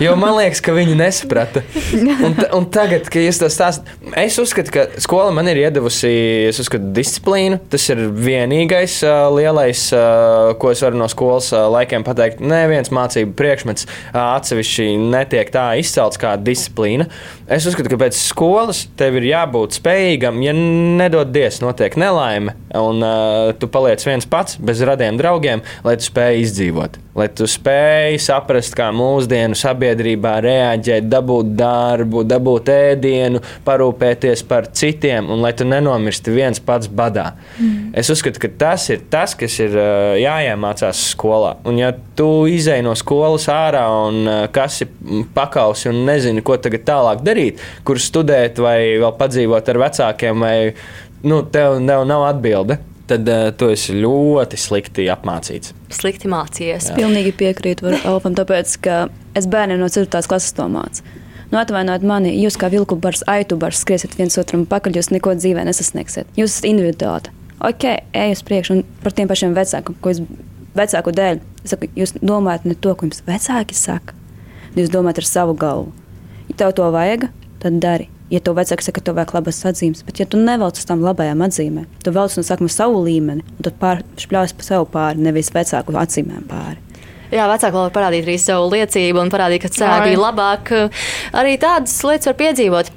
jo 0.00 0.14
man 0.18 0.36
liekas, 0.38 0.62
ka 0.64 0.74
viņi 0.74 0.96
nesaprata. 0.98 1.62
Un, 1.94 2.36
un 2.56 2.68
tagad, 2.72 3.08
kad 3.12 3.24
jūs 3.24 3.40
to 3.42 3.50
stāstāt, 3.52 3.90
es 4.18 4.38
uzskatu, 4.40 4.72
ka 4.74 4.86
skola 5.02 5.32
man 5.34 5.50
ir 5.50 5.60
iedavusi 5.64 6.12
uzskatu, 6.50 6.90
disciplīnu. 6.96 7.60
Tas 7.70 7.84
ir 7.92 8.02
vienīgais 8.14 9.00
uh, 9.06 9.28
lielais, 9.34 9.86
uh, 9.94 10.52
ko 10.60 10.72
es 10.74 10.82
varu 10.84 11.00
no 11.00 11.08
skolas 11.10 11.50
uh, 11.54 11.66
laikiem 11.74 12.06
pateikt. 12.06 12.40
Neviens 12.40 12.92
mācību 12.94 13.36
priekšmets 13.38 13.86
uh, 13.86 14.20
atsevišķi 14.22 14.88
netiek 15.12 15.52
tā 15.54 15.66
izcelts 15.80 16.20
kā 16.20 16.36
disciplīna. 16.40 17.10
Es 17.50 17.66
uzskatu, 17.66 17.90
ka 17.92 18.00
pēc 18.06 18.18
skolas 18.18 18.84
tev 18.98 19.18
ir 19.20 19.28
jābūt 19.32 19.80
spējīgam, 19.80 20.40
ja 20.46 20.54
nedod 20.54 21.32
dievs, 21.34 21.60
notiek 21.64 21.96
nelaime, 22.00 22.54
un 22.78 23.02
uh, 23.04 23.52
tu 23.58 23.68
paliec 23.70 24.02
viens 24.06 24.28
pats 24.30 24.56
bez 24.62 24.82
radiem 24.86 25.18
draugiem 25.20 25.64
lai 25.84 25.96
tu 26.00 26.08
spēj 26.08 26.40
izdzīvot, 26.42 26.96
lai 27.18 27.26
tu 27.36 27.46
spēj 27.48 28.16
saprast, 28.24 28.74
kā 28.78 28.88
mūsdienu 28.94 29.56
sabiedrībā 29.58 30.32
reaģēt, 30.44 31.06
dabūt 31.10 31.52
darbu, 31.58 32.22
dabūt 32.28 32.70
ēdienu, 32.72 33.42
parūpēties 33.66 34.42
par 34.48 34.70
citiem, 34.76 35.28
un 35.30 35.44
lai 35.44 35.52
tu 35.56 35.66
nenomirsti 35.68 36.34
viens 36.34 36.62
pats 36.64 36.88
badā. 36.88 37.30
Mm. 37.58 37.92
Es 38.00 38.10
uzskatu, 38.12 38.42
ka 38.42 38.52
tas 38.64 38.88
ir 38.92 39.04
tas, 39.12 39.36
kas 39.38 39.58
ir 39.62 39.76
jāiemācās 40.22 41.04
skolā. 41.12 41.56
Un, 41.68 41.80
ja 41.80 41.92
tu 42.18 42.30
izēj 42.50 42.82
no 42.86 42.96
skolas 42.98 43.48
ārā 43.52 43.84
un 44.08 44.32
kas 44.54 44.82
ir 44.86 45.24
pakausi 45.36 45.90
un 45.92 46.04
nezini, 46.08 46.44
ko 46.44 46.56
tagad 46.62 46.86
tālāk 46.88 47.24
darīt, 47.26 47.60
kur 47.84 48.00
studēt 48.00 48.60
vai 48.62 48.78
vēl 49.02 49.16
padzīvot 49.20 49.72
ar 49.72 49.82
vecākiem, 49.86 50.46
vai 50.46 50.56
nu, 51.22 51.42
tev, 51.52 51.80
tev 51.84 52.06
nav 52.08 52.28
atbilde 52.30 52.80
tad 53.10 53.28
uh, 53.30 53.48
tu 53.56 53.70
esi 53.72 53.96
ļoti 53.98 54.58
slikti 54.60 55.08
apmācīts. 55.12 55.74
Slikti 55.94 56.30
mācījies. 56.30 56.92
Jā. 56.92 56.98
Pilnīgi 56.98 57.34
piekrītu 57.40 57.90
Alfam, 58.08 58.36
tāpēc 58.38 58.76
ka 58.84 59.00
es 59.38 59.48
bērniem 59.50 59.82
no 59.82 59.90
4. 59.90 60.22
klases 60.30 60.54
to 60.56 60.68
mācu. 60.70 61.04
Nu, 61.50 61.58
atvainojiet 61.58 62.06
mani, 62.06 62.30
jūs 62.38 62.54
kā 62.60 62.68
vilku 62.70 62.94
bars, 63.02 63.24
aitu 63.30 63.58
bars, 63.58 63.80
skriesiet 63.82 64.14
viens 64.14 64.38
otram 64.38 64.62
pakaļ, 64.70 65.00
jūs 65.00 65.10
neko 65.10 65.34
dzīvē 65.34 65.64
nesasniegsiet. 65.66 66.30
Jūs 66.38 66.54
esat 66.54 66.68
individuāli. 66.70 67.32
Ok, 67.66 67.88
ej 68.16 68.36
uz 68.36 68.44
priekšu, 68.46 68.76
un 68.78 69.02
par 69.02 69.16
tiem 69.16 69.28
pašiem 69.28 69.56
vecākiem, 69.56 69.96
ko 70.00 70.12
es 70.14 70.22
vecāku 70.78 71.12
dēļ. 71.16 71.42
Es 71.64 71.74
saku, 71.74 71.90
jūs 71.98 72.14
domājat 72.22 72.70
ne 72.70 72.78
to, 72.78 72.94
ko 72.94 73.08
jums 73.08 73.24
vecāki 73.26 73.76
saka, 73.76 74.14
jūs 74.78 74.94
domājat 74.94 75.24
ar 75.24 75.28
savu 75.28 75.58
galvu. 75.58 75.90
Ja 76.52 76.60
tev 76.62 76.76
to 76.78 76.86
vajag, 76.94 77.26
tad 77.60 77.82
dari 77.82 78.06
ja 78.30 78.40
tev 78.42 78.58
vecāki 78.58 78.86
saka, 78.86 79.00
ka 79.00 79.08
tev 79.08 79.18
vajag 79.18 79.34
labas 79.38 79.62
atzīmes, 79.70 80.04
bet 80.06 80.22
ja 80.22 80.28
tu 80.30 80.40
nevelc 80.40 80.78
uz 80.78 80.86
tām 80.88 81.02
labajām 81.04 81.42
atzīmēm, 81.46 81.88
tu 82.04 82.14
velc 82.14 82.36
no 82.38 82.46
sākuma 82.46 82.72
savu 82.72 83.02
līmeni, 83.06 83.46
un 83.56 83.66
tad 83.66 83.80
pārspļaus 83.82 84.54
pa 84.56 84.66
sev 84.66 84.86
pāri, 84.94 85.26
nevis 85.26 85.52
vecāku 85.54 85.98
atzīmēm 85.98 86.46
pāri. 86.50 86.78
Jā, 87.30 87.44
vecāki 87.46 87.76
vēl 87.76 87.84
var 87.84 87.92
parādīt 87.94 88.24
arī 88.26 88.34
savu 88.42 88.72
liecību 88.72 89.20
un 89.22 89.28
parādīt, 89.30 89.62
ka 89.62 89.70
cilvēki 89.70 90.08
bija 90.08 90.18
labāk. 90.18 90.72
Arī 91.38 91.52
tādas 91.62 91.94
lietas 92.02 92.26
var 92.26 92.36
piedzīvot. 92.40 92.90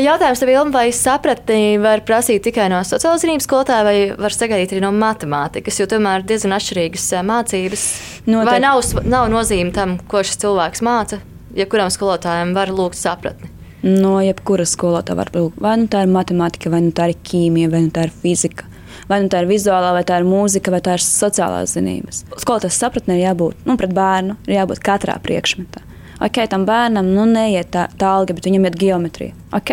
Jautājums 0.00 0.40
tev, 0.40 0.52
Ilma, 0.54 0.72
vai 0.72 0.86
sapratni 0.96 1.76
var 1.82 2.00
prasīt 2.08 2.46
tikai 2.46 2.70
no 2.72 2.80
sociālās 2.80 3.20
zinības 3.20 3.44
skolotāja 3.44 3.84
vai 3.84 3.96
var 4.16 4.32
sagaidīt 4.32 4.72
arī 4.72 4.80
no 4.86 4.92
matemātikas, 4.96 5.82
jo 5.82 5.88
tomēr 5.90 6.22
ir 6.22 6.28
diezgan 6.32 6.56
atšķirīgas 6.56 7.10
mācības. 7.28 7.88
Noteikti. 8.24 8.48
Vai 8.48 8.60
nav, 8.64 8.80
nav 9.04 9.28
nozīme 9.32 9.74
tam, 9.76 9.98
ko 10.08 10.24
šis 10.24 10.40
cilvēks 10.46 10.84
māca, 10.86 11.20
ja 11.52 11.68
kuram 11.68 11.92
skolotājam 11.92 12.56
var 12.56 12.72
lūgt 12.72 12.96
sapratni? 12.96 13.53
No 13.84 14.18
jebkuras 14.24 14.72
skolotāja 14.74 15.18
var 15.18 15.30
būt. 15.34 15.58
Vai 15.60 15.76
nu 15.80 15.88
tā 15.92 16.04
ir 16.04 16.12
matemātika, 16.12 16.72
vai 16.72 16.80
nu 16.86 16.92
tā 16.96 17.10
ir 17.12 17.18
ķīmija, 17.28 17.70
vai 17.72 17.84
nu 17.86 17.92
tā 17.94 18.08
ir 18.08 18.14
fizika. 18.22 18.68
Vai 19.10 19.18
nu 19.20 19.28
tā 19.28 19.42
ir 19.42 19.50
vizuālā, 19.50 19.90
vai 19.92 20.04
tā 20.06 20.20
ir 20.20 20.28
mūzika, 20.28 20.72
vai 20.72 20.80
tā 20.84 20.94
ir 20.96 21.02
sociālās 21.04 21.74
zinības. 21.76 22.22
Skolotājas 22.40 22.78
sapratnē 22.80 23.18
ir 23.18 23.26
jābūt 23.26 23.66
nu, 23.68 23.76
pret 23.80 23.92
bērnu, 23.92 24.38
ir 24.48 24.56
jābūt 24.62 24.80
katrā 24.84 25.18
priekšmetā. 25.20 25.82
Ok, 26.24 26.38
tam 26.48 26.62
bērnam 26.64 27.08
nu, 27.10 27.26
neiet 27.28 27.72
tā, 27.74 27.88
tā 28.00 28.12
algebra, 28.16 28.38
bet 28.38 28.46
viņam 28.48 28.68
iet 28.68 28.76
geometrija. 28.80 29.34
Ok, 29.52 29.72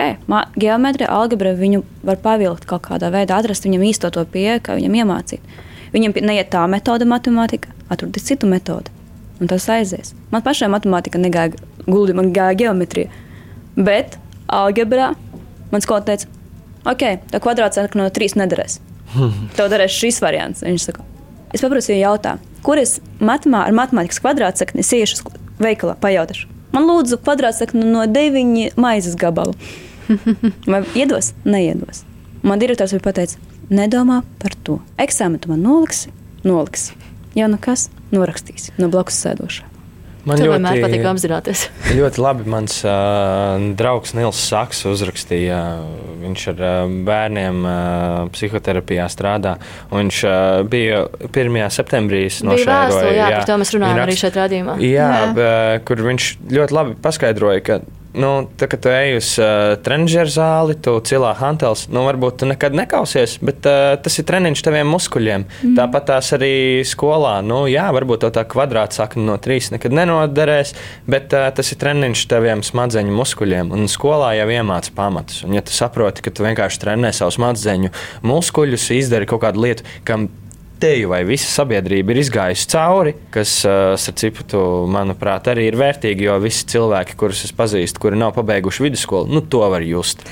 geometrija, 0.59 1.11
algebra 1.13 1.53
viņu 1.55 1.83
var 2.03 2.17
pavilkt 2.23 2.65
kaut 2.67 2.83
kādā 2.89 3.11
veidā, 3.13 3.37
atrast 3.37 3.67
viņam 3.67 3.85
īsto 3.87 4.09
to 4.11 4.25
pieeja, 4.25 4.57
kā 4.65 4.75
viņam 4.79 4.97
iemācīt. 5.03 5.53
Viņam 5.93 6.17
neiet 6.25 6.49
tā 6.51 6.65
metode, 6.71 7.05
matemātika, 7.07 7.71
atrodiet 7.93 8.25
citu 8.25 8.49
metodi, 8.49 8.91
un 9.39 9.51
tas 9.51 9.69
aizies. 9.69 10.15
Man 10.33 10.43
pašai 10.43 10.71
matemātika 10.73 11.21
negāja 11.21 11.53
gluži, 11.85 12.17
man 12.17 12.33
gāja 12.35 12.57
geometrija. 12.65 13.13
Bet 13.81 14.17
algebrā 14.51 15.11
man 15.71 15.83
skolotāja 15.83 16.23
teica, 16.23 16.31
ok, 16.91 17.05
tā 17.31 17.41
kvadrātsaka 17.41 17.97
no 17.97 18.07
trīs 18.13 18.35
nederēs. 18.37 18.79
Tev 19.57 19.71
derēs 19.71 19.95
šis 19.95 20.21
variants. 20.23 20.63
Viņš 20.65 20.87
saka, 20.89 21.05
es 21.55 21.63
paprasīju, 21.63 22.01
jautā, 22.03 22.35
kur 22.65 22.81
es 22.81 22.99
matemā, 23.23 23.65
ar 23.67 23.77
matemātikas 23.77 24.21
kvadrātsakni 24.23 24.85
iešu 24.85 25.19
uz 25.19 25.39
veikalā, 25.61 25.95
pajautāšu. 26.01 26.49
Man 26.71 26.87
lūdzu 26.87 27.19
kvadrātsakni 27.23 27.83
no 27.83 28.05
deviņi 28.07 28.71
maizes 28.79 29.17
gabalu. 29.19 29.55
Vai 30.71 30.83
iedos? 30.95 31.33
Neiedos. 31.47 32.05
Man 32.47 32.61
direktors 32.61 32.95
bija 32.95 33.05
pateicis, 33.09 33.39
nedomā 33.69 34.21
par 34.41 34.55
to. 34.65 34.79
Eksāmenu 35.01 35.51
man 35.51 35.65
noliksi, 35.65 36.13
noliksi. 36.47 36.95
Ja 37.37 37.47
nu 37.51 37.59
kas, 37.61 37.89
norakstīsi 38.11 38.75
no 38.79 38.91
blakus 38.91 39.19
sēdošā. 39.23 39.70
Man 40.21 40.37
Tur 40.37 40.51
ļoti, 40.51 40.53
vienmēr 40.59 40.83
patīk 40.83 41.05
apzināties. 41.09 41.63
ļoti 41.97 42.21
labi 42.21 42.45
mans 42.53 42.75
uh, 42.85 43.55
draugs 43.77 44.13
Nils 44.17 44.41
Saks 44.51 44.83
uzrakstīja. 44.89 45.61
Viņš 46.21 46.43
ar 46.53 46.61
uh, 46.61 46.93
bērniem 47.07 47.63
uh, 47.65 48.19
psihoterapijā 48.35 49.07
strādā. 49.09 49.55
Viņš 49.89 50.19
uh, 50.29 50.35
bija 50.69 51.07
1. 51.31 51.57
septembrī 51.73 52.27
nošēroja. 52.29 53.07
Jā, 53.09 53.15
jā, 53.17 53.31
par 53.39 53.49
to 53.49 53.57
mēs 53.63 53.73
runājam 53.77 54.03
arī 54.03 54.19
šeit 54.21 54.37
rādījumā. 54.37 54.77
Jā, 54.85 55.09
jā. 55.09 55.33
B, 55.37 55.49
kur 55.89 56.05
viņš 56.05 56.29
ļoti 56.53 56.77
labi 56.77 56.95
paskaidroja, 57.01 57.65
ka 57.65 57.81
nu, 58.17 58.31
tā, 58.59 58.67
kad 58.71 58.81
tu 58.83 58.91
ej 58.91 59.17
uz 59.19 59.29
uh, 59.41 59.75
trenižera 59.83 60.31
zāli, 60.31 60.75
tu 60.83 60.93
cilā 61.07 61.31
hantels, 61.39 61.85
nu, 61.91 62.03
varbūt 62.07 62.41
tu 62.41 62.49
nekad 62.49 62.75
nekausies, 62.77 63.37
bet 63.45 63.67
uh, 63.69 63.93
tas 64.01 64.17
ir 64.19 64.27
treniņš 64.29 64.63
taviem 64.67 64.91
muskuļiem. 64.91 65.45
Mm. 65.47 65.75
Tāpat 65.79 66.09
tās 66.11 66.31
arī 66.37 66.53
skolā, 66.87 67.37
nu, 67.45 67.63
jā, 67.71 67.87
varbūt 67.95 68.27
tā 68.35 68.43
kvadrāta 68.49 69.01
sakna 69.01 69.25
no 69.31 69.37
trīs 69.41 69.71
nekad 69.73 69.95
nenoderēs, 69.95 70.75
bet 71.11 71.35
uh, 71.37 71.47
tas 71.55 71.71
ir 71.73 71.81
treniņš 71.81 72.25
taviem 72.31 72.65
smadzeņu 72.65 73.15
muskuļiem. 73.21 73.71
Un 73.75 73.87
skolā 73.91 74.33
jau 74.39 74.49
iemāca 74.51 74.93
pamatus. 74.97 75.43
Un, 75.47 75.55
ja 75.57 75.65
tu 75.65 75.75
saproti, 75.75 76.25
ka 76.25 76.35
tu 76.35 76.47
vienkārši 76.47 76.83
trenē 76.83 77.13
savu 77.15 77.35
smadzeņu 77.37 77.93
muskuļus, 78.27 78.91
izdari 78.97 79.29
kaut 79.29 79.45
kādu 79.45 79.63
lietu, 79.67 79.87
kam 80.07 80.29
teju 80.81 81.11
vai 81.11 81.21
visa 81.27 81.49
sabiedrība 81.51 82.13
ir 82.13 82.21
izgājusi 82.23 82.67
cauri, 82.73 83.13
kas, 83.33 83.59
starp 83.61 84.19
citu, 84.21 84.63
manuprāt, 84.91 85.51
arī 85.53 85.69
ir 85.69 85.77
vērtīgi, 85.79 86.27
jo 86.27 86.39
visi 86.43 86.67
cilvēki, 86.73 87.17
kurus 87.19 87.45
es 87.47 87.55
pazīstu, 87.55 88.01
kuri 88.03 88.19
nav 88.19 88.35
pabeiguši 88.37 88.87
vidusskolu, 88.87 89.31
nu, 89.31 89.45
to 89.45 89.63
var 89.71 89.85
just. 89.85 90.25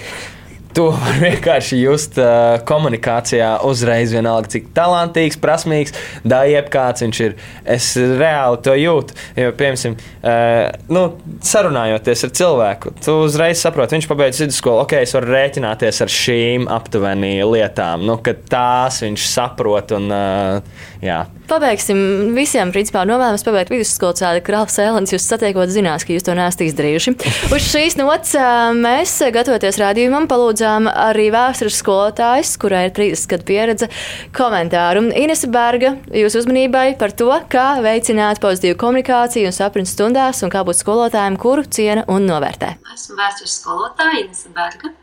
To 0.77 0.89
var 0.93 1.15
vienkārši 1.17 1.79
just 1.81 2.19
uh, 2.21 2.59
komunikācijā, 2.69 3.55
uzreiz 3.65 4.11
vienalga, 4.13 4.51
cik 4.53 4.67
talantīgs, 4.77 5.39
prasmīgs, 5.41 5.95
da 6.21 6.43
jebkāds 6.45 7.01
viņš 7.05 7.21
ir. 7.25 7.35
Es 7.65 7.87
reāli 7.97 8.61
to 8.65 8.75
jūtu. 8.77 9.17
Jo, 9.39 9.49
piemēram, 9.57 9.97
uh, 9.97 10.67
nu, 10.93 11.03
sarunājoties 11.45 12.27
ar 12.27 12.35
cilvēku, 12.41 12.93
tu 13.01 13.17
uzreiz 13.23 13.63
saproti, 13.63 13.97
viņš 13.97 14.09
pabeidz 14.11 14.43
vidusskolu, 14.45 14.83
ok, 14.85 14.99
es 15.01 15.15
varu 15.17 15.33
rēķināties 15.33 16.03
ar 16.05 16.13
šīm 16.19 16.69
aptuveni 16.77 17.33
lietām, 17.49 18.05
nu, 18.05 18.19
ka 18.21 18.37
tās 18.53 19.01
viņš 19.05 19.27
saprot 19.33 19.97
un 19.97 20.09
uh, 20.13 20.87
jā. 21.01 21.23
Pabeigsim 21.49 21.99
visiem, 22.35 22.69
principā, 22.69 23.01
novēlamies 23.09 23.41
pabeigt 23.45 23.71
vidusskolu 23.73 24.13
tādu 24.19 24.41
krāpes 24.45 24.75
ēlens. 24.83 25.09
Jūs 25.15 25.25
satiekot, 25.25 25.71
zinās, 25.73 26.05
ka 26.05 26.13
jūs 26.13 26.25
to 26.27 26.35
neesat 26.37 26.61
izdarījuši. 26.67 27.13
Uz 27.55 27.65
šīs 27.65 27.97
nots 27.97 28.35
mēs, 28.77 29.15
gatavoties 29.33 29.79
rādījumam, 29.81 30.27
palūdzām 30.29 30.91
arī 30.91 31.29
vēstures 31.33 31.79
skolotājs, 31.81 32.53
kurai 32.61 32.85
ir 32.89 32.93
30 32.99 33.31
gadu 33.33 33.47
pieredze, 33.49 33.89
komentāru. 34.37 35.07
Inese 35.17 35.49
Berga, 35.49 35.95
jūsu 36.13 36.43
uzmanībai 36.43 36.93
par 37.01 37.15
to, 37.17 37.31
kā 37.49 37.67
veicināt 37.81 38.41
pozitīvu 38.43 38.77
komunikāciju 38.85 39.49
un 39.49 39.55
saprast 39.55 39.97
stundās 39.97 40.43
un 40.45 40.53
kā 40.53 40.61
būt 40.67 40.83
skolotājiem, 40.83 41.39
kuru 41.41 41.65
ciena 41.65 42.05
un 42.13 42.29
novērtē. 42.29 42.75
Esmu 42.93 43.17
vēstures 43.17 43.57
skolotāja 43.63 44.21
Inese 44.27 44.53
Berga. 44.53 44.93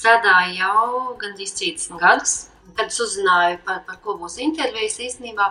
Strādāju 0.00 0.56
jau 0.62 1.18
gandrīz 1.20 1.52
30 1.60 2.00
gadus 2.00 2.38
kad 2.80 2.88
es 2.88 3.00
uzzināju, 3.04 3.58
par, 3.66 3.82
par 3.86 3.98
ko 4.04 4.14
būs 4.20 4.38
intervijas, 4.40 4.96
īstenībā 5.04 5.46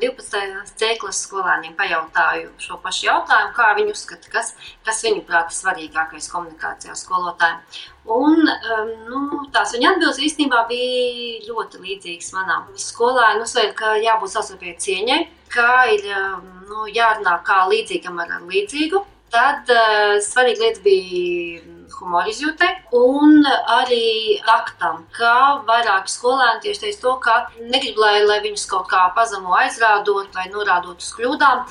12. 0.00 0.62
cēklas 0.80 1.20
skolēniem 1.26 1.74
pajautāju 1.76 2.52
šo 2.62 2.78
pašu 2.80 3.08
jautājumu, 3.10 3.52
kā 3.56 3.68
viņi 3.76 3.92
uzskata, 3.92 4.30
kas, 4.32 4.54
kas 4.86 5.02
viņuprāt 5.04 5.52
ir 5.52 5.58
svarīgākais 5.58 6.30
komunikācijā 6.32 6.96
skolotājiem. 6.96 7.60
Un 8.12 8.40
nu, 8.42 9.42
tās 9.54 9.74
viņa 9.76 9.92
atbildes 9.92 10.22
īstenībā 10.28 10.64
bija 10.70 11.42
ļoti 11.50 11.82
līdzīgas 11.84 12.32
manām. 12.38 12.72
Skolēni 12.80 13.44
uzsver, 13.44 13.70
ka 13.78 13.94
jābūt 14.00 14.32
savstarpēji 14.32 14.78
cieņai, 14.86 15.20
ka 15.52 15.68
ir 15.92 16.08
nu, 16.70 16.88
jārunā 16.88 17.36
kā 17.46 17.62
līdzīgam 17.68 18.18
ar 18.24 18.38
līdzīgu. 18.48 19.04
Tad 19.32 19.70
uh, 19.72 20.18
svarīga 20.20 20.66
lieta 20.66 20.82
bija 20.84 21.71
humora 21.98 22.30
izjūtai 22.30 22.70
un 22.98 23.42
arī 23.76 24.38
taktam, 24.46 25.02
ka 25.16 25.34
vairāki 25.68 26.12
skolēni 26.12 26.62
tieši 26.66 26.84
teica 26.84 27.00
to, 27.04 27.14
ka 27.24 27.36
negrib, 27.60 27.98
lai, 28.00 28.14
lai 28.28 28.40
viņus 28.44 28.66
kaut 28.70 28.88
kā 28.92 29.04
pazemo 29.16 29.56
aizrādot 29.60 30.34
vai 30.36 30.48
norādot 30.52 31.02
uz 31.02 31.10
kļūdām. 31.16 31.64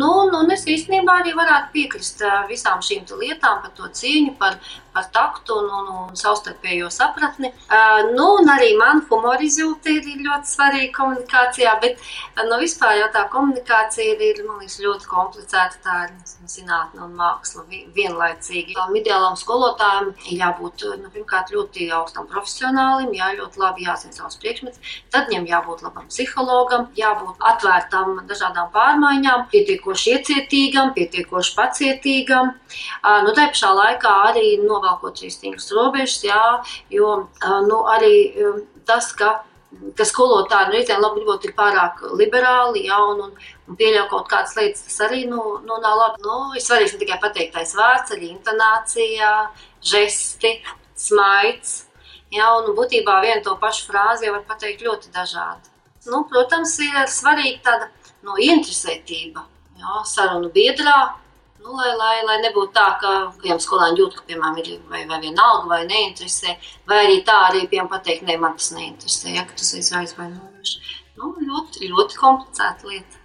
Nu, 0.00 0.12
nu, 0.32 0.44
es 0.54 0.66
īstenībā 0.68 1.20
arī 1.22 1.34
varētu 1.38 1.72
piekrist 1.76 2.24
visām 2.50 2.84
šīm 2.84 3.08
lietām 3.20 3.62
par 3.64 3.74
to 3.76 3.88
cīņu, 4.00 4.36
par, 4.40 4.58
par 4.94 5.08
taktu 5.14 5.56
un, 5.60 5.70
un, 5.80 5.90
un 6.04 6.18
savstarpējo 6.18 6.90
sapratni. 6.92 7.52
Uh, 7.70 8.10
nu, 8.14 8.26
un 8.40 8.50
arī 8.52 8.72
man 8.78 9.04
humora 9.10 9.42
izjūta 9.46 9.92
ir 9.94 10.08
ļoti 10.26 10.50
svarīga 10.50 10.92
komunikācijā, 10.96 11.76
bet 11.82 12.00
nu, 12.48 12.58
vispār 12.62 12.98
jau 13.00 13.10
tā 13.14 13.26
komunikācija 13.32 14.16
ir, 14.16 14.24
ir 14.30 14.42
liekas, 14.44 14.80
ļoti 14.84 15.10
komplicēta. 15.10 15.80
Tā 15.84 15.96
ir 16.08 16.14
zinātne 16.50 17.04
un 17.04 17.14
māksla 17.18 17.64
vienlaicīgi. 17.94 18.74
Tam 18.76 18.94
ideālam 18.98 19.36
skolotājam 19.38 20.10
ir 20.26 20.40
jābūt 20.40 20.84
nu, 21.00 21.10
pirmkārt 21.14 21.52
ļoti 21.54 21.90
augstam 21.94 22.26
profesionālim, 22.30 23.12
jā, 23.16 23.30
ļoti 23.38 23.62
labi 23.62 23.86
jāzina 23.86 24.16
savs 24.16 24.38
priekšmets, 24.42 24.80
tad 25.14 25.30
viņam 25.30 25.46
jābūt 25.50 25.84
labam 25.86 26.08
psihologam, 26.10 26.88
jābūt 26.98 27.46
atvērtam 27.52 28.20
dažādām 28.30 28.70
pārmaiņām, 28.74 29.46
pietiekoši 29.52 30.16
iecietīgam, 30.16 30.94
pietiekoši 30.96 31.56
pacietīgam. 31.58 32.54
Uh, 33.00 33.20
nu, 33.26 33.34
tā 33.36 33.48
pašā 33.52 33.72
laikā 33.76 34.14
arī 34.30 34.56
no 34.64 34.79
novelkot 34.80 35.20
šīs 35.20 35.38
stingras 35.38 35.70
robežas, 35.76 36.24
jā, 36.24 36.42
jo 36.90 37.12
nu, 37.68 37.84
arī 37.92 38.14
tas, 38.88 39.12
ka 39.12 39.40
ka 39.96 40.04
skolotāji 40.06 40.68
nu, 40.68 40.74
reizēm 40.74 41.02
labi 41.02 41.20
gribot 41.20 41.44
ir 41.46 41.52
pārāk 41.54 42.00
liberāli, 42.18 42.84
ja, 42.88 42.98
un, 43.12 43.20
un, 43.28 43.50
un 43.70 43.78
pieļauj 43.78 44.08
kaut 44.10 44.26
kādas 44.32 44.56
lietas, 44.58 44.82
tas 44.88 44.98
arī 45.06 45.22
nu, 45.30 45.44
nu, 45.66 45.78
nav 45.84 45.94
labi. 46.00 46.24
Nu, 46.26 46.38
ir 46.58 46.64
svarīgs 46.64 46.96
ne 46.96 47.02
tikai 47.04 47.20
pateiktais 47.22 47.76
vārds, 47.78 48.10
arī 48.16 48.32
intonācija, 48.32 49.30
žesti, 49.92 50.56
smaids. 50.98 51.76
Ja, 52.34 52.50
un 52.58 52.74
būtībā 52.74 53.20
vienu 53.24 53.44
to 53.46 53.56
pašu 53.62 53.88
frāzi 53.90 54.26
jau 54.26 54.34
var 54.36 54.44
pateikt 54.50 54.84
ļoti 54.86 55.14
dažādi. 55.14 55.70
Nu, 56.10 56.24
protams, 56.30 56.76
ir 56.82 57.10
svarīga 57.10 57.62
tāda 57.66 57.90
nu, 58.26 58.36
interesētība 58.42 59.44
ja, 59.80 60.02
sarunu 60.06 60.50
biedrā, 60.54 60.98
Nu, 61.60 61.74
lai, 61.76 61.90
lai, 61.96 62.14
lai 62.24 62.38
nebūtu 62.40 62.72
tā, 62.72 62.86
ka 63.02 63.10
viņam 63.42 63.58
skolēni 63.60 64.00
jūt, 64.00 64.16
ka, 64.16 64.24
piemēram, 64.30 64.56
ir 64.62 64.78
vai, 64.88 65.02
vai 65.10 65.18
vienalga, 65.20 65.68
vai 65.68 65.80
neinteresē, 65.84 66.56
vai 66.88 67.02
arī 67.04 67.18
tā 67.26 67.36
arī, 67.50 67.66
piemēram, 67.68 67.90
pateikt, 67.92 68.24
ne, 68.28 68.38
man 68.40 68.56
tas 68.56 68.70
neinteresē, 68.72 69.34
ja, 69.36 69.44
ka 69.44 69.58
tas 69.60 69.74
ir 69.76 69.98
aizvainojoši. 70.00 70.94
Nu, 71.20 71.34
ļoti, 71.36 71.90
ļoti 71.92 72.20
komplicēta 72.20 72.88
lieta. 72.88 73.20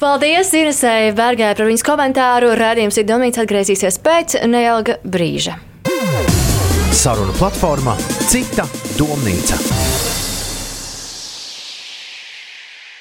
Paldies 0.00 0.54
Inesai 0.56 1.12
Bergai 1.12 1.52
par 1.52 1.68
viņas 1.68 1.84
komentāru. 1.84 2.54
Rādījums 2.56 2.96
ir 2.96 3.04
domīts 3.10 3.42
atgriezīsies 3.42 4.00
pēc 4.00 4.38
neilga 4.48 4.96
brīža. 5.04 5.58
Saruna 6.96 7.36
platformā 7.36 8.00
Cita 8.32 8.64
domnīca. 8.96 9.60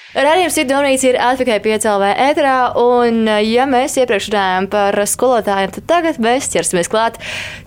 Radījums 0.09 0.55
ir 0.57 0.65
domnīca 0.65 1.05
ir 1.05 1.17
atpakaļ 1.21 1.59
piecēlvē 1.61 2.07
ēterā, 2.23 2.53
un 2.81 3.27
ja 3.45 3.67
mēs 3.69 3.93
iepriekš 4.01 4.31
runājām 4.31 4.67
par 4.71 4.95
skolotājiem, 5.05 5.73
tad 5.75 5.85
tagad 5.91 6.17
mēs 6.25 6.47
ķersimies 6.49 6.89
klāt 6.89 7.19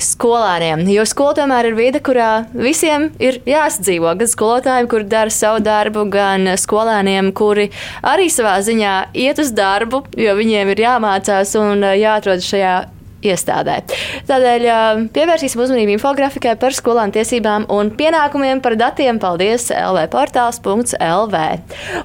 skolēniem. 0.02 0.82
Jo 0.90 1.04
skola 1.06 1.36
tomēr 1.38 1.68
ir 1.70 1.76
vide, 1.78 2.00
kurā 2.02 2.30
visiem 2.50 3.12
ir 3.22 3.38
jāsadzīvo. 3.46 4.16
Gan 4.18 4.32
skolotājiem, 4.32 4.88
kuri 4.90 5.06
dara 5.12 5.30
savu 5.30 5.62
darbu, 5.62 6.02
gan 6.10 6.50
skolēniem, 6.58 7.30
kuri 7.30 7.68
arī 8.02 8.26
savā 8.26 8.56
ziņā 8.66 8.96
iet 9.22 9.38
uz 9.38 9.54
darbu, 9.54 10.02
jo 10.18 10.34
viņiem 10.40 10.74
ir 10.74 10.82
jāmācās 10.82 11.54
un 11.62 11.86
jāatrod 11.94 12.42
šajā 12.42 12.74
iestādē. 13.22 13.80
Tādēļ 14.28 14.66
pievērsīsim 15.14 15.62
uzmanību 15.62 15.96
infografikai 15.96 16.54
par 16.60 16.74
skolānu 16.76 17.14
tiesībām 17.16 17.68
un 17.72 17.92
pienākumiem 17.96 18.62
par 18.64 18.76
datiem. 18.80 19.20
Paldies! 19.22 19.68
lvportāls.lv. 19.72 21.40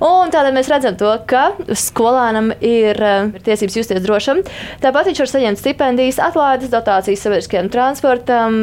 Un 0.08 0.34
tādēļ 0.34 0.56
mēs 0.56 0.70
redzam 0.72 0.98
to, 1.00 1.12
ka 1.30 1.44
skolānam 1.78 2.52
ir 2.62 3.00
tiesības 3.46 3.78
justies 3.80 4.04
drošam. 4.06 4.44
Tāpat 4.84 5.12
viņš 5.12 5.22
var 5.24 5.32
saņemt 5.34 5.62
stipendijas, 5.62 6.20
atlaides, 6.24 6.72
dotācijas 6.74 7.24
sabiedriskajam 7.26 7.72
transportam, 7.74 8.60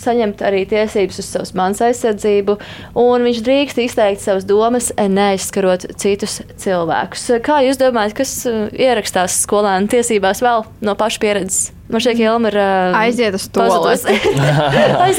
saņemt 0.00 0.44
arī 0.46 0.64
tiesības 0.70 1.20
uz 1.22 1.32
savas 1.34 1.54
manas 1.58 1.82
aizsardzību, 1.90 2.56
un 3.00 3.26
viņš 3.28 3.42
drīkst 3.46 3.82
izteikt 3.86 4.24
savas 4.24 4.48
domas, 4.48 4.92
neaizskarot 5.00 5.90
citus 6.00 6.40
cilvēkus. 6.60 7.28
Kā 7.46 7.60
jūs 7.66 7.80
domājat, 7.80 8.16
kas 8.22 8.36
ierakstās 8.46 9.42
skolānu 9.44 9.90
tiesībās 9.92 10.42
vēl 10.44 10.66
no 10.86 10.96
paša 10.98 11.22
pieredzes? 11.22 11.79
Man 11.90 12.04
šķiet, 12.04 12.18
ka 12.20 12.26
Elma 12.30 12.50
ir 12.52 12.58
uh, 12.60 12.98
aiziet 13.00 13.36
uz 13.36 13.46
to 13.50 13.66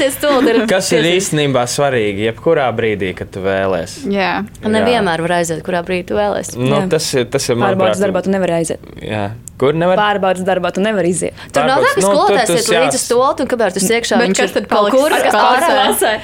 uz 0.08 0.18
to 0.22 0.32
monētu. 0.38 0.66
Kas 0.70 0.90
ir 0.96 1.08
īstenībā 1.12 1.66
svarīgi, 1.70 2.28
jebkurā 2.30 2.68
brīdī, 2.76 3.12
kad 3.18 3.32
tu 3.34 3.44
vēlēsies? 3.44 4.08
Jā, 4.12 4.34
nevienmēr 4.64 5.24
var 5.26 5.38
aiziet, 5.42 5.62
kurā 5.66 5.84
brīdī 5.86 6.10
tu 6.12 6.20
vēlēsies. 6.20 6.58
Nu, 6.60 6.84
tas, 6.92 7.12
ir, 7.16 7.28
tas 7.32 7.48
ir 7.48 7.58
manuprāt, 7.60 7.92
pārbaudas 7.92 8.04
darbā, 8.04 8.24
tu 8.24 8.34
nevari 8.34 8.60
aiziet. 8.62 8.92
Jā. 9.04 9.30
Kur 9.62 9.76
nevar? 9.78 9.94
Pārbaudas 9.94 10.42
darbā, 10.42 10.72
tu 10.74 10.82
nevari 10.82 11.12
iziet. 11.12 11.38
Tur 11.54 11.68
nav 11.68 11.84
tā, 11.84 11.92
ka 11.94 12.02
skolotājs 12.02 12.48
nu, 12.50 12.56
iet 12.58 12.70
līdz 12.72 12.96
stoltam, 12.98 13.44
un 13.44 13.50
kamēr 13.52 13.74
tu 13.76 13.82
iekšā, 13.84 14.18
viņš 14.18 14.40
ir 14.42 14.54
tad 14.56 14.66
kaut 14.70 14.88
kur, 14.90 15.14
pārsē. 15.22 16.14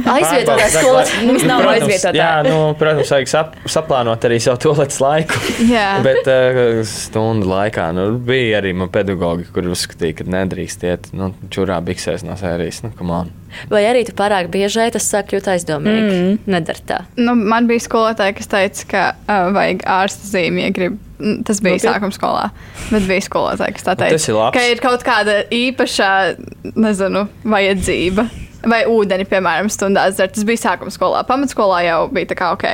Aizvietotājs 0.00 0.76
skolotājs. 0.78 1.12
Mums 1.28 1.44
nav 1.44 1.66
aizvietotāji. 1.74 2.22
Jā, 2.22 2.30
nu, 2.46 2.54
protams, 2.80 3.12
vajag 3.12 3.32
sap, 3.34 3.58
saplānot 3.68 4.24
arī 4.24 4.38
savu 4.40 4.62
toaletes 4.64 4.96
laiku. 5.02 5.42
Jā. 5.74 5.88
Bet 6.06 6.30
uh, 6.32 6.80
stundu 6.88 7.50
laikā 7.50 7.90
nu, 7.98 8.06
bija 8.30 8.62
arī 8.62 8.72
man 8.80 8.88
pedagogi, 8.94 9.50
kur 9.52 9.68
uzskatīja, 9.80 10.20
ka 10.20 10.28
nedrīkst 10.30 10.86
iet 10.86 11.10
nu, 11.16 11.32
čurā 11.52 11.80
biksēs 11.84 12.24
no 12.26 12.36
sērijas. 12.38 12.82
Nu, 12.84 12.92
Vai 13.70 13.82
arī 13.88 14.04
tu 14.06 14.14
pārāk 14.14 14.46
bieži 14.52 14.84
ej, 14.84 14.92
tas 14.94 15.08
sāk 15.10 15.32
kļūt 15.32 15.48
aizdomīgi? 15.56 16.10
Mm. 16.14 16.36
Nedara 16.54 16.84
tā. 16.86 16.98
Nu, 17.18 17.34
man 17.34 17.66
bija 17.70 17.82
skolotāja, 17.82 18.36
kas 18.38 18.50
teica, 18.50 18.86
ka 18.92 19.06
uh, 19.16 19.48
vajag 19.56 19.82
ārsta 19.90 20.30
zīmē, 20.30 20.68
ja 20.68 20.74
grib 20.76 21.00
tas 21.46 21.60
bija 21.60 21.76
Nopietni? 21.76 21.88
sākuma 21.88 22.16
skolā, 22.16 22.44
bet 22.88 23.08
bija 23.08 23.24
skolotāja, 23.26 23.74
kas 23.76 23.86
tā 23.88 23.96
teica. 23.98 24.16
Tas 24.16 24.28
ir 24.30 24.38
labs. 24.38 24.56
Ka 24.56 24.64
ir 24.70 24.82
kaut 24.84 25.04
kāda 25.06 25.36
īpaša, 25.52 26.10
nezinu, 26.78 27.26
vajadzība. 27.56 28.26
Vai 28.70 28.82
ūdeni, 28.92 29.24
piemēram, 29.28 29.70
stundās 29.72 30.18
dzert. 30.18 30.34
Tas 30.36 30.44
bija 30.48 30.60
sākuma 30.60 30.92
skolā. 30.92 31.22
Pamatskolā 31.28 31.80
jau 31.86 32.00
bija 32.12 32.28
tā 32.32 32.36
kā 32.36 32.50
ok. 32.56 32.66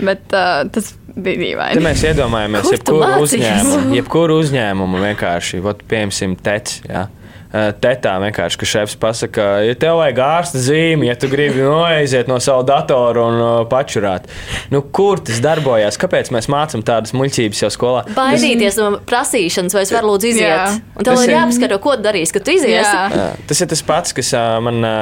Bet 0.00 0.32
uh, 0.34 0.64
tas 0.74 0.94
bija 1.24 1.40
dīvaini. 1.44 1.84
mēs 1.84 2.04
iedomājamies, 2.10 2.68
jebkuru 2.74 3.10
uzņēmumu, 3.26 3.94
jebkuru 3.98 4.38
uzņēmumu 4.44 5.02
vienkārši, 5.06 5.62
ot, 5.72 5.84
piemēram, 5.90 6.36
tec. 6.44 6.78
Ja? 6.88 7.08
Eh, 7.50 7.72
Tetā 7.82 8.12
vienkārši, 8.22 8.58
ka 8.60 8.66
šefs 8.68 8.94
pasakā, 9.00 9.44
ja 9.66 9.74
tev 9.78 9.96
vajag 9.98 10.18
ārsta 10.22 10.60
zīmi, 10.62 11.08
ja 11.08 11.16
tu 11.18 11.26
gribi 11.30 11.64
noiziet 11.64 12.28
no 12.30 12.36
sava 12.38 12.62
datora 12.68 13.24
un 13.26 13.38
uh, 13.42 13.54
pačurāt. 13.66 14.28
Nu, 14.70 14.84
kur 14.94 15.18
tas 15.26 15.40
darbojas? 15.42 15.98
Kāpēc 15.98 16.30
mēs 16.30 16.46
mācām 16.52 16.84
tādas 16.86 17.10
muļķības 17.18 17.62
jau 17.64 17.70
skolā? 17.74 18.04
Baidīties 18.14 18.78
no 18.78 19.00
prasīšanas, 19.08 19.74
vai 19.74 19.82
es 19.82 19.90
varu 19.94 20.12
lūdzu 20.12 20.28
iziet. 20.30 20.46
Jā. 20.46 20.68
Un 20.94 21.08
tev 21.08 21.22
ir 21.24 21.32
jāpaskato, 21.34 21.80
ko 21.82 21.96
tu 21.98 22.04
darīsi, 22.06 22.36
kad 22.36 22.46
tu 22.46 22.54
iziesi. 22.54 22.92
Jā. 22.94 23.26
Tas 23.50 23.64
ir 23.64 23.70
tas 23.72 23.82
pats, 23.88 24.14
kas 24.14 24.30
ā, 24.38 24.44
man 24.62 24.78
ā, 24.86 24.94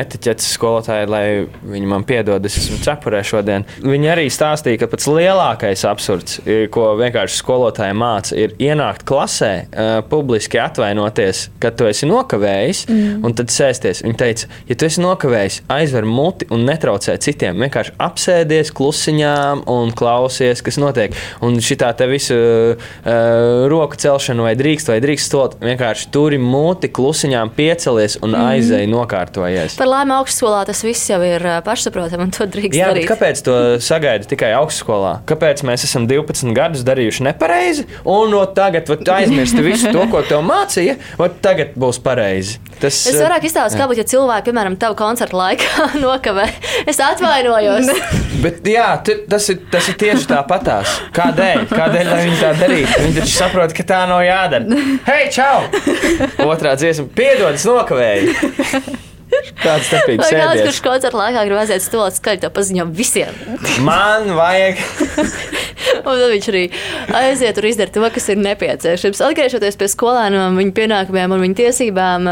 etiķetes 0.00 0.50
skolotāji, 0.56 1.06
lai 1.14 1.22
viņi 1.70 1.92
man 1.92 2.08
piedod, 2.08 2.50
es 2.50 2.58
esmu 2.64 2.80
cepurē 2.82 3.22
šodien. 3.30 3.68
Viņi 3.86 4.10
arī 4.16 4.26
stāstīja, 4.26 4.82
ka 4.82 4.90
pats 4.90 5.06
lielākais 5.06 5.86
absurds, 5.86 6.40
ko 6.74 6.90
vienkārši 6.98 7.38
skolotāji 7.44 7.94
māca, 8.02 8.34
ir 8.34 8.58
ienākt 8.58 9.06
klasē, 9.06 9.54
publiski 10.10 10.58
atvainoties, 10.58 11.39
kad 11.62 11.76
tu 11.78 11.88
esi 11.88 12.08
nokavējis, 12.10 12.82
mm. 12.90 13.20
un 13.26 13.34
tad 13.38 13.52
sēsties. 13.52 14.02
Viņi 14.04 14.18
teica, 14.20 14.48
ja 14.68 14.76
tu 14.78 14.88
esi 14.88 15.02
nokavējis, 15.04 15.60
aizver 15.72 16.06
muti 16.08 16.48
un 16.54 16.64
netraucē 16.68 17.16
citiem. 17.22 17.58
Vienkārši 17.64 17.94
apsēdies 18.00 18.72
klusiņām 18.76 19.64
un 19.70 19.94
klausies, 19.96 20.62
kas 20.64 20.80
notiek. 20.80 21.16
Un 21.44 21.58
šitā 21.64 21.92
te 21.98 22.08
visu 22.10 22.36
uh, 22.36 23.68
roku 23.70 23.98
celšanu, 24.00 24.46
vai 24.46 24.54
drīkst, 24.58 24.90
vai 24.92 25.00
drīkst 25.02 25.30
stot, 25.30 25.56
vienkārši 25.62 26.10
turi 26.14 26.40
muti 26.42 26.90
klusiņām, 26.92 27.52
piecelies 27.56 28.18
un 28.20 28.34
mm. 28.34 28.50
aizēji 28.54 28.90
nokārtojies. 28.90 29.78
Par 29.80 29.90
laimi 29.90 30.16
augstskolā 30.18 30.64
tas 30.68 30.82
viss 30.86 31.10
jau 31.10 31.20
ir 31.26 31.44
ā, 31.44 31.58
pašsaprotami, 31.66 32.28
un 32.28 32.34
to 32.34 32.46
drīkst 32.50 32.78
Jā, 32.78 32.90
darīt. 32.92 33.08
kāpēc 33.10 33.42
to 33.46 33.56
sagaida 33.84 34.28
tikai 34.30 34.52
augstskolā? 34.58 35.20
Kāpēc 35.28 35.64
mēs 35.66 35.86
esam 35.88 36.08
12 36.10 36.54
gadus 36.56 36.84
darījuši 36.86 37.26
nepareizi, 37.28 37.86
un 38.08 38.32
no 38.34 38.42
tagad 38.56 38.90
aizmirsti 38.90 39.64
visu 39.64 39.92
to, 39.94 40.04
ko 40.12 40.22
tev 40.26 40.42
mācīja, 40.46 40.96
vat 41.30 41.40
tagad 41.44 41.72
būs 41.78 42.00
pareizi? 42.02 42.58
Tas, 42.80 42.98
Es 43.06 43.14
uh, 43.16 43.22
vairāk 43.24 43.46
izstāstu, 43.48 43.78
kā 43.80 43.86
būtu, 43.90 44.02
ja 44.02 44.08
cilvēki, 44.10 44.48
piemēram, 44.50 44.76
tavu 44.80 44.96
koncertu 44.98 45.38
laikā 45.38 45.88
nokavē. 46.04 46.46
Es 46.90 47.00
atvainojos. 47.04 47.90
Bet 48.44 48.64
jā, 48.68 48.86
tas 49.30 49.50
ir, 49.52 49.60
tas 49.72 49.90
ir 49.92 49.98
tieši 50.00 50.30
tāpatās. 50.30 50.96
Kādēļ? 51.16 51.66
Kādēļ 51.72 52.08
lai 52.12 52.22
viņi 52.26 52.40
tā 52.40 52.54
darītu? 52.60 52.96
Viņi 53.04 53.18
taču 53.20 53.34
saprot, 53.36 53.76
ka 53.76 53.86
tā 53.92 54.00
nav 54.10 54.24
jādara. 54.24 54.80
Hei, 55.08 55.28
čau! 55.34 55.66
Otrā 56.50 56.76
dziesma, 56.80 57.08
piedod, 57.16 57.54
es 57.60 57.68
nokavēju. 57.68 59.08
Kāds 59.60 59.88
starpīgs 59.90 60.24
Vai 60.24 60.40
kāds, 60.40 60.62
kurš 60.62 60.76
sēdies? 60.76 60.82
koncertu 60.84 61.20
laikā 61.20 61.44
grib 61.48 61.60
aiziet 61.60 61.84
stulēt 61.84 62.16
skaļi, 62.18 62.40
to 62.44 62.50
paziņo 62.56 62.86
visiem. 62.96 63.38
Man 63.86 64.30
vajag. 64.38 64.80
Un 66.06 66.12
tad 66.16 66.26
viņš 66.32 66.48
arī 66.52 66.62
aiziet 67.20 67.58
un 67.60 67.68
izdara 67.70 67.92
to, 67.94 68.02
kas 68.14 68.28
ir 68.32 68.40
nepieciešams. 68.40 69.22
Atgriežoties 69.26 69.78
pie 69.80 69.88
skolēniem, 69.90 70.58
viņu 70.60 70.74
pienākumiem 70.76 71.34
un 71.36 71.42
viņu 71.44 71.58
tiesībām, 71.62 72.28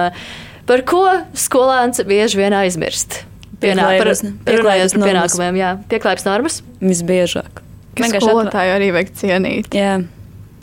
par 0.68 0.84
ko 0.88 1.04
skolēns 1.36 2.02
bieži 2.08 2.40
vien 2.42 2.56
aizmirst. 2.58 3.22
Pienā, 3.58 3.88
par, 3.98 4.12
Pieklājības- 4.46 4.94
pienākumiem, 5.02 5.56
jā, 5.58 5.70
pieklājības 5.90 6.26
normas. 6.28 6.60
Visbiežāk. 6.78 7.64
Vienkārši 7.98 8.28
skolotāju 8.28 8.74
arī 8.76 8.92
vajag 8.94 9.08
cienīt. 9.18 9.72
Jā, 9.74 9.96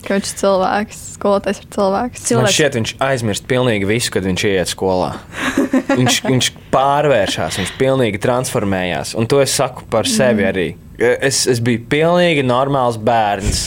Ka 0.06 0.18
viņš 0.20 0.32
ir 0.32 0.40
cilvēks, 0.42 1.02
skolotājs 1.16 1.62
ir 1.64 1.68
cilvēks. 1.74 2.20
Man 2.22 2.28
cilvēks. 2.30 2.56
šķiet, 2.56 2.78
viņš 2.80 2.92
aizmirst 3.08 3.48
pilnīgi 3.50 3.88
visu, 3.90 4.12
kad 4.14 4.28
viņš 4.28 4.44
iet 4.52 4.72
skolā. 4.72 5.16
Viņš, 6.00 6.18
viņš 6.26 6.48
pārvēršas, 6.72 7.58
viņš 7.60 7.72
pilnīgi 7.80 8.20
transformējās. 8.22 9.14
Un 9.18 9.28
to 9.32 9.40
es 9.44 9.54
saku 9.56 9.86
par 9.92 10.08
sevi 10.10 10.46
arī. 10.48 10.66
Es, 10.96 11.42
es 11.52 11.60
biju 11.64 11.82
pilnīgi 11.92 12.44
normāls 12.46 13.00
bērns. 13.02 13.66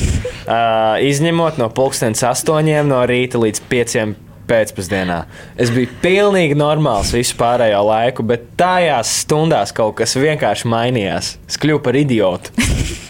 Uh, 0.48 0.96
izņemot 1.04 1.58
no 1.60 1.68
pulkstenes 1.74 2.22
astoņiem 2.24 2.88
no 2.88 3.02
rīta 3.08 3.40
līdz 3.40 3.64
pieciem 3.68 4.14
pēcpusdienā. 4.48 5.22
Es 5.60 5.72
biju 5.74 5.90
pilnīgi 6.04 6.56
normāls 6.58 7.12
visu 7.16 7.36
pārējo 7.40 7.82
laiku, 7.90 8.24
bet 8.28 8.48
tajās 8.60 9.12
stundās 9.24 9.74
kaut 9.76 9.98
kas 10.00 10.16
vienkārši 10.20 10.70
mainījās. 10.72 11.36
Es 11.48 11.60
kļuvu 11.60 11.84
par 11.84 12.00
idiotu. 12.00 12.54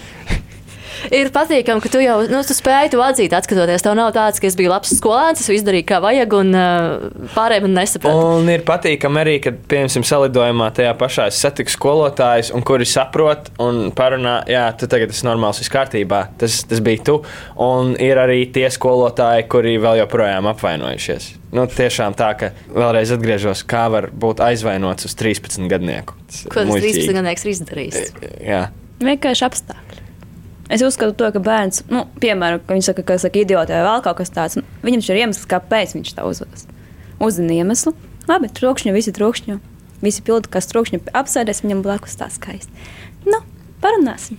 Ir 1.14 1.30
patīkami, 1.32 1.82
ka 1.82 1.90
tu 1.92 2.00
jau 2.02 2.16
nu, 2.28 2.40
tu 2.44 2.56
spēji 2.56 2.92
to 2.92 3.00
atzīt, 3.04 3.34
skatoties. 3.44 3.84
Tev 3.84 3.96
nav 3.96 4.10
tāds, 4.16 4.40
ka 4.40 4.48
es 4.48 4.56
biju 4.58 4.72
labs 4.72 4.92
skolēns, 4.98 5.40
es 5.42 5.50
visu 5.50 5.66
darīju 5.66 5.86
kā 5.88 6.00
vajag, 6.04 6.34
un 6.36 6.52
uh, 6.56 7.28
pārējie 7.34 7.64
man 7.64 7.76
nesaprata. 7.78 8.26
Un 8.38 8.50
ir 8.52 8.64
patīkami 8.68 9.22
arī, 9.22 9.36
kad, 9.44 9.60
piemēram, 9.70 10.06
salidojumā 10.08 10.68
tajā 10.76 10.92
pašā 11.00 11.28
es 11.32 11.40
satiku 11.40 11.72
skolotājus, 11.72 12.52
un 12.56 12.64
kuri 12.66 12.88
saprot 12.88 13.50
un 13.64 13.88
parunā, 13.96 14.40
jā, 14.50 14.66
tu 14.78 14.88
tagad 14.90 15.14
esi 15.14 15.26
normāls, 15.28 15.62
viss 15.62 15.72
kārtībā. 15.72 16.24
Tas, 16.40 16.60
tas 16.68 16.82
bija 16.84 17.04
tu. 17.08 17.18
Un 17.64 17.94
ir 18.02 18.20
arī 18.20 18.42
tie 18.52 18.68
skolotāji, 18.72 19.48
kuri 19.52 19.78
vēl 19.82 20.02
joprojām 20.02 20.50
apvainojušies. 20.52 21.30
Nu, 21.56 21.64
tiešām 21.72 22.16
tā, 22.18 22.34
ka 22.36 22.50
vēlreiz 22.68 23.14
atgriežos, 23.14 23.64
kā 23.68 23.86
var 23.92 24.10
būt 24.12 24.42
aizvainots 24.44 25.08
uz 25.08 25.16
13 25.16 25.64
gadnieku. 25.72 26.18
Ko 26.50 26.60
tas 26.60 26.68
muļķīgi. 26.68 27.06
13 27.06 27.16
gadnieks 27.16 27.46
ir 27.46 27.54
izdarījis? 27.54 28.12
Jā. 28.44 28.60
Vienkārši 29.00 29.46
apstākļi. 29.48 30.07
Es 30.68 30.82
uzskatu, 30.84 31.14
to, 31.16 31.28
ka 31.32 31.40
bērns, 31.40 31.86
nu, 31.88 32.02
piemēram, 32.20 32.60
ka 32.64 32.76
viņš 32.76 32.90
saka, 32.90 33.04
ka 33.08 33.16
saka, 33.22 33.40
idioti 33.40 33.72
vai 33.72 33.84
vēl 33.86 34.02
kaut 34.04 34.18
kas 34.20 34.32
tāds, 34.34 34.58
viņam 34.84 35.00
ir 35.00 35.20
iemesls, 35.22 35.48
kāpēc 35.48 35.94
viņš 35.96 36.12
tā 36.18 36.26
uzvedas. 36.28 36.66
Uzzina 37.24 37.56
iemeslu. 37.56 37.94
Labi, 38.28 38.50
trokšņi, 38.52 38.92
visi 38.92 39.14
trokšņi. 39.16 39.56
Visi 40.04 40.22
pildi, 40.26 40.50
kas 40.52 40.68
trokšņi 40.70 41.00
apsēdies, 41.16 41.62
viņam 41.64 41.80
blakus 41.86 42.18
tā 42.20 42.28
skaisti. 42.30 42.84
Nu, 43.24 43.40
parunāsim. 43.82 44.36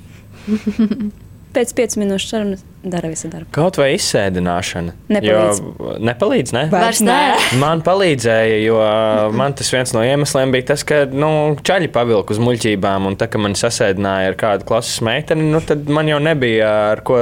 Pēc 1.56 1.74
pieciem 1.74 2.06
minūšu 2.06 2.30
sarunas 2.30 2.62
dara 2.84 3.10
visu 3.12 3.28
darbu. 3.28 3.50
Kaut 3.56 3.78
vai 3.80 3.90
izsēdināšana. 3.98 4.94
Nepalīdz. 5.12 5.60
Jo, 5.60 5.94
nepalīdz 6.10 6.54
ne? 6.56 6.64
Vairs 6.72 7.02
nē. 7.04 7.20
Man 7.60 7.84
palīdzēja, 7.86 8.60
jo 8.64 8.78
uh, 8.80 9.36
man 9.36 9.56
tas 9.58 9.72
viens 9.74 9.92
no 9.96 10.04
iemesliem 10.06 10.54
bija 10.54 10.70
tas, 10.72 10.86
ka 10.88 11.02
nu, 11.12 11.58
čaļi 11.66 11.90
pavilka 11.92 12.36
uz 12.36 12.40
muļķībām, 12.44 13.10
un 13.10 13.18
tā 13.20 13.28
kā 13.32 13.42
man 13.42 13.58
sasēdināja 13.60 14.32
ar 14.32 14.38
kādu 14.40 14.68
klases 14.70 15.02
meiteni, 15.06 15.50
nu, 15.52 15.60
tad 15.66 15.90
man 15.92 16.08
jau 16.12 16.22
nebija 16.24 16.70
ar 16.94 17.04
ko, 17.08 17.20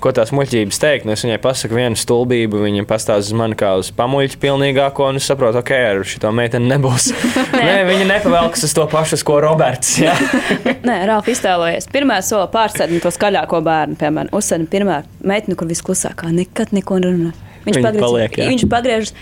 ko 0.00 0.14
tās 0.16 0.32
muļķības 0.36 0.80
teikt. 0.82 1.08
Nu, 1.08 1.14
es 1.16 1.26
viņai 1.26 1.40
pasaku 1.44 1.76
vienu 1.78 1.98
stulbību, 2.00 2.62
viņa 2.64 2.86
pastāsta 2.88 3.28
uz 3.28 3.36
mani 3.36 3.58
kā 3.58 3.74
uz 3.80 3.92
pamuļķu 3.98 4.40
pilnīgāko, 4.40 5.10
un 5.12 5.20
es 5.20 5.28
saprotu, 5.28 5.60
ok, 5.60 5.74
ar 5.90 6.02
šo 6.08 6.32
meiteni 6.32 6.72
nebūs. 6.72 7.10
Nē, 7.58 7.82
viņa 7.88 8.08
nepavelkas 8.14 8.64
uz 8.68 8.76
to 8.76 8.88
pašu, 8.90 9.20
ko 9.28 9.40
Roberts. 9.44 9.98
Nē, 10.88 10.98
Rāfa 11.10 11.34
iztēlojies. 11.34 11.90
Pirmā 11.92 12.20
sola 12.24 12.48
pārsēdina 12.52 13.04
to 13.04 13.12
skaļāko 13.14 13.60
bērnu, 13.66 13.98
piemēram, 14.00 14.32
uzsēdina 14.38 14.77
pirmā 14.78 15.02
meitene, 15.26 15.58
kur 15.58 15.68
visklusākā, 15.70 16.30
nekad 16.34 16.72
neko 16.76 17.02
nerunā. 17.02 17.34
Viņš 17.66 17.82
pagriež, 17.84 18.00
paliek, 18.06 18.38
jā. 18.40 18.48
viņš 18.54 18.64
pagriežas, 18.72 19.14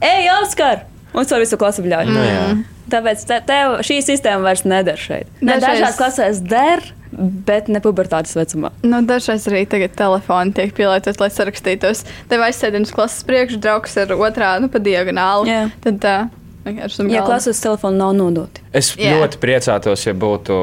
ej, 0.00 0.30
Oskar! 0.38 0.86
Un 1.12 1.26
caur 1.28 1.42
visu 1.42 1.58
klasu 1.60 1.82
bļauj. 1.84 2.08
Nu, 2.08 2.22
jā. 2.24 2.44
Tāpēc 2.92 3.22
te, 3.28 3.36
tev 3.44 3.74
šī 3.84 3.98
sistēma 4.04 4.46
vairs 4.46 4.64
neder 4.68 4.96
šeit. 5.00 5.28
Ne, 5.40 5.58
Dažreiz- 5.58 5.82
dažās 5.82 5.98
klasēs 6.00 6.40
der, 6.48 6.80
bet 7.12 7.68
ne 7.68 7.80
pubertātes 7.84 8.32
vecumā. 8.36 8.70
Nu, 8.80 9.02
dažreiz 9.04 9.44
arī 9.50 9.66
tagad 9.68 9.92
telefoni 9.98 10.54
tiek 10.56 10.72
pielietots, 10.76 11.20
lai 11.20 11.28
sarakstītos. 11.32 12.04
Tev 12.32 12.44
aizsēdina 12.48 12.88
uz 12.88 12.94
klases 12.96 13.26
priekšu, 13.28 13.60
draugs 13.60 13.96
ar 14.00 14.14
otrā, 14.16 14.54
nu, 14.64 14.72
pa 14.72 14.80
diagonāli. 14.80 15.52
Jā. 15.52 15.66
Tad 15.84 16.00
tā 16.00 16.16
vienkārši 16.64 17.08
Ja 17.12 17.24
klases 17.26 17.60
telefoni 17.60 17.98
nav 17.98 18.14
nodoti. 18.16 18.62
Es 18.72 18.92
Jā. 18.96 19.02
yeah. 19.12 19.20
ļoti 19.22 19.40
priecātos, 19.42 20.06
ja 20.06 20.14
būtu 20.14 20.56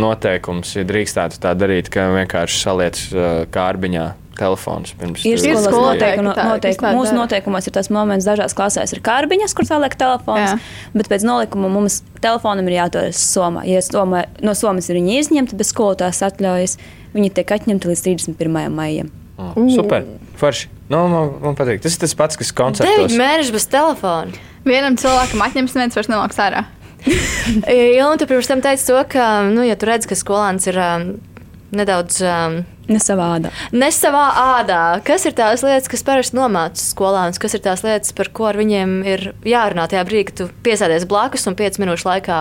noteikums, 0.00 0.76
ja 0.78 0.84
drīkstētu 0.86 1.40
tā 1.42 1.54
darīt, 1.58 1.90
ka 1.92 2.08
vienkārši 2.14 2.60
saliec 2.62 3.00
uh, 3.12 3.28
kārbiņā 3.52 4.08
telefons 4.40 4.94
pirms 4.96 5.24
Ir 5.28 5.36
Ir 5.36 5.58
skolas 5.58 5.66
noteikumi. 5.68 6.30
ka 6.32 6.40
tā- 6.40 6.48
Noteik, 6.48 6.76
kas 6.78 6.84
tā 6.86 6.92
mūsu 6.96 7.12
noteikumos 7.18 7.66
ir 7.68 7.74
tas 7.76 7.90
moments, 7.92 8.24
dažās 8.24 8.54
klasēs 8.56 8.94
ir 8.96 9.02
kārbiņas, 9.04 9.52
kur 9.54 9.68
saliek 9.68 9.94
telefons, 10.00 10.54
Jā. 10.54 10.58
bet 10.94 11.10
pēc 11.12 11.26
nolikuma 11.28 11.68
mums 11.68 12.00
telefonam 12.24 12.66
ir 12.70 12.78
jāturas 12.80 13.20
somā. 13.20 13.66
Ja 13.68 13.82
somā, 13.84 14.24
no 14.40 14.54
somas 14.56 14.88
ir 14.88 14.96
viņi 14.96 15.18
izņemti 15.20 15.58
bez 15.60 15.72
skolotājas 15.74 16.22
atļaujas, 16.30 16.78
viņi 17.12 17.32
tiek 17.36 17.52
atņemti 17.58 17.90
līdz 17.92 18.02
31. 18.06 18.70
maijam. 18.72 19.10
Oh, 19.40 19.52
super, 19.72 20.04
forši. 20.36 20.68
Nu, 20.90 21.04
man, 21.08 21.30
man 21.40 21.54
patīk. 21.56 21.80
Tas 21.84 21.94
ir 21.94 22.00
tas 22.02 22.14
pats, 22.18 22.36
kas 22.36 22.50
koncertos. 22.52 22.96
Deviņi 22.96 23.16
mēneši 23.20 23.52
bez 23.54 23.66
telefona. 23.72 24.32
Vienam 24.66 24.98
cilvēkam 25.00 25.46
atņems, 25.46 25.76
neviens 25.76 25.96
vairs 25.98 26.10
nenāks 26.12 26.40
ārā. 26.42 26.66
Jā, 27.70 28.04
un 28.10 28.20
tu 28.20 28.28
pirms 28.28 28.50
tam 28.50 28.60
teici 28.64 28.90
to, 28.90 28.98
ka, 29.08 29.30
nu, 29.48 29.64
ja 29.64 29.78
tu 29.80 29.88
redz, 29.88 30.08
ka 30.08 30.18
skolēns 30.18 30.68
ir 30.68 30.76
um, 30.80 31.06
nedaudz 31.76 32.20
um, 32.26 32.60
Ne 32.90 32.98
savādā. 32.98 33.52
ne 33.70 33.88
savā 33.94 34.24
ādā, 34.58 34.98
kas 35.06 35.22
ir 35.28 35.34
tās 35.38 35.62
lietas, 35.62 35.86
kas 35.90 36.02
parasti 36.06 36.34
nomāca 36.34 36.82
skolēnus, 36.82 37.38
kas 37.38 37.54
ir 37.54 37.62
tās 37.62 37.84
lietas, 37.86 38.10
par 38.16 38.32
ko 38.34 38.48
ar 38.50 38.58
viņiem 38.58 38.96
ir 39.06 39.28
jārunā 39.46 39.86
tajā 39.90 40.02
brīdī, 40.08 40.24
kad 40.30 40.40
tu 40.40 40.48
piesēdies 40.66 41.06
blakus 41.10 41.46
un 41.46 41.54
5 41.58 41.78
minūšu 41.82 42.08
laikā 42.08 42.40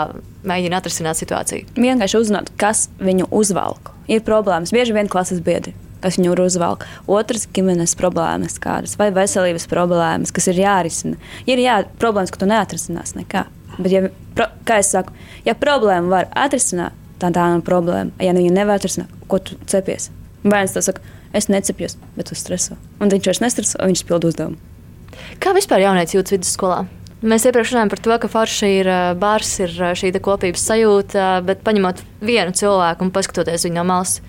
mēģini 0.50 0.80
atrisināt 0.80 1.22
situāciju. 1.22 1.70
Vienkārši 1.78 2.18
uzzināt, 2.18 2.50
kas 2.58 2.88
viņu 2.98 3.30
uzvalk. 3.30 3.94
Ir 4.10 4.26
problēmas, 4.26 4.74
bieži 4.74 4.98
vien 4.98 5.12
klases 5.12 5.44
biedri. 5.46 5.76
Kas 6.04 6.18
viņu 6.20 6.36
uzvelk. 6.46 6.86
Otrs- 7.08 7.48
ģimenes 7.56 7.96
problēmas 8.00 8.60
kādas 8.60 8.98
vai 8.98 9.12
veselības 9.12 9.68
problēmas, 9.68 10.34
kas 10.34 10.48
ir 10.48 10.56
jārisina. 10.56 11.18
Ir 11.46 11.58
jā, 11.58 11.86
problēmas, 12.00 12.32
ka 12.32 12.38
tu 12.38 12.46
neatrisinās 12.46 13.16
nekā. 13.16 13.46
Bet, 13.78 13.92
ja, 13.92 14.10
pro, 14.36 14.46
kā 14.66 14.80
es 14.80 14.92
saku, 14.92 15.14
ja 15.46 15.54
problēmu 15.54 16.10
var 16.10 16.28
atrisināt, 16.36 16.92
tā 17.20 17.32
tā 17.32 17.46
nav 17.54 17.64
problēma. 17.68 18.12
Ja 18.20 18.34
viņa 18.34 18.52
nevar 18.52 18.80
atrisināt, 18.80 19.08
ko 19.28 19.40
tu 19.40 19.56
cepies? 19.66 20.10
Bērns 20.44 20.74
to 20.74 20.82
saka, 20.82 21.02
es 21.34 21.48
necepjos, 21.48 21.98
bet 22.16 22.28
tu 22.32 22.36
streso. 22.36 22.78
Un 23.00 23.10
viņš 23.10 23.26
vairs 23.26 23.42
nestreso, 23.44 23.80
viņš 23.84 24.06
pild 24.08 24.24
uzdevumu. 24.24 24.58
Kā 25.40 25.54
vispār 25.56 25.84
jaunietis 25.84 26.16
jūtas 26.16 26.38
vidusskolā? 26.38 26.86
Mēs 27.20 27.44
iepriekš 27.44 27.74
runājām 27.74 27.90
par 27.92 28.00
to, 28.00 28.16
ka 28.16 28.28
forša 28.32 28.68
ir 28.72 28.90
bars, 29.20 29.50
ir 29.60 29.74
šī 30.00 30.14
kopības 30.24 30.64
sajūta, 30.70 31.26
bet 31.44 31.66
paņemot 31.66 32.00
vienu 32.24 32.56
cilvēku 32.56 33.04
un 33.04 33.12
paskatoties 33.12 33.66
viņu 33.68 33.76
no 33.76 33.84
malas, 33.90 34.22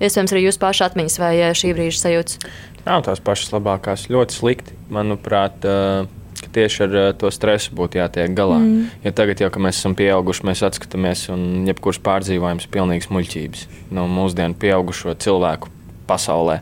iespējams, 0.00 0.34
arī 0.34 0.44
jūs 0.46 0.60
paši 0.62 0.84
atmiņas 0.88 1.18
vai 1.22 1.32
ā, 1.44 1.52
šī 1.56 1.72
brīža 1.76 2.02
sajūtas. 2.02 2.38
Nav 2.84 3.04
tās 3.06 3.22
pašas 3.24 3.54
labākās. 3.54 4.08
Ļoti 4.12 4.36
slikti, 4.36 4.76
manuprāt. 4.92 5.64
ā, 5.64 6.04
ka 6.40 6.50
Tieši 6.54 6.84
ar 6.86 6.96
ā, 7.00 7.06
to 7.18 7.30
stresu 7.34 7.74
būtu 7.78 8.00
jātiek 8.00 8.34
galā. 8.36 8.60
Mm. 8.60 8.90
Ja 9.06 9.14
tagad, 9.16 9.40
jau, 9.40 9.50
kad 9.54 9.64
mēs 9.64 9.80
esam 9.80 9.96
pieauguši, 9.98 10.46
mēs 10.50 10.64
atskatāmies, 10.66 11.26
un 11.32 11.64
jebkurš 11.70 12.02
pārdzīvojums 12.04 12.66
ir 12.66 12.74
pilnīgs 12.74 13.10
muļķības 13.14 13.66
no 13.94 14.06
mūsdienu 14.10 14.58
pieaugušo 14.60 15.16
cilvēku 15.24 15.72
pasaulē. 16.10 16.60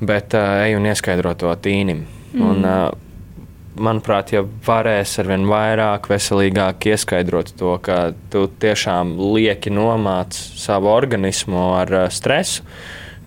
Bet 0.00 0.34
uh, 0.36 0.66
ej 0.66 0.76
un 0.76 0.88
ieskaidro 0.90 1.32
to 1.38 1.52
tīnim. 1.62 2.04
Mm. 2.34 2.42
Un, 2.42 2.64
uh, 2.66 3.05
manuprāt, 3.82 4.32
ja 4.34 4.42
varēs 4.66 5.16
ar 5.22 5.30
vien 5.30 5.46
vairāk, 5.50 6.08
veselīgāk 6.10 6.88
ieskaidrot 6.92 7.54
to, 7.60 7.76
ka 7.84 8.10
tu 8.32 8.46
tiešām 8.62 9.16
lieki 9.36 9.72
nomāc 9.74 10.36
savu 10.36 10.90
organismu 10.94 11.70
ar 11.76 11.96
uh, 12.04 12.08
stresu, 12.12 12.66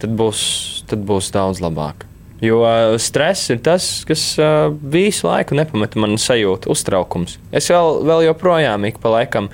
tad 0.02 0.16
būs, 0.20 0.42
tad 0.90 1.06
būs 1.08 1.34
daudz 1.36 1.64
labāk. 1.64 2.09
Jo 2.40 2.62
uh, 2.64 2.96
stress 3.02 3.52
ir 3.52 3.60
tas, 3.64 3.86
kas 4.08 4.24
uh, 4.40 4.70
visu 4.94 5.28
laiku 5.28 5.58
nepameta 5.60 6.00
man 6.00 6.16
sajūtu, 6.20 6.72
uztraukums. 6.72 7.36
Es 7.52 7.68
vēl, 7.72 8.00
vēl 8.08 8.30
joprojām 8.30 8.88
ik 8.88 9.02
pa 9.04 9.12
laikam 9.12 9.50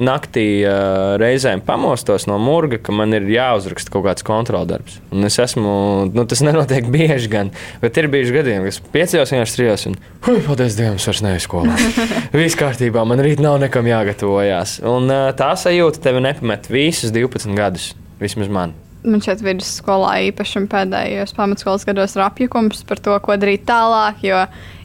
naktī 0.00 0.62
uh, 0.64 1.18
reizēm 1.20 1.60
pamostos 1.66 2.24
no 2.30 2.38
murga, 2.40 2.78
ka 2.80 2.94
man 2.96 3.12
ir 3.16 3.28
jāuzraksta 3.28 3.92
kaut 3.92 4.06
kāds 4.08 4.24
kontroldarbs. 4.24 4.96
Un 5.12 5.28
es 5.28 5.36
esmu, 5.42 5.74
nu, 6.14 6.24
tas 6.30 6.40
nenotiek 6.46 6.88
bieži 6.96 7.28
gan, 7.32 7.52
bet 7.84 8.00
ir 8.00 8.08
bijuši 8.12 8.36
gadījumi, 8.40 8.72
kas 8.72 8.80
piecos 8.94 9.36
vienkārši 9.36 9.58
trijos 9.58 9.88
un, 9.90 10.00
hui, 10.24 10.40
paldies 10.46 10.80
Dievam, 10.80 10.96
es 10.96 11.08
vairs 11.10 11.24
neesmu 11.26 11.44
skolā. 11.44 11.76
Viss 12.40 12.56
kārtībā, 12.60 13.04
man 13.08 13.20
rīt 13.20 13.44
nav 13.44 13.60
nekam 13.60 13.88
jāgatavojas. 13.90 14.78
Un 14.88 15.12
uh, 15.12 15.28
tā 15.36 15.52
sajūta 15.60 16.08
tevi 16.08 16.24
nepamet 16.24 16.72
visus 16.72 17.12
12 17.12 17.52
gadus, 17.58 17.92
vismaz 18.22 18.48
man. 18.48 18.78
Man 19.00 19.22
šeit 19.24 19.40
vidusskolā 19.44 20.16
īpaši 20.28 20.66
pēdējos 20.68 21.32
pamatskolas 21.36 21.86
gados 21.88 22.16
ir 22.16 22.24
apjukums 22.26 22.84
par 22.88 23.00
to, 23.00 23.16
ko 23.24 23.36
darīt 23.40 23.64
tālāk. 23.68 24.24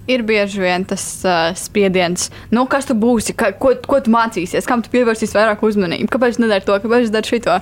Ir 0.05 0.21
bieži 0.21 0.61
vien 0.61 0.83
tas 0.85 1.03
uh, 1.25 1.49
spiediens, 1.57 2.27
nu, 2.53 2.67
kas 2.69 2.85
tu 2.85 2.93
būsi, 2.93 3.33
ka, 3.33 3.49
ko, 3.57 3.71
ko 3.89 3.97
tu 4.05 4.13
mācīsies, 4.13 4.67
kam 4.69 4.83
tu 4.85 4.91
pievērsīsi 4.93 5.33
vairāk 5.33 5.63
uzmanību, 5.65 6.11
kāpēc 6.13 6.37
nedari 6.43 6.67
to, 6.67 6.75
kāpēc 6.83 7.09
dari 7.09 7.31
šito. 7.31 7.55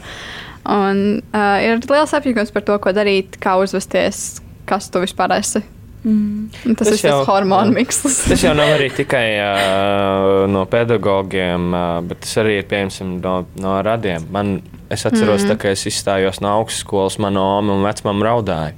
Un 0.68 1.00
uh, 1.24 1.56
ir 1.64 1.80
liels 1.88 2.16
apjukums 2.20 2.52
par 2.52 2.68
to, 2.68 2.76
ko 2.84 2.92
darīt, 2.96 3.40
kā 3.40 3.56
uzvesties, 3.64 4.42
kas 4.68 4.92
tu 4.92 5.00
vispār 5.06 5.38
esi. 5.40 5.64
Mm. 6.04 6.50
Tas, 6.76 6.90
tas 6.90 7.00
ir 7.00 7.08
tas 7.08 7.28
hormonu 7.30 7.72
mikslis. 7.78 8.18
tas 8.32 8.42
jau 8.44 8.52
nav 8.58 8.74
arī 8.76 8.90
tikai 8.92 9.24
uh, 9.40 10.44
no 10.52 10.66
pedagogiem, 10.70 11.70
uh, 11.72 12.00
bet 12.08 12.24
tas 12.26 12.36
arī 12.44 12.58
ir 12.60 12.68
pieņemsim 12.68 13.16
no, 13.24 13.38
no 13.64 13.78
radiem. 13.86 14.26
Man, 14.34 14.58
es 14.92 15.06
atceros, 15.08 15.46
mm. 15.46 15.54
tā, 15.54 15.58
ka 15.62 15.72
es 15.72 15.86
izstājos 15.88 16.42
no 16.44 16.52
augstskolas, 16.60 17.20
mana 17.24 17.46
oma 17.60 17.78
un 17.78 17.88
vecmāma 17.88 18.28
raudāja, 18.28 18.76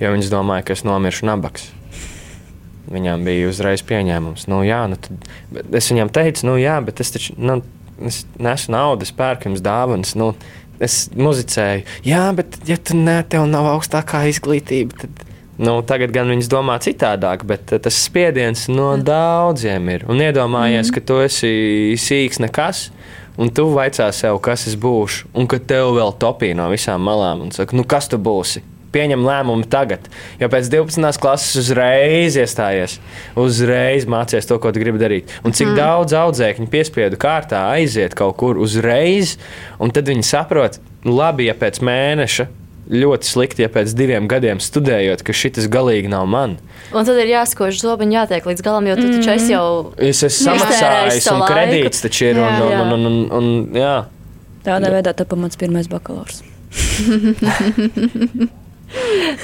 jo 0.00 0.12
viņas 0.12 0.32
domāja, 0.34 0.66
ka 0.68 0.76
es 0.76 0.84
nomiršu 0.88 1.28
nabaks. 1.30 1.70
Viņām 2.88 3.24
bija 3.24 3.48
uzreiz 3.48 3.82
pieņēmums. 3.88 4.46
Nu, 4.48 4.60
jā, 4.64 4.84
nu, 4.88 4.96
tad, 5.00 5.26
es 5.76 5.88
viņām 5.92 6.12
teicu, 6.12 6.46
nu, 6.48 6.56
jā, 6.60 6.78
bet 6.84 7.00
es 7.04 7.12
taču 7.12 7.36
nu, 7.40 7.60
es 8.08 8.22
nesu 8.40 8.72
naudu, 8.72 9.08
es 9.08 9.12
pērku 9.16 9.48
jums 9.48 9.64
dāvanas. 9.64 10.14
Nu, 10.20 10.34
es 10.84 11.06
muzicēju, 11.16 11.84
jā, 12.06 12.22
bet, 12.36 12.60
ja 12.68 12.76
tu 12.80 12.96
ne, 12.96 13.18
tev 13.28 13.48
nav 13.50 13.66
augstākā 13.72 14.22
izglītība, 14.30 15.02
tad 15.02 15.24
Nu, 15.58 15.80
tagad 15.82 16.12
gan 16.14 16.30
viņas 16.30 16.48
domā 16.52 16.76
citādāk, 16.78 17.42
bet 17.48 17.72
eh, 17.74 17.80
tas 17.82 17.96
spiediens 17.98 18.68
no 18.70 18.92
daudziem 19.02 19.90
ir. 19.90 20.04
Un 20.06 20.22
iedomājies, 20.22 20.86
mm. 20.86 20.94
ka 20.94 21.02
tu 21.02 21.18
esi 21.24 21.50
sīgs 21.98 22.38
nekas, 22.44 22.84
un 23.38 23.50
tu 23.54 23.66
vaicā 23.74 24.06
sev, 24.14 24.38
kas 24.44 24.68
es 24.70 24.76
būšu, 24.78 25.32
un 25.34 25.48
ka 25.50 25.58
tev 25.58 25.96
vēl 25.96 26.14
topī 26.22 26.52
no 26.54 26.68
visām 26.70 27.02
malām, 27.02 27.42
un 27.46 27.54
saka, 27.54 27.74
nu 27.74 27.82
kas 27.82 28.06
tu 28.10 28.20
būsi? 28.22 28.62
Pieņem 28.94 29.26
lēmumu 29.26 29.66
tagad, 29.68 30.06
jo 30.40 30.46
pēc 30.48 30.70
12. 30.72 31.18
klases 31.20 31.58
uzreiz 31.60 32.38
iestājies, 32.40 32.94
uzreiz 33.36 34.06
mācies 34.08 34.48
to, 34.48 34.56
ko 34.62 34.72
gribi 34.72 35.02
darīt. 35.02 35.34
Un 35.42 35.52
cik 35.52 35.72
mm. 35.72 35.76
daudz 35.76 36.14
audzēkņu 36.22 36.70
piespiedu 36.72 37.18
kārtā 37.20 37.66
aiziet 37.74 38.14
kaut 38.16 38.38
kur 38.40 38.62
uzreiz, 38.62 39.34
un 39.82 39.90
tad 39.92 40.08
viņi 40.08 40.24
saprot, 40.30 40.78
labi, 41.04 41.50
ja 41.50 41.58
pēc 41.58 41.82
mēneša 41.84 42.48
ļoti 42.88 43.28
slikti, 43.28 43.64
ja 43.64 43.70
pēc 43.72 43.92
diviem 43.96 44.28
gadiem 44.30 44.60
studējot, 44.62 45.22
ka 45.26 45.34
šis 45.36 45.68
galīgi 45.72 46.10
nav 46.12 46.28
man. 46.30 46.56
Un 46.92 47.08
tad 47.08 47.18
ir 47.20 47.28
jāskož 47.30 47.80
zobiņš, 47.82 48.14
jātiek 48.16 48.48
līdz 48.48 48.64
galam, 48.64 48.88
jo 48.88 48.96
tu 48.98 49.08
taču 49.16 49.32
esi 49.34 49.52
jau. 49.52 49.66
Es 49.96 50.22
esmu 50.24 50.52
samaksājis, 50.52 51.28
un 51.34 51.44
kredīts 51.44 52.04
taču 52.04 52.30
ir. 52.30 52.40
Jā, 52.40 52.46
un, 52.48 52.54
jā. 52.72 52.78
un, 52.84 52.94
un, 52.94 53.02
un, 53.10 53.18
un, 53.38 53.50
jā. 53.76 53.96
Tādā 54.66 54.92
veidā 54.92 55.14
tā 55.16 55.24
pamats 55.28 55.60
pirmais 55.60 55.88
bakalaurs. 55.90 56.42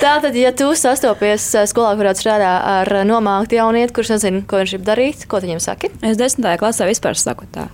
Tātad, 0.00 0.32
ja 0.36 0.52
tu 0.56 0.70
sastopies 0.78 1.44
eh, 1.52 1.66
skolā, 1.68 1.92
kurā 1.98 2.14
strādā 2.16 2.52
ar 2.80 2.88
nomāktu 3.04 3.58
jaunieti, 3.58 3.92
kurš 3.96 4.14
nezina, 4.16 4.40
ko 4.48 4.62
viņš 4.62 4.76
grib 4.76 4.86
darīt, 4.88 5.26
ko 5.28 5.40
tu 5.40 5.48
viņam 5.50 5.60
saki? 5.60 5.92
Es 6.00 6.16
desmitajā 6.20 6.60
klasē 6.62 6.88
vispār 6.88 7.18
saku 7.20 7.48
tā. 7.52 7.68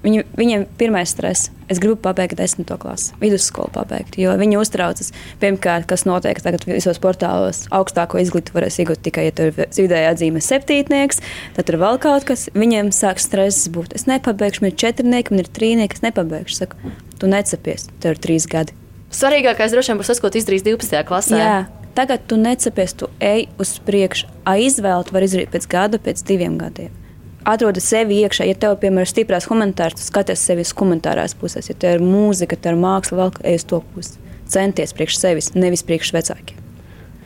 Viņu, 0.00 0.22
viņiem 0.38 0.62
pirmais 0.80 1.10
stress. 1.12 1.50
Es 1.70 1.78
gribu 1.78 1.98
pabeigt 2.00 2.38
desmito 2.38 2.74
klasi, 2.80 3.12
vidusskolu 3.20 3.68
pabeigt, 3.74 4.16
jo 4.18 4.32
viņi 4.40 4.56
uztraucas. 4.58 5.12
Pirmkārt, 5.42 5.84
kas 5.90 6.06
notiek 6.08 6.40
tagad 6.42 6.64
visos 6.66 6.98
portālos, 7.02 7.66
augstāko 7.70 8.18
izglītību 8.18 8.56
varēs 8.56 8.80
iegūt 8.80 9.02
tikai, 9.04 9.28
ja 9.28 9.34
tur 9.36 9.52
ir 9.52 9.68
vidējā 9.76 10.14
atzīme 10.14 10.42
septītnieks, 10.42 11.20
tad 11.58 11.68
tur 11.68 11.78
vēl 11.82 12.00
kaut 12.02 12.26
kas. 12.26 12.48
Viņiem 12.56 12.90
sāk 12.96 13.20
stress 13.22 13.68
būt. 13.70 13.94
Es 13.98 14.08
nepabeigšu, 14.10 14.64
man 14.64 14.72
ir 14.72 14.80
četrnieki, 14.82 15.36
man 15.36 15.44
ir 15.44 15.50
trīnieki, 15.60 16.00
es 16.00 16.06
nepabeigšu. 16.06 16.62
Saku, 16.62 16.94
tu 17.20 17.30
necepies, 17.30 17.90
tev 18.02 18.16
ir 18.16 18.22
trīs 18.24 18.48
gadi. 18.50 18.74
Svarīgākais 19.14 19.74
droši 19.74 19.92
vien 19.92 20.00
būs 20.00 20.10
tas, 20.10 20.22
ko 20.22 20.30
tu 20.32 20.40
izdarīsi 20.40 20.66
12. 20.72 21.04
klasē. 21.06 21.38
Jā, 21.38 21.58
tagad 21.98 22.24
tu 22.30 22.40
necepies, 22.40 22.96
tu 22.98 23.10
ej 23.22 23.46
uz 23.60 23.76
priekšu. 23.86 24.30
A 24.48 24.56
izvēle 24.62 25.06
tu 25.06 25.14
vari 25.14 25.30
izdarīt 25.30 25.52
pēc 25.54 25.68
gada, 25.70 26.02
pēc 26.02 26.24
diviem 26.26 26.58
gadiem. 26.58 26.99
Atrodi 27.48 27.80
sevi 27.80 28.20
iekšā, 28.20 28.44
ja 28.50 28.56
tev, 28.60 28.76
piemēram, 28.82 29.06
ir 29.06 29.10
stiprās 29.10 29.48
humanitārs, 29.48 29.96
tu 29.96 30.04
skaties 30.04 30.42
sevi 30.44 30.66
uz 30.66 30.74
humanitārās 30.76 31.36
puses. 31.40 31.70
Ja 31.70 31.76
tev 31.78 31.96
ir 31.96 32.04
mūzika, 32.04 32.58
tev 32.60 32.76
ir 32.76 32.82
māksla, 32.82 33.22
vēl 33.22 33.54
uz 33.56 33.64
to 33.70 33.80
pusi. 33.94 34.18
Centies 34.50 34.92
priekš 34.96 35.20
sevis, 35.22 35.54
nevis 35.56 35.86
priekš 35.86 36.12
vecākiem. 36.18 36.59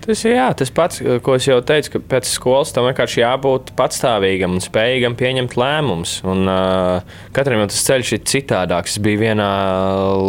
Tas 0.05 0.21
ir 0.27 0.35
jā, 0.35 0.49
tas 0.53 0.69
pats, 0.69 0.99
ko 1.25 1.35
es 1.39 1.47
jau 1.49 1.57
teicu, 1.65 1.95
ka 1.95 2.01
pēc 2.13 2.27
skolas 2.29 2.75
tam 2.77 2.85
vienkārši 2.91 3.23
jābūt 3.23 3.71
patstāvīgam 3.79 4.59
un 4.59 4.61
spējīgam 4.61 5.15
pieņemt 5.17 5.55
lēmumus. 5.57 6.19
Un, 6.29 6.43
uh, 6.45 7.15
katram 7.33 7.63
jau 7.63 7.71
tas 7.73 7.81
ceļš 7.87 8.11
ir 8.13 8.21
citādāks. 8.29 8.99
Es 8.99 9.01
biju 9.05 9.23
vienā 9.23 9.47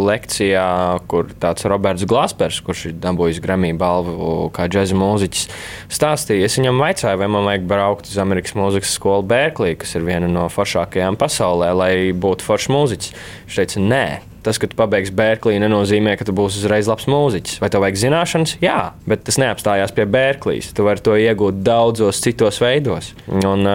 lekcijā, 0.08 0.68
kur 1.12 1.28
tāds 1.42 1.68
Roberts 1.68 2.06
Glaspers, 2.08 2.62
kurš 2.64 2.86
ir 2.88 2.94
dabūjis 3.02 3.42
Grammy 3.44 3.74
balvu 3.76 4.48
kā 4.56 4.64
džēza 4.72 4.96
mūziķis, 4.96 5.44
stāstīja. 5.92 6.48
Es 6.48 6.56
viņam 6.56 6.80
vaicāju, 6.80 7.20
vai 7.20 7.28
man 7.34 7.44
vajag 7.50 7.66
braukt 7.68 8.08
uz 8.08 8.16
Amerikas 8.22 8.56
mūzikas 8.56 8.94
skolu 8.96 9.28
Berkelī, 9.28 9.74
kas 9.76 9.92
ir 9.98 10.08
viena 10.08 10.30
no 10.30 10.46
foršākajām 10.56 11.20
pasaulē, 11.20 11.68
lai 11.76 11.92
būtu 12.16 12.48
foršs 12.48 12.72
mūziķis. 12.72 13.12
Viņš 13.44 13.60
teica, 13.60 13.84
nē 13.92 14.06
tas, 14.46 14.60
ka 14.62 14.68
tu 14.70 14.78
pabeigsi 14.78 15.14
Berklī, 15.16 15.56
nenozīmē, 15.62 16.14
ka 16.18 16.26
tu 16.26 16.34
būsi 16.36 16.60
uzreiz 16.62 16.86
labs 16.90 17.08
mūziķis. 17.10 17.58
Vai 17.62 17.70
tev 17.72 17.82
vajag 17.82 17.98
zināšanas? 18.04 18.56
Jā, 18.62 18.78
bet 19.08 19.24
tas 19.26 19.40
neapstājās 19.42 19.94
pie 19.96 20.06
Berklīs. 20.10 20.70
Tu 20.76 20.86
vari 20.86 21.02
to 21.02 21.16
iegūt 21.18 21.62
daudzos 21.66 22.20
citos 22.22 22.60
veidos. 22.62 23.12
Un, 23.26 23.66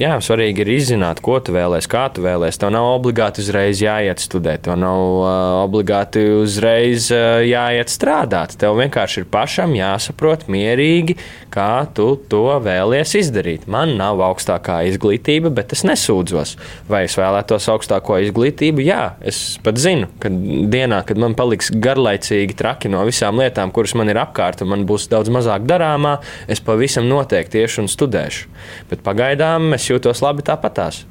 jā, 0.00 0.16
svarīgi 0.24 0.64
ir 0.64 0.72
izzināt, 0.74 1.22
ko 1.24 1.38
tu 1.44 1.54
vēlēsies, 1.54 1.90
kā 1.90 2.08
tu 2.14 2.24
vēlēsies. 2.24 2.60
Tev 2.62 2.72
nav 2.74 2.88
obligāti 2.96 3.44
uzreiz 3.44 3.82
jāiet 3.82 4.22
studēt, 4.22 4.64
tev 4.66 4.78
nav 4.80 5.00
uh, 5.00 5.28
obligāti 5.62 6.24
uzreiz 6.40 7.10
uh, 7.14 7.40
jāiet 7.46 7.92
strādāt. 7.92 8.56
Tev 8.60 8.78
vienkārši 8.80 9.22
ir 9.22 9.28
pašam 9.30 9.76
jāsaprot 9.78 10.48
mierīgi, 10.50 11.18
kā 11.54 11.86
tu 11.94 12.12
to 12.30 12.46
vēlies 12.64 13.14
izdarīt. 13.20 13.68
Man 13.70 13.94
nav 14.00 14.22
augstākā 14.30 14.80
izglītība, 14.90 15.52
bet 15.54 15.76
es 15.76 15.84
nesūdzos. 15.86 16.56
Vai 16.90 17.04
es 17.06 17.16
vēlētos 17.20 17.68
augstāko 17.72 18.18
izglītību? 18.26 18.84
Jā, 18.86 19.02
es 19.20 19.58
pat 19.64 19.78
zinu 19.80 19.99
zinu, 20.00 20.08
ka 20.20 20.30
dienā, 20.30 21.02
kad 21.06 21.18
man 21.18 21.34
paliks 21.34 21.70
garlaicīgi 21.70 22.56
traki 22.56 22.88
no 22.88 23.02
visām 23.06 23.38
lietām, 23.40 23.72
kuras 23.72 23.94
man 23.94 24.08
ir 24.08 24.20
apkārt, 24.20 24.62
un 24.62 24.70
man 24.72 24.86
būs 24.86 25.08
daudz 25.10 25.30
mazāk 25.30 25.66
darāmā, 25.68 26.20
es 26.48 26.60
pavisam 26.60 27.08
noteikti 27.08 27.60
iešu 27.60 27.84
un 27.84 27.88
studēšu. 27.88 28.48
Bet 28.90 29.02
pagaidām 29.02 29.74
es 29.74 29.88
jūtos 29.90 30.22
labi 30.22 30.42
tāpatās. 30.42 31.04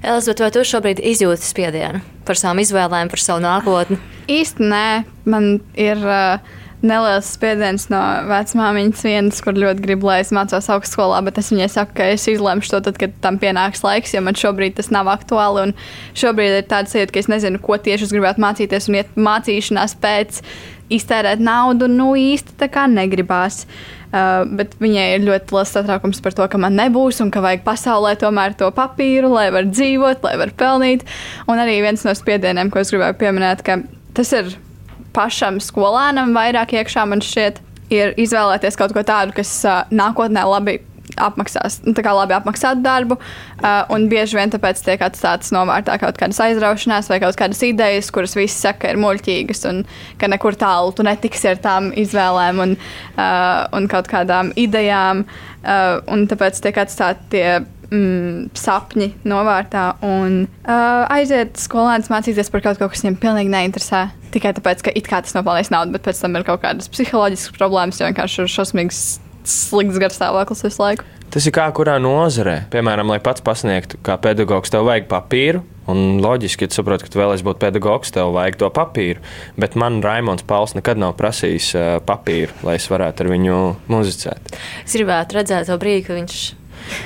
Elizabete, 0.00 0.42
vai 0.42 0.50
tu 0.54 0.64
šobrīd 0.64 1.00
izjūti 1.04 1.44
spiedienu 1.44 2.00
par 2.24 2.38
savām 2.38 2.62
izvēlēm, 2.62 3.10
par 3.10 3.20
savu 3.20 3.42
nākotni? 3.44 3.98
Īsti 4.30 4.64
nē, 4.64 4.86
man 5.28 5.60
ir. 5.76 6.00
Uh, 6.00 6.56
neliels 6.86 7.28
spiediens 7.34 7.86
no 7.92 8.00
vecmāmiņas 8.30 9.04
vienas, 9.04 9.42
kur 9.44 9.58
ļoti 9.58 9.84
grib, 9.84 10.04
lai 10.06 10.20
es 10.22 10.32
mācos 10.34 10.70
augstskolā, 10.72 11.20
bet 11.26 11.40
es 11.42 11.52
viņai 11.52 11.68
saku, 11.72 11.96
ka 11.98 12.08
es 12.14 12.26
izlemšu 12.30 12.74
to 12.74 12.82
tad, 12.88 12.98
kad 13.00 13.14
tam 13.24 13.38
pienāks 13.42 13.84
laiks, 13.84 14.14
jo 14.16 14.24
man 14.24 14.38
šobrīd 14.38 14.78
tas 14.78 14.90
nav 14.94 15.10
aktuāli. 15.12 15.68
Un 15.68 15.74
šobrīd 16.18 16.60
ir 16.62 16.68
tāds 16.70 16.96
sajūta, 16.96 17.14
ka 17.14 17.22
es 17.22 17.30
nezinu, 17.32 17.60
ko 17.62 17.76
tieši 17.76 18.08
es 18.08 18.14
gribētu 18.16 18.44
mācīties 18.44 18.90
un 18.90 19.00
iet 19.00 19.16
mācīšanās 19.20 19.96
pēc 20.00 20.42
iztērēt 20.90 21.42
naudu, 21.44 21.88
nu 21.90 22.14
īsti 22.18 22.56
tā 22.60 22.70
kā 22.72 22.88
negribās. 22.90 23.66
Uh, 24.10 24.42
bet 24.58 24.72
viņai 24.82 25.04
ir 25.14 25.22
ļoti 25.22 25.54
liels 25.54 25.70
satraukums 25.70 26.18
par 26.24 26.34
to, 26.34 26.48
ka 26.50 26.58
man 26.58 26.74
nebūs 26.74 27.20
un 27.22 27.28
ka 27.30 27.44
vajag 27.44 27.60
pasaulē 27.62 28.16
tomēr 28.18 28.56
to 28.58 28.66
papīru, 28.74 29.30
lai 29.36 29.52
var 29.54 29.68
dzīvot, 29.70 30.24
lai 30.26 30.32
var 30.40 30.50
pelnīt. 30.58 31.04
Un 31.46 31.62
arī 31.62 31.76
viens 31.84 32.02
no 32.02 32.16
spiedieniem, 32.18 32.72
ko 32.74 32.82
es 32.82 32.90
gribēju 32.90 33.20
pieminēt, 33.20 33.62
ka 33.62 33.78
tas 34.18 34.34
ir 34.34 34.50
pašam 35.16 35.60
skolēnam 35.62 36.34
vairāk 36.36 36.76
iekšā 36.78 37.06
man 37.08 37.24
šķiet, 37.24 37.60
ir 37.90 38.14
izvēlēties 38.20 38.78
kaut 38.78 38.94
ko 38.94 39.02
tādu, 39.06 39.34
kas 39.36 39.50
uh, 39.66 39.82
nākotnē 39.90 40.46
labi 40.46 40.78
apmaksās, 41.20 41.80
nu, 41.86 41.94
labi 41.94 42.34
apmaksātu 42.36 42.84
darbu, 42.84 43.16
uh, 43.18 43.82
un 43.92 44.06
bieži 44.10 44.38
vien 44.38 44.52
tāpēc 44.52 44.82
tiek 44.86 45.02
atstātas 45.02 45.52
novārtā 45.54 45.96
kaut 46.02 46.18
kādas 46.20 46.40
aizraušanās 46.44 47.10
vai 47.10 47.20
kaut 47.22 47.38
kādas 47.38 47.62
idejas, 47.66 48.10
kuras 48.14 48.36
visi 48.38 48.56
saka, 48.56 48.92
ir 48.92 49.00
muļķīgas, 49.02 49.64
un 49.70 49.82
ka 50.20 50.30
nekur 50.30 50.58
tālu 50.60 50.94
tu 50.94 51.06
netiksi 51.06 51.50
ar 51.52 51.60
tām 51.62 51.90
izvēlēm 51.98 52.62
un, 52.66 52.76
uh, 53.16 53.66
un 53.76 53.90
kaut 53.90 54.10
kādām 54.10 54.54
idejām, 54.60 55.26
uh, 55.26 55.98
un 56.10 56.26
tāpēc 56.30 56.62
tiek 56.62 56.82
atstāti 56.84 57.30
tie 57.34 57.46
mm, 57.90 58.50
sapņi 58.58 59.10
novārtā 59.28 59.84
un 60.06 60.42
uh, 60.46 61.04
aiziet 61.12 61.60
skolēns 61.60 62.10
mācīties 62.12 62.52
par 62.52 62.64
kaut 62.64 62.80
ko, 62.80 62.90
kas 62.90 63.04
viņam 63.04 63.20
pilnīgi 63.22 63.52
neinteresē. 63.52 64.06
Tikai 64.34 64.54
tāpēc, 64.56 64.84
ka 64.86 64.94
it 64.94 65.10
kā 65.10 65.22
tas 65.24 65.34
nopelnīs 65.36 65.72
naudu, 65.74 65.96
bet 65.96 66.06
pēc 66.06 66.22
tam 66.22 66.38
ir 66.38 66.46
kaut 66.46 66.62
kādas 66.64 66.90
psiholoģiskas 66.92 67.56
problēmas, 67.58 68.00
jo 68.00 68.10
vienkārši 68.10 68.44
ir 68.44 68.52
šausmīgs 68.54 69.02
slikts 69.50 69.98
garstāvoklis 70.00 70.64
visu 70.66 70.82
laiku. 70.82 71.08
Tas 71.30 71.44
ir 71.46 71.54
kā 71.54 71.68
kurā 71.70 71.94
nozarē. 72.02 72.64
Piemēram, 72.72 73.12
lai 73.12 73.20
pats 73.22 73.42
pasniegtu, 73.46 74.00
kā 74.02 74.16
pedagogs, 74.22 74.72
tev 74.72 74.88
vajag 74.88 75.06
papīru. 75.10 75.62
Un 75.90 76.18
loģiski, 76.22 76.66
ja 76.66 76.70
tu 76.70 76.78
saproti, 76.78 77.06
ka 77.06 77.10
tu 77.10 77.18
vēlēsies 77.18 77.46
būt 77.46 77.60
pedagogs, 77.62 78.10
tev 78.14 78.32
vajag 78.34 78.58
to 78.58 78.70
papīru. 78.74 79.22
Bet 79.58 79.78
man 79.78 80.00
Raimons 80.02 80.42
Pauls 80.46 80.74
nekad 80.74 80.98
nav 80.98 81.16
prasījis 81.18 81.70
uh, 81.78 81.90
papīru, 82.06 82.54
lai 82.66 82.76
es 82.78 82.86
varētu 82.90 83.26
ar 83.26 83.30
viņu 83.30 83.58
muzicēt. 83.90 84.54
Es 84.84 84.98
gribētu 84.98 85.38
redzēt 85.38 85.70
to 85.70 85.78
brīdi, 85.82 86.04
kad 86.08 86.18
viņš 86.18 86.42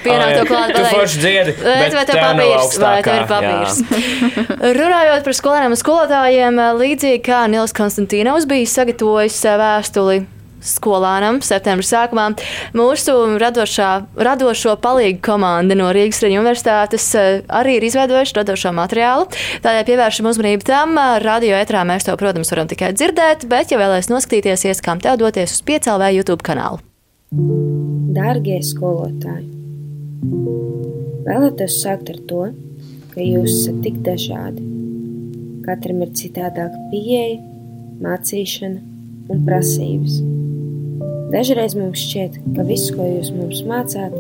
Pienāk 0.05 0.37
to 0.41 0.45
klāt. 0.51 0.75
Tu 0.75 0.85
forši 0.91 1.23
dziedi. 1.23 1.57
Vai 1.65 2.05
tev 2.05 2.19
ir 2.19 2.27
papīrs? 2.27 2.79
Vai 2.83 2.99
tev 3.07 3.19
ir 3.23 3.27
papīrs? 3.31 3.81
Runājot 4.81 5.27
par 5.27 5.39
skolēniem 5.41 5.75
un 5.75 5.81
skolotājiem, 5.81 6.63
līdzīgi 6.81 7.25
kā 7.25 7.45
Nils 7.53 7.77
Konstantīnovs 7.77 8.49
bija 8.51 8.71
sagatavojis 8.77 9.43
vēstuli 9.65 10.23
skolānam 10.65 11.41
septembra 11.45 11.85
sākumā. 11.87 12.27
Mūsu 12.77 13.15
radošā, 13.41 13.91
radošo 14.17 14.77
palīgu 14.83 15.21
komanda 15.25 15.77
no 15.79 15.91
Rīgas 15.95 16.23
Reģiona 16.25 16.45
universitātes 16.45 17.11
arī 17.15 17.79
ir 17.79 17.89
izveidojuši 17.91 18.39
radošo 18.41 18.75
materiālu. 18.77 19.29
Tādēļ 19.65 19.89
pievēršam 19.91 20.31
uzmanību 20.33 20.69
tam. 20.69 20.97
Radio 21.25 21.59
etrā 21.61 21.85
mēs 21.89 22.09
to, 22.09 22.17
protams, 22.21 22.53
varam 22.55 22.71
tikai 22.71 22.95
dzirdēt, 22.97 23.49
bet, 23.51 23.75
ja 23.75 23.81
vēlaties 23.81 24.13
noskatīties, 24.13 24.69
ieskām 24.73 25.03
tev 25.05 25.21
doties 25.21 25.59
uz 25.59 25.65
piecēlē 25.69 26.15
YouTube 26.17 26.45
kanālu. 26.47 26.81
Dārgie 28.15 28.61
skolotāji! 28.65 29.64
Vēlētos 31.25 31.81
sākt 31.83 32.11
ar 32.13 32.21
to, 32.29 32.45
ka 33.15 33.25
jūs 33.25 33.51
esat 33.53 33.81
tik 33.85 34.01
dažādi. 34.07 34.65
Katram 35.65 36.03
ir 36.05 36.13
citādāka 36.19 36.81
pieeja, 36.91 37.39
mācīšana 38.05 38.83
un 39.33 39.45
prasības. 39.47 40.19
Dažreiz 41.33 41.75
mums 41.79 42.03
šķiet, 42.03 42.37
ka 42.57 42.67
viss, 42.69 42.93
ko 42.95 43.07
jūs 43.09 43.33
mums 43.35 43.63
mācāt, 43.69 44.15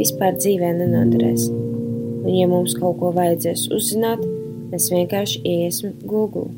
vispār 0.00 0.34
dzīvē 0.38 0.72
nenoderēs. 0.80 1.46
Un, 1.50 2.32
ja 2.34 2.48
mums 2.50 2.74
kaut 2.76 2.98
ko 3.00 3.12
vajadzēs 3.16 3.68
uzzināt, 3.76 4.24
mēs 4.72 4.90
vienkārši 4.92 5.40
iesim 5.46 5.94
Google. 6.04 6.50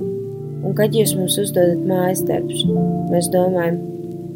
Un, 0.62 0.72
kad 0.78 0.94
jūs 0.96 1.14
mums 1.18 1.36
uzdodat 1.42 1.84
mājas 1.86 2.24
darbus, 2.26 2.64
mēs 3.12 3.28
domājam, 3.34 3.78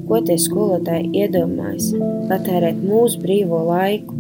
ko 0.07 0.21
tie 0.25 0.37
skolotāji 0.41 1.11
iedomājas 1.25 1.91
patērēt 2.31 2.79
mūsu 2.83 3.21
brīvo 3.23 3.63
laiku. 3.69 4.15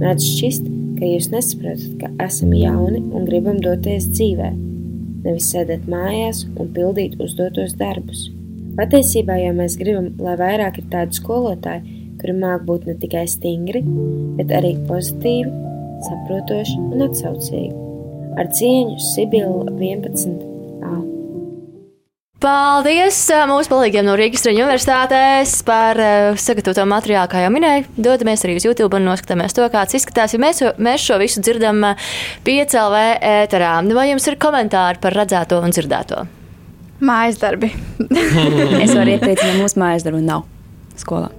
Mēdz 0.00 0.28
šķist, 0.30 0.70
ka 0.98 1.10
jūs 1.10 1.28
nesaprotat, 1.32 1.98
ka 2.00 2.12
esam 2.26 2.54
jauni 2.56 3.02
un 3.02 3.26
gribam 3.28 3.60
doties 3.62 4.08
dzīvē, 4.12 4.52
nevis 5.26 5.50
sēdēt 5.52 5.86
mājās 5.90 6.44
un 6.54 6.72
pildīt 6.76 7.18
uzdotos 7.22 7.76
darbus. 7.80 8.28
Patiesībā 8.76 9.38
jau 9.40 9.54
mēs 9.56 9.78
gribam, 9.80 10.10
lai 10.20 10.34
vairāk 10.40 10.82
ir 10.82 10.90
tādu 10.92 11.16
skolotāju, 11.16 11.94
kuri 12.20 12.34
māk 12.36 12.66
būt 12.68 12.88
ne 12.88 12.96
tikai 13.00 13.24
stingri, 13.28 13.82
bet 14.36 14.52
arī 14.52 14.74
pozitīvi, 14.88 15.48
saprotoši 16.06 16.76
un 16.90 17.06
atsaucīgi. 17.08 17.72
Ar 18.36 18.52
cieņu 18.52 18.98
Sibila 19.14 19.64
11. 19.72 20.55
Paldies 22.36 23.16
mūsu 23.48 23.70
palīgiem 23.72 24.04
no 24.04 24.12
Rīgas 24.18 24.42
Traņu 24.44 24.66
universitātēs 24.66 25.54
par 25.64 25.96
sagatavoto 26.36 26.84
materiālu, 26.84 27.30
kā 27.32 27.40
jau 27.46 27.52
minēju. 27.54 27.86
Dodamies 27.96 28.44
arī 28.44 28.58
uz 28.58 28.66
YouTube 28.68 28.98
un 28.98 29.08
noskatāmies 29.08 29.56
to, 29.56 29.64
kāds 29.72 29.96
izskatās. 29.96 30.34
Ja 30.36 30.42
mēs, 30.42 30.60
mēs 30.76 31.06
šo 31.06 31.16
visu 31.22 31.40
dzirdam 31.40 31.80
piecēlē 32.44 33.06
ēterā. 33.30 33.72
Vai 33.96 34.10
jums 34.10 34.28
ir 34.28 34.36
komentāri 34.42 35.00
par 35.00 35.16
redzēto 35.16 35.62
un 35.64 35.72
dzirdēto? 35.72 36.26
Mājas 37.00 37.40
darbi. 37.40 37.72
es 38.84 38.92
varu 38.92 39.16
ieteikt, 39.16 39.40
ja 39.40 39.56
mūsu 39.56 39.80
mājas 39.80 40.04
darbu 40.04 40.20
nav 40.20 40.44
skolā. 41.00 41.32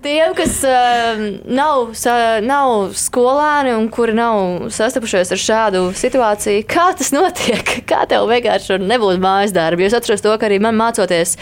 Tiem, 0.00 0.32
kas 0.32 0.62
uh, 0.64 1.18
nav, 1.44 1.90
sa, 1.92 2.14
nav 2.40 2.94
skolēni 2.96 3.74
un 3.76 3.90
kuri 3.92 4.14
nav 4.16 4.70
sastapušies 4.72 5.34
ar 5.34 5.40
šādu 5.42 5.82
situāciju, 5.92 6.62
kā 6.64 6.86
tas 6.96 7.12
notiek? 7.12 7.74
Kā 7.90 8.06
tev 8.08 8.24
vienkārši 8.30 8.78
nebūtu 8.80 9.20
mājas 9.20 9.52
darbi? 9.52 9.84
Es 9.84 9.96
atceros 9.96 10.22
to, 10.24 10.32
ka 10.40 10.48
arī 10.48 10.56
man 10.62 10.78
mācoties 10.78 11.34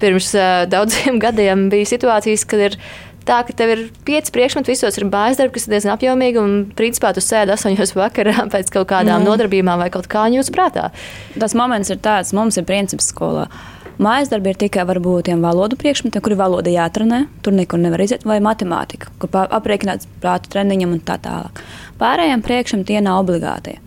pirms 0.00 0.30
uh, 0.32 0.64
daudziem 0.70 1.20
gadiem 1.24 1.66
bija 1.72 1.90
situācijas, 1.92 2.46
kad 2.48 2.64
ir 2.70 2.80
tā, 3.28 3.42
ka 3.44 3.52
tev 3.58 3.74
ir 3.74 3.84
pieci 4.08 4.32
priekšmeti, 4.32 4.72
visos 4.72 4.96
ir 4.96 5.08
mājas 5.10 5.42
darbi, 5.42 5.58
kas 5.58 5.68
ir 5.68 5.76
diezgan 5.76 5.98
apjomīgi, 5.98 6.40
un 6.40 6.58
principā 6.78 7.12
tu 7.12 7.20
sēdi 7.20 7.52
astoņos 7.52 7.96
vakarā 8.00 8.48
pēc 8.54 8.72
kaut 8.78 8.88
kādām 8.94 9.20
mm. 9.20 9.28
nodarbībām 9.28 9.84
vai 9.84 9.92
kaut 9.92 10.08
kā 10.08 10.24
jūtas 10.32 10.54
prātā. 10.56 10.88
Tas 11.36 11.58
moments 11.58 11.92
ir 11.92 12.00
tāds, 12.00 12.32
mums 12.36 12.56
ir 12.56 12.64
princips 12.64 13.12
skolā. 13.12 13.50
Mājas 13.96 14.28
darbi 14.28 14.50
ir 14.52 14.58
tikai 14.60 14.82
varbūt 14.84 15.30
tiem 15.30 15.40
valodu 15.40 15.76
priekšmetiem, 15.80 16.20
kuri 16.20 16.36
valoda 16.36 16.68
jātrenē, 16.68 17.22
tur 17.40 17.54
nekur 17.56 17.80
nevar 17.80 18.02
iziet, 18.04 18.26
vai 18.28 18.42
matemātika, 18.44 19.08
kur 19.16 19.32
aprēķināts 19.32 20.10
prātu 20.20 20.52
treniņam 20.52 20.92
un 20.92 21.00
tā 21.00 21.16
tālāk. 21.24 21.62
Pārējiem 21.96 22.42
priekšmetiem 22.44 22.84
tie 22.90 23.00
nav 23.00 23.22
obligāti. 23.22 23.78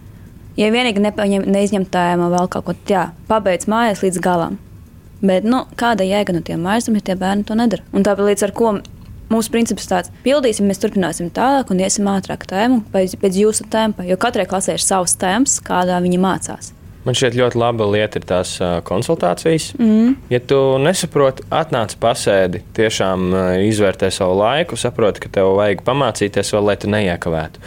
Ja 0.57 0.72
vienīgi 0.74 1.03
nepaņem, 1.05 1.45
neizņem 1.53 1.86
tēmu 1.93 2.32
vēl 2.34 2.49
kaut 2.49 2.66
ko 2.66 2.74
tādu, 2.89 3.14
pabeidz 3.30 3.70
mājas 3.70 4.01
līdz 4.01 4.18
galam. 4.26 4.57
Bet 5.22 5.45
nu, 5.45 5.62
kāda 5.78 6.07
jēga 6.07 6.34
no 6.34 6.41
tiem 6.41 6.66
mājas 6.66 6.89
ja 6.89 7.05
tie 7.05 7.16
bērni 7.20 7.45
to 7.45 7.60
nedara? 7.60 7.86
Un 7.93 8.07
tāpēc 8.07 8.43
ar 8.47 8.55
ko 8.57 8.74
mūsu 9.30 9.53
princips 9.53 9.86
tāds- 9.86 10.10
pildīsim, 10.26 10.66
mēs 10.66 10.82
turpināsim 10.82 11.30
tālāk 11.30 11.70
un 11.70 11.86
iesim 11.86 12.10
ātrāk 12.10 12.49
tēmu 12.49 12.82
pēc, 12.91 13.16
pēc 13.22 13.39
jūsu 13.45 13.70
tempa, 13.70 14.03
jo 14.10 14.18
katrai 14.18 14.47
klasē 14.47 14.74
ir 14.74 14.82
savs 14.82 15.16
temps, 15.16 15.62
kādā 15.62 16.01
viņi 16.01 16.18
mācās. 16.18 16.74
Man 17.10 17.16
šķiet, 17.18 17.34
ļoti 17.39 17.57
laba 17.57 17.86
lieta 17.89 18.20
ir 18.20 18.26
tās 18.30 18.51
konsultācijas. 18.86 19.72
Mm. 19.82 20.12
Ja 20.30 20.38
tu 20.45 20.60
nesaproti, 20.78 21.41
atnāc 21.49 21.95
pasēdi, 21.97 22.60
tiešām 22.78 23.32
izvērtē 23.66 24.12
savu 24.14 24.36
laiku, 24.38 24.78
saproti, 24.78 25.24
ka 25.24 25.32
tev 25.39 25.55
vajag 25.57 25.82
pamācīties 25.88 26.51
vēl, 26.53 26.68
lai 26.68 26.76
tu 26.78 26.91
neiekavētu. 26.93 27.64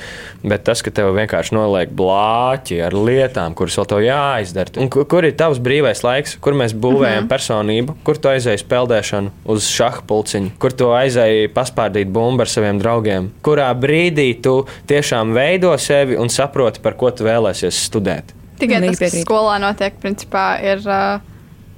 Bet 0.47 0.62
tas, 0.68 0.78
ka 0.86 0.93
tev 0.95 1.11
vienkārši 1.16 1.57
noliek 1.57 1.90
blāķi 1.99 2.78
ar 2.86 2.95
lietām, 2.95 3.57
kuras 3.59 3.80
vēl 3.80 3.88
tev 3.90 4.03
jāizdara, 4.05 4.74
un 4.78 4.90
kur, 4.95 5.09
kur 5.11 5.26
ir 5.26 5.34
tavs 5.40 5.59
brīvais 5.62 6.05
laiks, 6.07 6.36
kur 6.43 6.55
mēs 6.61 6.76
būvējam 6.76 7.24
mm 7.24 7.26
-hmm. 7.26 7.32
personību, 7.32 7.97
kur 8.07 8.20
tu 8.22 8.30
aizēji 8.30 8.62
spēlēšanu 8.62 9.32
uz 9.57 9.66
šaha 9.70 10.05
pulciņu, 10.07 10.53
kur 10.62 10.70
tu 10.70 10.93
aizēji 10.95 11.51
paspārdīt 11.57 12.14
bumbu 12.14 12.47
ar 12.47 12.53
saviem 12.55 12.78
draugiem, 12.78 13.32
kurā 13.43 13.72
brīdī 13.74 14.28
tu 14.43 14.55
tiešām 14.86 15.34
veido 15.34 15.74
sevi 15.78 16.14
un 16.14 16.30
saproti, 16.30 16.78
par 16.80 16.95
ko 16.95 17.11
tu 17.11 17.26
vēlēsies 17.26 17.82
studēt. 17.90 18.38
Tikai 18.63 18.81
tas, 18.85 19.03
kas 19.03 19.19
skolā 19.25 19.59
notiek, 19.63 19.99
principā 20.03 20.47
ir 20.63 20.83
uh, 20.87 21.23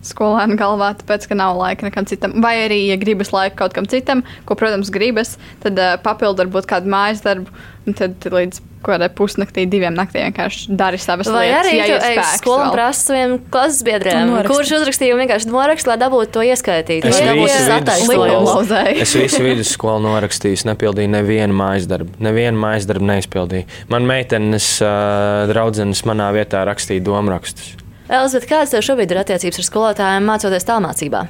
skolēna 0.04 0.56
galvā, 0.60 0.92
tāpēc, 1.00 1.28
ka 1.30 1.38
nav 1.38 1.56
laika 1.58 1.86
nekam 1.86 2.08
citam. 2.08 2.36
Vai 2.44 2.56
arī, 2.66 2.82
ja 2.90 2.98
gribas 3.00 3.32
laiku 3.34 3.58
kaut 3.62 3.76
kam 3.76 3.88
citam, 3.90 4.22
ko, 4.48 4.56
protams, 4.58 4.92
gribas, 4.94 5.36
tad 5.64 5.80
uh, 5.80 5.94
papildu 6.04 6.44
varbūt 6.44 6.68
kādu 6.70 6.92
mājas 6.92 7.24
darbu, 7.24 7.52
un 7.84 7.96
tad 7.96 8.24
līdz 8.32 8.60
kādai 8.84 9.08
pusnaktī, 9.16 9.64
diviem 9.68 9.94
naktī 9.96 10.20
vienkārši 10.20 10.74
dari 10.76 10.98
savas 11.00 11.28
Vai 11.32 11.46
lietas. 11.46 11.60
arī 11.62 11.76
ja 11.78 11.98
ej 12.10 12.18
uz 12.20 12.32
skolu 12.40 12.66
un 12.66 12.72
prasa 12.74 13.06
saviem 13.08 13.36
klases 13.52 13.84
biedriem, 13.86 14.32
Un 14.34 14.48
kurš 14.48 14.74
uzrakstīja 14.78 15.16
vienkārši 15.16 15.48
norakstu, 15.52 15.90
lai 15.92 15.96
dabūtu 16.02 16.34
to 16.36 16.44
ieskaitīt. 16.44 17.06
Es 17.08 17.20
visu. 17.20 18.74
Es 19.04 19.14
visu 19.16 19.42
vidusskolu 19.44 20.04
norakstīju, 20.04 20.64
nepildīju 20.68 21.12
nevienu 21.14 21.56
mājas 21.56 21.88
darbu. 21.90 22.12
Nevienu 22.24 22.60
mājas 22.60 22.88
darbu 22.90 23.08
neizpildīju. 23.08 23.64
Man 23.92 24.08
meitenes, 24.08 24.68
uh, 24.84 25.46
draudzenes 25.50 26.04
manā 26.08 26.28
vietā 26.36 26.64
rakstīja 26.68 27.04
domrakstus. 27.04 27.74
Elizabete, 28.04 28.50
kādas 28.50 28.74
tev 28.74 28.84
šobrīd 28.84 29.14
ir 29.14 29.22
attiecības 29.22 29.62
ar 29.62 29.70
skolotājiem 29.70 30.28
mācoties 30.28 30.68
tālmācībā? 30.68 31.24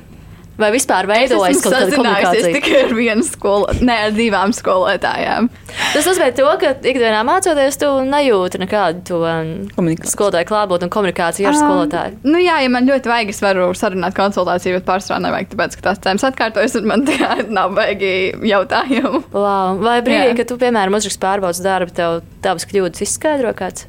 Vai 0.61 0.71
vispār 0.71 1.09
veidojas 1.11 1.59
kaut 1.65 1.75
kāda 1.75 1.97
komunikācija? 1.97 2.51
tikai 2.55 2.81
ar 2.85 2.93
vienu 2.95 3.25
skolu, 3.27 3.73
ne 3.83 3.97
ar 4.07 4.13
divām 4.15 4.53
skolotājām. 4.55 5.49
Tas 5.95 6.07
nozīmē, 6.07 6.29
to, 6.37 6.47
ka 6.61 6.71
ikdienā 6.87 7.25
mācoties, 7.27 7.79
tu 7.81 7.89
nejūti 8.07 8.61
nekādu 8.63 9.03
to 9.09 9.19
um, 9.27 9.89
skolotāju 10.07 10.49
klātbūtni 10.51 10.87
un 10.87 10.93
komunikāciju 10.95 11.51
ar 11.51 11.59
skolotāju. 11.59 12.19
Um, 12.21 12.35
nu 12.35 12.43
jā, 12.43 12.61
ja 12.63 12.71
man 12.71 12.87
ļoti 12.87 13.11
vajag, 13.11 13.33
es 13.35 13.43
varu 13.43 13.67
sarunāt 13.79 14.15
konsultāciju, 14.19 14.79
bet 14.79 14.87
pārsvarā 14.87 15.25
nevajag, 15.27 15.51
tāpēc, 15.55 15.79
ka 15.79 15.89
tās 15.89 16.03
tēmas 16.07 16.29
atkārtojas, 16.31 16.79
un 16.79 16.87
man 16.93 17.07
tā 17.09 17.41
nav 17.51 17.75
baigi 17.75 18.15
jautājumu. 18.47 19.25
Wow. 19.35 19.83
Vai 19.83 19.99
brīdī, 20.07 20.37
kad 20.39 20.53
tu, 20.53 20.61
piemēram, 20.63 20.95
uzrakst 21.01 21.23
pārbaudas 21.23 21.63
darbu, 21.65 21.95
tev 21.99 22.23
tavas 22.47 22.69
kļūdas 22.71 23.07
izskaidro 23.09 23.55
kāds? 23.59 23.89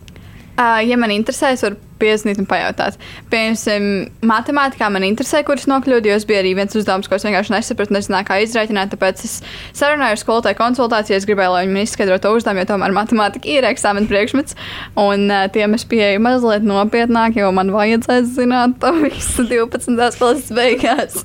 Uh, 0.55 0.79
ja 0.87 0.95
man 0.95 1.11
interesē, 1.11 1.51
es 1.51 1.65
varu 1.65 1.75
piezvanīt 1.99 2.39
un 2.41 2.47
pajautāt. 2.47 2.97
Piemēram, 3.31 3.85
matemātikā 4.27 4.87
man 4.91 5.05
interesē, 5.07 5.41
kuras 5.47 5.67
nokļūdu, 5.71 6.09
jo 6.09 6.17
es 6.19 6.25
biju 6.27 6.41
arī 6.41 6.53
viens 6.57 6.75
uzdevums, 6.75 7.09
ko 7.09 7.17
es 7.17 7.25
vienkārši 7.27 7.53
nesapratu, 7.55 7.95
nezināju, 7.95 8.27
kā 8.27 8.39
izrēķināt. 8.43 8.91
Tāpēc 8.93 9.23
es 9.27 9.35
sarunāju 9.77 10.17
ar 10.17 10.21
skolotāju 10.21 10.59
konsultāciju, 10.59 11.17
es 11.19 11.27
gribēju, 11.27 11.53
lai 11.55 11.65
viņi 11.65 11.75
man 11.75 11.87
izskaidro 11.87 12.17
to 12.23 12.33
uzdevumu, 12.35 12.63
jo 12.63 12.69
tomēr 12.71 12.95
matemātika 12.95 13.51
ir 13.51 13.67
eksāmena 13.69 14.09
priekšmets. 14.11 14.57
Un 14.99 15.27
uh, 15.31 15.45
tiem 15.55 15.77
es 15.77 15.87
pieeju 15.91 16.23
mazliet 16.23 16.67
nopietnāk, 16.67 17.39
jo 17.39 17.51
man 17.55 17.71
vajadzēs 17.75 18.33
zināt 18.37 18.79
to 18.83 18.91
visu 19.03 19.47
12. 19.51 19.95
klases 20.19 20.51
beigās. 20.55 21.21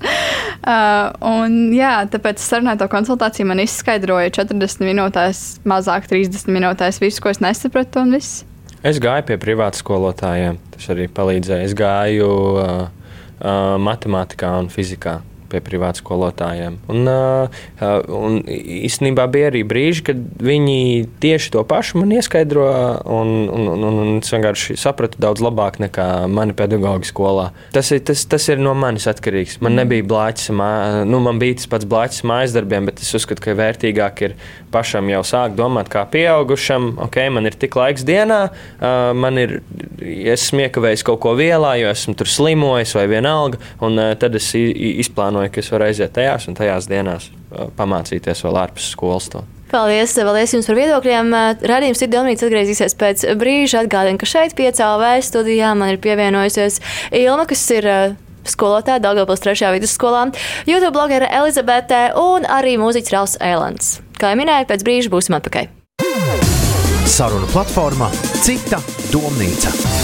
Uh, 0.60 1.10
un, 1.26 1.58
jā, 1.74 1.96
tāpēc 2.10 2.42
es 2.42 2.50
sarunāju 2.50 2.84
to 2.84 2.90
konsultāciju, 2.92 3.48
man 3.50 3.62
izskaidroja 3.64 4.34
40 4.42 4.86
minūtēs, 4.86 5.44
mazāk 5.70 6.10
30 6.10 6.50
minūtēs 6.50 7.02
visu, 7.02 7.22
ko 7.24 7.34
es 7.34 7.42
nesapratu 7.42 8.04
un 8.04 8.18
viss. 8.18 8.44
Es 8.80 8.96
gāju 8.96 9.26
pie 9.28 9.36
privātu 9.40 9.82
skolotājiem. 9.82 10.56
Tas 10.72 10.86
arī 10.94 11.08
palīdzēja. 11.12 11.66
Es 11.68 11.74
gāju 11.76 12.28
uh, 12.30 12.86
uh, 12.88 13.74
matemātikā 13.76 14.54
un 14.62 14.70
fizikā 14.72 15.18
pie 15.50 15.60
privātu 15.64 16.02
skolotājiem. 16.04 16.78
Un, 16.90 17.10
un 17.10 18.38
īstenībā 18.46 19.26
bija 19.32 19.50
arī 19.50 19.62
brīži, 19.66 20.04
kad 20.10 20.20
viņi 20.40 21.08
tieši 21.22 21.52
to 21.54 21.64
pašu 21.68 22.00
man 22.00 22.14
ieskaidro, 22.16 22.66
un, 23.10 23.32
un, 23.50 23.68
un, 23.74 23.84
un 23.90 24.12
es 24.20 24.30
vienkārši 24.32 24.78
sapratu 24.80 25.20
daudz 25.22 25.42
labāk 25.44 25.80
nekā 25.82 26.06
mani 26.30 26.54
pedagoģi 26.56 27.10
skolā. 27.10 27.50
Tas 27.74 27.90
ir, 27.94 28.02
tas, 28.06 28.24
tas 28.30 28.48
ir 28.52 28.62
no 28.62 28.74
manis 28.78 29.08
atkarīgs. 29.10 29.58
Man 29.64 29.76
nebija 29.78 30.06
blāķis, 30.06 30.50
nu, 31.10 31.22
man 31.24 31.40
bija 31.42 31.58
tas 31.60 31.70
pats 31.70 31.88
blāķis 31.90 32.26
mājas 32.28 32.54
darbiem, 32.56 32.88
bet 32.88 33.02
es 33.02 33.12
uzskatu, 33.16 33.42
ka 33.44 33.56
vērtīgāk 33.58 34.24
ir 34.28 34.36
pašam 34.70 35.08
jau 35.10 35.22
sākt 35.26 35.56
domāt 35.58 35.90
kā 35.92 36.04
pieaugušam. 36.10 36.92
Ok, 37.06 37.18
man 37.34 37.48
ir 37.50 37.56
tik 37.58 37.76
laiks 37.78 38.04
dienā, 38.06 38.40
man 39.18 39.40
ir, 39.40 39.58
ja 40.04 40.36
esmu 40.36 40.66
iekavējis 40.66 41.06
kaut 41.06 41.22
ko 41.24 41.34
vielā, 41.38 41.74
jo 41.80 41.90
esmu 41.90 42.14
tur 42.18 42.30
slimojis 42.30 42.94
vai 42.98 43.06
vienalga, 43.10 43.60
un 43.84 43.98
tad 44.20 44.36
es 44.38 44.50
izplānoju 44.54 45.39
plānoju, 45.40 45.54
ka 45.54 45.60
es 45.60 45.70
varu 45.72 45.86
aiziet 45.88 46.12
tajās 46.12 46.48
un 46.48 46.56
tajās 46.56 46.88
dienās, 46.88 47.30
pamācīties 47.76 48.44
vēl 48.44 48.58
ārpus 48.60 48.92
skolas. 48.92 49.28
To. 49.32 49.44
Paldies, 49.70 50.14
paldies 50.14 50.54
jums 50.54 50.66
par 50.66 50.76
viedokļiem. 50.76 51.30
Radījums 51.62 52.02
ir 52.02 52.10
domāts 52.10 52.44
atgriezīsies 52.44 52.96
pēc 52.98 53.24
brīža. 53.38 53.84
Atgādinu, 53.84 54.18
ka 54.18 54.26
šeit 54.26 54.56
piecēlā 54.58 55.20
studijā 55.22 55.74
man 55.78 55.94
ir 55.94 56.00
pievienojusies 56.02 56.80
Ilma, 57.12 57.46
kas 57.46 57.62
ir 57.70 57.86
skolotāja 58.50 59.02
Dārgopils 59.04 59.44
3. 59.44 59.70
vidusskolā, 59.76 60.30
YouTube 60.66 60.94
blogere 60.96 61.28
Elizabete 61.30 62.10
un 62.18 62.48
arī 62.48 62.76
mūziķis 62.80 63.14
Rāls 63.14 63.36
Ēlants. 63.38 64.00
Kā 64.18 64.32
jau 64.32 64.40
minēju, 64.40 64.66
pēc 64.72 64.84
brīža 64.86 65.12
būsim 65.12 65.38
atpakaļ. 65.38 65.70
Saruna 67.10 67.46
platforma 67.52 68.10
Cita 68.40 68.80
domnīca. 69.12 69.99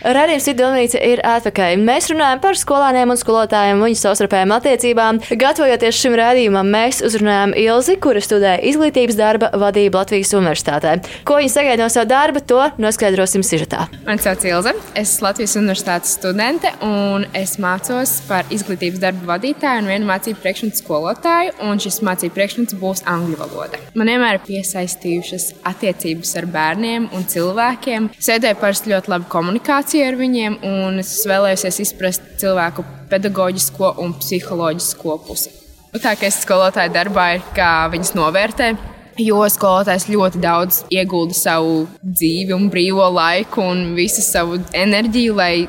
Radījums 0.00 0.46
Sidonīca 0.48 1.00
ir 1.04 1.20
atpakaļ. 1.28 1.74
Mēs 1.84 2.06
runājam 2.08 2.40
par 2.40 2.56
skolāniem 2.56 3.10
un 3.12 3.18
skolotājiem 3.20 3.76
un 3.76 3.84
viņu 3.84 3.98
savstarpējām 4.00 4.52
attiecībām. 4.56 5.18
Gatavojoties 5.42 5.98
šim 5.98 6.14
rādījumam, 6.16 6.70
mēs 6.72 7.02
uzrunājām 7.04 7.52
Ilzi, 7.60 7.98
kura 8.00 8.22
studē 8.24 8.54
izglītības 8.70 9.18
darba 9.18 9.50
vadību 9.60 10.00
Latvijas 10.00 10.32
Universitātē. 10.38 10.94
Ko 11.28 11.36
viņa 11.36 11.52
sagaida 11.52 11.84
no 11.84 11.92
sava 11.92 12.08
darba, 12.08 12.40
to 12.40 12.62
noskaidrosim 12.80 13.44
sižetā. 13.44 13.90
Mani 14.06 14.24
sauc 14.24 14.46
Ilze, 14.48 14.72
es 14.94 15.12
esmu 15.12 15.28
Latvijas 15.28 15.58
Universitātes 15.60 16.16
studente 16.16 16.72
un 16.86 17.28
es 17.36 17.58
mācos 17.60 18.16
par 18.30 18.48
izglītības 18.48 19.04
darba 19.04 19.34
vadītāju 19.34 19.84
un 19.84 19.92
vienu 19.92 20.08
mācību 20.08 20.40
priekšmetu 20.40 20.80
skolotāju, 20.80 21.52
un 21.68 21.84
šis 21.84 22.00
mācību 22.08 22.38
priekšmets 22.38 22.78
būs 22.80 23.04
angļu 23.04 23.36
valoda. 23.42 23.84
Man 23.92 24.08
vienmēr 24.14 24.40
ir 24.40 24.48
piesaistījušas 24.48 25.50
attiecības 25.74 26.34
ar 26.40 26.48
bērniem 26.56 27.12
un 27.12 27.28
cilvēkiem. 27.28 28.10
Sēdēju 28.16 28.62
parasti 28.64 28.94
ļoti 28.96 29.12
labi 29.12 29.32
komunikāciju 29.36 29.89
komunikācija 29.90 30.08
ar 30.08 30.16
viņiem, 30.18 30.56
un 30.62 30.98
es 31.00 31.26
vēlējos 31.26 31.80
izprast 31.82 32.22
cilvēku 32.38 32.84
pedagoģisko 33.10 33.96
un 33.98 34.12
psiholoģisko 34.14 35.16
pusi. 35.26 35.50
Nu, 35.92 35.98
tā 35.98 36.14
kā 36.14 36.28
es 36.28 36.44
skolotāju 36.44 36.92
darbā 36.94 37.34
ir, 37.34 37.42
kā 37.54 37.90
viņas 37.90 38.14
novērtē. 38.14 38.76
Jo 39.18 39.42
skolotājs 39.50 40.06
ļoti 40.08 40.38
daudz 40.40 40.84
iegulda 40.90 41.34
savu 41.34 41.88
dzīvi, 42.04 42.54
un 42.54 42.70
brīvo 42.70 43.08
laiku 43.10 43.60
un 43.66 43.96
visu 43.96 44.22
savu 44.22 44.60
enerģiju, 44.72 45.34
lai 45.34 45.66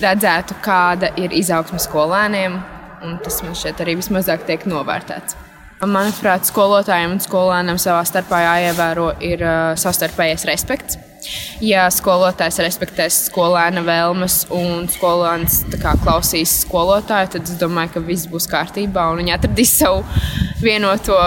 redzētu, 0.00 0.56
kāda 0.64 1.12
ir 1.20 1.30
izaugsme 1.36 1.78
skolēniem. 1.78 2.56
Tas 3.22 3.42
man 3.44 3.54
šķiet 3.54 3.84
arī 3.84 3.98
vismazāk 4.00 4.48
tiek 4.48 4.64
novērtēts. 4.64 5.36
Manuprāt, 5.84 6.48
skolotājiem 6.48 7.18
un 7.18 7.20
skolēniem 7.22 7.76
savā 7.78 8.00
starpā 8.08 8.40
jāievēro 8.46 9.12
ir 9.20 9.44
uh, 9.44 9.76
savstarpējais 9.78 10.48
respekts. 10.48 10.98
Ja 11.64 11.88
skolotājs 11.90 12.60
respektēs 12.62 13.24
skolēna 13.28 13.82
vēlmes 13.86 14.44
un 14.54 14.86
skolēns 14.92 15.64
kā, 15.82 15.96
klausīs 16.04 16.60
skolotāju, 16.64 17.34
tad 17.34 17.50
es 17.50 17.58
domāju, 17.60 17.96
ka 17.96 18.04
viss 18.06 18.30
būs 18.30 18.48
kārtībā 18.50 19.10
un 19.12 19.22
viņi 19.22 19.36
atradīs 19.38 19.74
savu 19.80 20.04
vienoto 20.62 21.18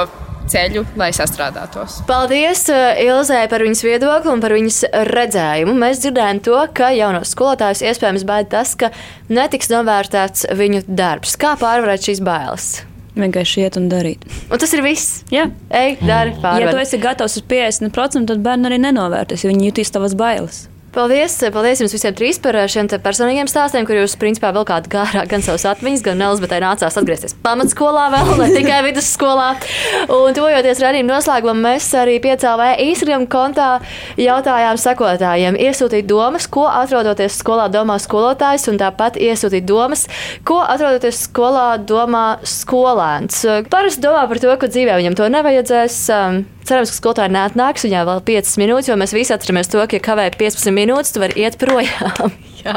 ceļu, 0.51 0.83
lai 0.99 1.11
sastrādātos. 1.15 2.01
Paldies 2.09 2.65
uh, 2.73 2.99
Ilzai 2.99 3.45
par 3.51 3.63
viņas 3.65 3.83
viedokli 3.85 4.33
un 4.33 4.43
par 4.43 4.55
viņas 4.57 4.83
redzējumu. 5.11 5.75
Mēs 5.83 6.03
dzirdējām 6.03 6.43
to, 6.47 6.59
ka 6.75 6.91
jaunos 6.95 7.33
skolotājus 7.35 7.85
iespējams 7.87 8.27
baida 8.27 8.57
tas, 8.57 8.75
ka 8.75 8.91
netiks 9.31 9.71
novērtēts 9.71 10.49
viņu 10.59 10.85
darbs. 10.89 11.37
Kā 11.39 11.55
pārvarēt 11.61 12.09
šīs 12.09 12.23
bailes? 12.25 12.71
Vienkārši 13.11 13.65
iet 13.65 13.77
un 13.79 13.89
darīt. 13.91 14.23
Un 14.47 14.59
tas 14.61 14.71
ir 14.71 14.83
viss. 14.85 15.21
Jā, 15.33 15.49
ej, 15.67 15.97
dari 15.99 16.31
pāri. 16.39 16.63
Ja 16.63 16.71
tu 16.71 16.79
esi 16.79 16.99
gatavs 17.01 17.35
uz 17.41 17.43
50%, 17.47 18.23
tad 18.29 18.43
bērni 18.45 18.69
arī 18.69 18.77
nenovērtēs, 18.85 19.43
jo 19.43 19.51
viņi 19.51 19.67
jutīs 19.71 19.91
tavas 19.91 20.15
bailes. 20.15 20.63
Paldies, 20.91 21.37
paldies 21.55 21.79
jums 21.79 21.93
visiem 21.95 22.15
trīs 22.19 22.35
par 22.43 22.57
šiem 22.67 22.89
personīgiem 22.99 23.47
stāstiem, 23.47 23.85
kur 23.87 23.95
jūs, 23.95 24.17
principā, 24.19 24.49
vēl 24.51 24.65
kādā 24.67 24.89
gārā 24.91 25.21
gan 25.31 25.39
savas 25.45 25.63
atmiņas, 25.69 26.01
gan 26.03 26.23
Elizabetē 26.25 26.59
nācās 26.59 26.97
atgriezties 26.99 27.37
pamatskolā 27.45 28.09
vēl, 28.11 28.31
ne 28.41 28.49
tikai 28.57 28.81
vidusskolā. 28.89 29.45
Un 30.11 30.35
tojoties 30.35 30.83
redzījuma 30.83 31.13
noslēgumam, 31.13 31.63
mēs 31.63 31.87
arī 31.95 32.17
piecēlē 32.25 32.73
Instagram 32.89 33.23
kontā 33.31 33.69
jautājām 34.19 34.83
sekotājiem 34.83 35.61
iesūtīt 35.63 36.11
domas, 36.11 36.49
ko 36.51 36.67
atrodoties 36.67 37.39
skolā 37.39 37.69
domā 37.71 37.95
skolotājs, 38.03 38.67
un 38.67 38.83
tāpat 38.83 39.15
iesūtīt 39.15 39.63
domas, 39.71 40.09
ko 40.43 40.59
atrodoties 40.59 41.23
skolā 41.29 41.69
domā 41.79 42.41
skolēns. 42.43 43.45
Parasti 43.71 44.03
domā 44.03 44.27
par 44.27 44.43
to, 44.43 44.51
ka 44.59 44.67
dzīvē 44.67 44.99
viņam 44.99 45.21
to 45.23 45.31
nevajadzēs. 45.39 46.01
Cerams, 46.67 46.91
ka 46.93 46.97
skolotāji 46.97 47.33
neatnāks 47.33 47.87
viņā 47.87 48.05
vēl 48.07 48.21
5 48.27 48.53
minūtes, 48.61 48.91
jo 48.91 48.97
mēs 48.99 49.15
visi 49.15 49.33
atceramies 49.33 49.71
to, 49.71 49.81
ka, 49.81 49.97
ja 49.97 50.05
kavē 50.05 50.29
15 50.37 50.73
minūtes, 50.75 51.13
tu 51.15 51.23
vari 51.23 51.41
iet 51.41 51.57
projām. 51.61 52.33
Jā. 52.61 52.75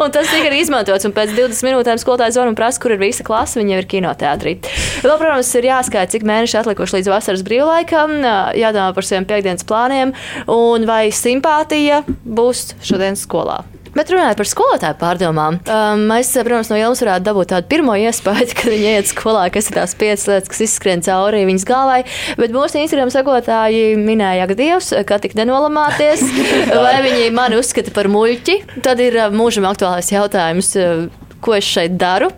Un 0.00 0.12
tas 0.14 0.30
tika 0.32 0.48
arī 0.48 0.62
izmantots. 0.62 1.04
Un 1.04 1.12
pēc 1.16 1.34
20 1.36 1.66
minūtēm 1.68 2.00
skolotājs 2.00 2.38
zvana 2.38 2.54
un 2.54 2.56
prasa, 2.56 2.80
kur 2.80 2.94
ir 2.94 3.02
visa 3.02 3.26
klase. 3.26 3.60
Viņa 3.60 3.74
jau 3.74 3.82
ir 3.82 3.88
kinoteātrī. 3.90 4.56
Vēl, 5.04 5.16
protams, 5.20 5.52
ir 5.60 5.68
jāskaita, 5.68 6.14
cik 6.14 6.24
mēneši 6.28 6.60
atlikuši 6.62 6.98
līdz 6.98 7.12
vasaras 7.12 7.44
brīvlaikam, 7.44 8.16
jādomā 8.56 8.90
par 8.96 9.08
saviem 9.08 9.28
piekdienas 9.28 9.68
plāniem 9.68 10.16
un 10.48 10.88
vai 10.88 11.06
simpātija 11.12 12.00
būs 12.08 12.70
šodienas 12.80 13.28
skolā. 13.28 13.60
Bet 13.96 14.10
runājot 14.12 14.36
par 14.36 14.48
skolotāju 14.50 14.98
pārdomām, 15.00 15.58
um, 15.62 16.02
mēs, 16.10 16.34
protams, 16.36 16.68
no 16.72 16.76
jums 16.76 17.00
varētu 17.00 17.24
dabūt 17.30 17.52
tādu 17.54 17.70
pirmo 17.70 17.94
iespēju, 17.96 18.48
kad 18.58 18.68
viņi 18.72 18.90
iet 18.98 19.10
skolā, 19.10 19.46
kas 19.54 19.70
ir 19.70 19.78
tās 19.78 19.96
piecas 19.96 20.26
lietas, 20.28 20.50
kas 20.52 20.64
izskrien 20.66 21.04
cauri 21.06 21.46
viņas 21.48 21.66
galvai. 21.68 22.02
Bet 22.40 22.52
mūsu 22.56 22.82
Instagram 22.82 23.12
sekotāji 23.14 23.94
minēja, 24.00 24.48
ka 24.50 24.58
Dievs, 24.58 24.92
kā 25.08 25.20
tik 25.22 25.36
nenolamāties, 25.38 26.26
vai 26.86 26.98
viņi 27.06 27.30
mani 27.36 27.60
uzskata 27.60 27.94
par 27.96 28.10
muļķi. 28.12 28.58
Tad 28.84 29.00
ir 29.00 29.16
uh, 29.22 29.32
mūžam 29.32 29.68
aktuālais 29.70 30.12
jautājums 30.12 30.74
uh, 30.76 31.06
ko 31.40 31.56
es 31.56 31.64
šeit 31.68 31.96
daru, 32.00 32.30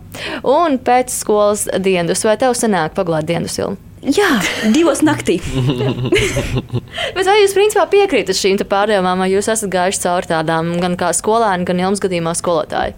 un 0.47 0.79
pēc 0.85 1.13
skolas 1.23 1.67
dienas, 1.83 2.27
vai 2.27 2.39
tev 2.41 2.55
sanāk 2.59 2.95
paglāt 2.99 3.29
dienas 3.31 3.59
ilgu? 3.59 3.88
Jā, 4.03 4.29
divos 4.75 5.01
naktī. 5.03 5.39
Bet 7.17 7.27
vai 7.27 7.39
jūs 7.41 7.55
principā 7.57 7.87
piekrītat 7.91 8.39
šīm 8.39 8.61
pārdomām, 8.69 9.25
vai 9.25 9.31
jūs 9.33 9.51
esat 9.51 9.73
gājuši 9.73 10.05
cauri 10.05 10.31
tādām 10.31 10.77
gan 10.83 10.95
kā 10.99 11.11
skolēni, 11.17 11.67
gan 11.67 11.83
jums 11.83 12.03
gadījumā 12.05 12.37
skolotāji? 12.39 12.95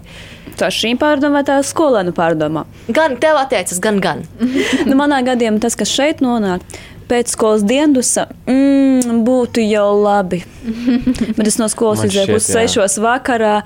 Tā 0.59 0.69
šīm 0.73 0.99
pārdomām 1.01 1.39
vai 1.39 1.45
tā 1.47 1.57
skolēnu 1.65 2.13
pārdomā? 2.13 2.67
Gan 2.93 3.17
tev 3.21 3.39
attiecas, 3.41 3.81
gan 3.81 3.97
gan. 4.03 4.25
nu, 4.89 4.97
manā 4.99 5.23
gadījumā 5.25 5.63
tas, 5.63 5.77
kas 5.79 5.89
šeit 5.89 6.21
nonāk, 6.21 6.65
pēc 7.09 7.33
skolas 7.33 7.65
dienas 7.67 8.13
mm, 8.45 9.23
būtu 9.25 9.65
jau 9.65 9.89
labi. 10.03 10.43
Bet 11.37 11.49
es 11.49 11.57
no 11.59 11.71
skolas 11.71 12.05
izdevu 12.05 12.37
uz 12.37 12.45
sešos 12.45 12.99
vakarā, 13.01 13.61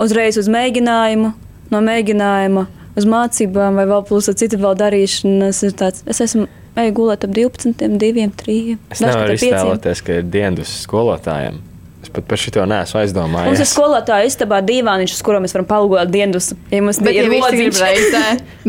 uzreiz 0.00 0.40
uz 0.40 0.48
mēģinājumu 0.50 1.34
no 1.68 1.84
mēģinājuma 1.84 2.64
uz 2.98 3.06
mācībām, 3.08 3.78
vai 3.78 3.86
vēl 3.90 4.04
plus 4.08 4.28
ar 4.30 4.36
citu 4.40 4.58
vēl 4.62 4.76
darīšanas, 4.80 5.62
ir 5.68 5.76
tāds, 5.78 6.04
es 6.10 6.20
esmu 6.26 6.48
eju 6.78 6.92
gulēt 6.94 7.24
ap 7.26 7.32
12, 7.34 7.72
2, 7.98 8.28
3. 8.42 8.76
Es 8.94 9.00
nevaru 9.02 9.34
iztēloties, 9.38 10.02
ka 10.06 10.20
ir 10.20 10.28
dienas 10.30 10.74
skolotājiem. 10.84 11.64
Es 11.98 12.12
pat 12.14 12.28
par 12.30 12.38
šo 12.38 12.62
neesmu 12.70 13.00
aizdomājies. 13.00 13.48
Mums 13.50 13.60
ir 13.64 13.66
skolotāja 13.66 14.28
istabā 14.30 14.60
divāniņš, 14.62 15.16
uz 15.16 15.22
kuru 15.26 15.40
mēs 15.42 15.52
varam 15.56 15.66
palugot 15.66 16.12
dienas. 16.14 16.52
Ja 16.70 16.78
mums 16.86 17.00
Bet, 17.02 17.10
ja 17.16 17.24
ir 17.24 17.32
grib 17.32 17.42
lodziņš, 17.42 17.80
reizē, 17.82 18.20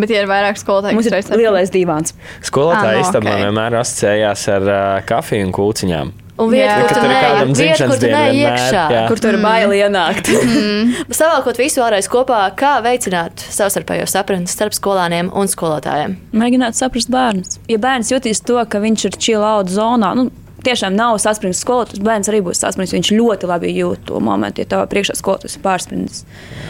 bet, 0.02 0.10
ja 0.16 0.24
ir 0.24 0.32
vairāk 0.32 0.58
skolotāju, 0.58 0.98
mums 0.98 1.06
ir 1.06 1.14
kas 1.14 1.30
reizē- 1.30 1.38
lielais 1.38 1.70
divāns. 1.72 2.16
Skolotāja 2.42 2.98
Ah, 2.98 3.04
istabā 3.06 3.36
ok. 3.36 3.44
vienmēr 3.46 3.78
asociējās 3.84 4.48
ar 4.56 4.66
uh, 4.74 4.80
kafiju 5.06 5.46
un 5.46 5.54
kūciņām. 5.56 6.12
Un 6.40 6.52
vieta, 6.54 6.72
Jā. 6.72 6.76
kur 6.80 6.88
tu 6.90 7.00
tur 7.02 7.04
ir 7.04 7.12
neej, 7.12 7.54
vieta, 7.60 7.88
kur 7.90 7.98
tu 8.00 8.08
neej 8.14 8.38
iekšā. 8.46 8.84
jā. 8.96 9.00
Kur 9.12 9.20
tur 9.20 9.36
ir 9.36 9.42
baili 9.44 9.80
ienākt? 9.84 10.30
Savākot 11.20 11.58
visu 11.60 11.82
vēlreiz 11.84 12.08
kopā, 12.12 12.42
kā 12.60 12.78
veicināt 12.86 13.44
savstarpējo 13.52 14.06
sapratni 14.08 14.48
starp 14.48 14.76
skolāniem 14.78 15.32
un 15.36 15.50
skolotājiem. 15.52 16.16
Mēģināt 16.40 16.80
saprast 16.80 17.12
bērnus. 17.12 17.60
Ja 17.68 17.80
bērns 17.84 18.14
jutīs 18.14 18.40
to, 18.48 18.56
ka 18.72 18.80
viņš 18.84 19.06
ir 19.10 19.18
čila 19.20 19.52
auga 19.58 19.74
zonā, 19.76 20.14
nu, 20.16 20.30
tiešām 20.64 20.96
nav 20.96 21.18
saspringts 21.24 21.62
skolotājs, 21.66 22.02
bērns 22.08 22.32
arī 22.32 22.40
būs 22.48 22.64
saspringts. 22.64 22.96
Viņš 22.96 23.12
ļoti 23.20 23.52
labi 23.52 23.74
jūt 23.76 24.08
to 24.10 24.24
momentu, 24.24 24.64
ja 24.64 24.72
tavā 24.78 24.88
priekšā 24.92 25.18
skolotājs 25.20 25.60
ir 25.60 25.64
pārspringts. 25.68 26.24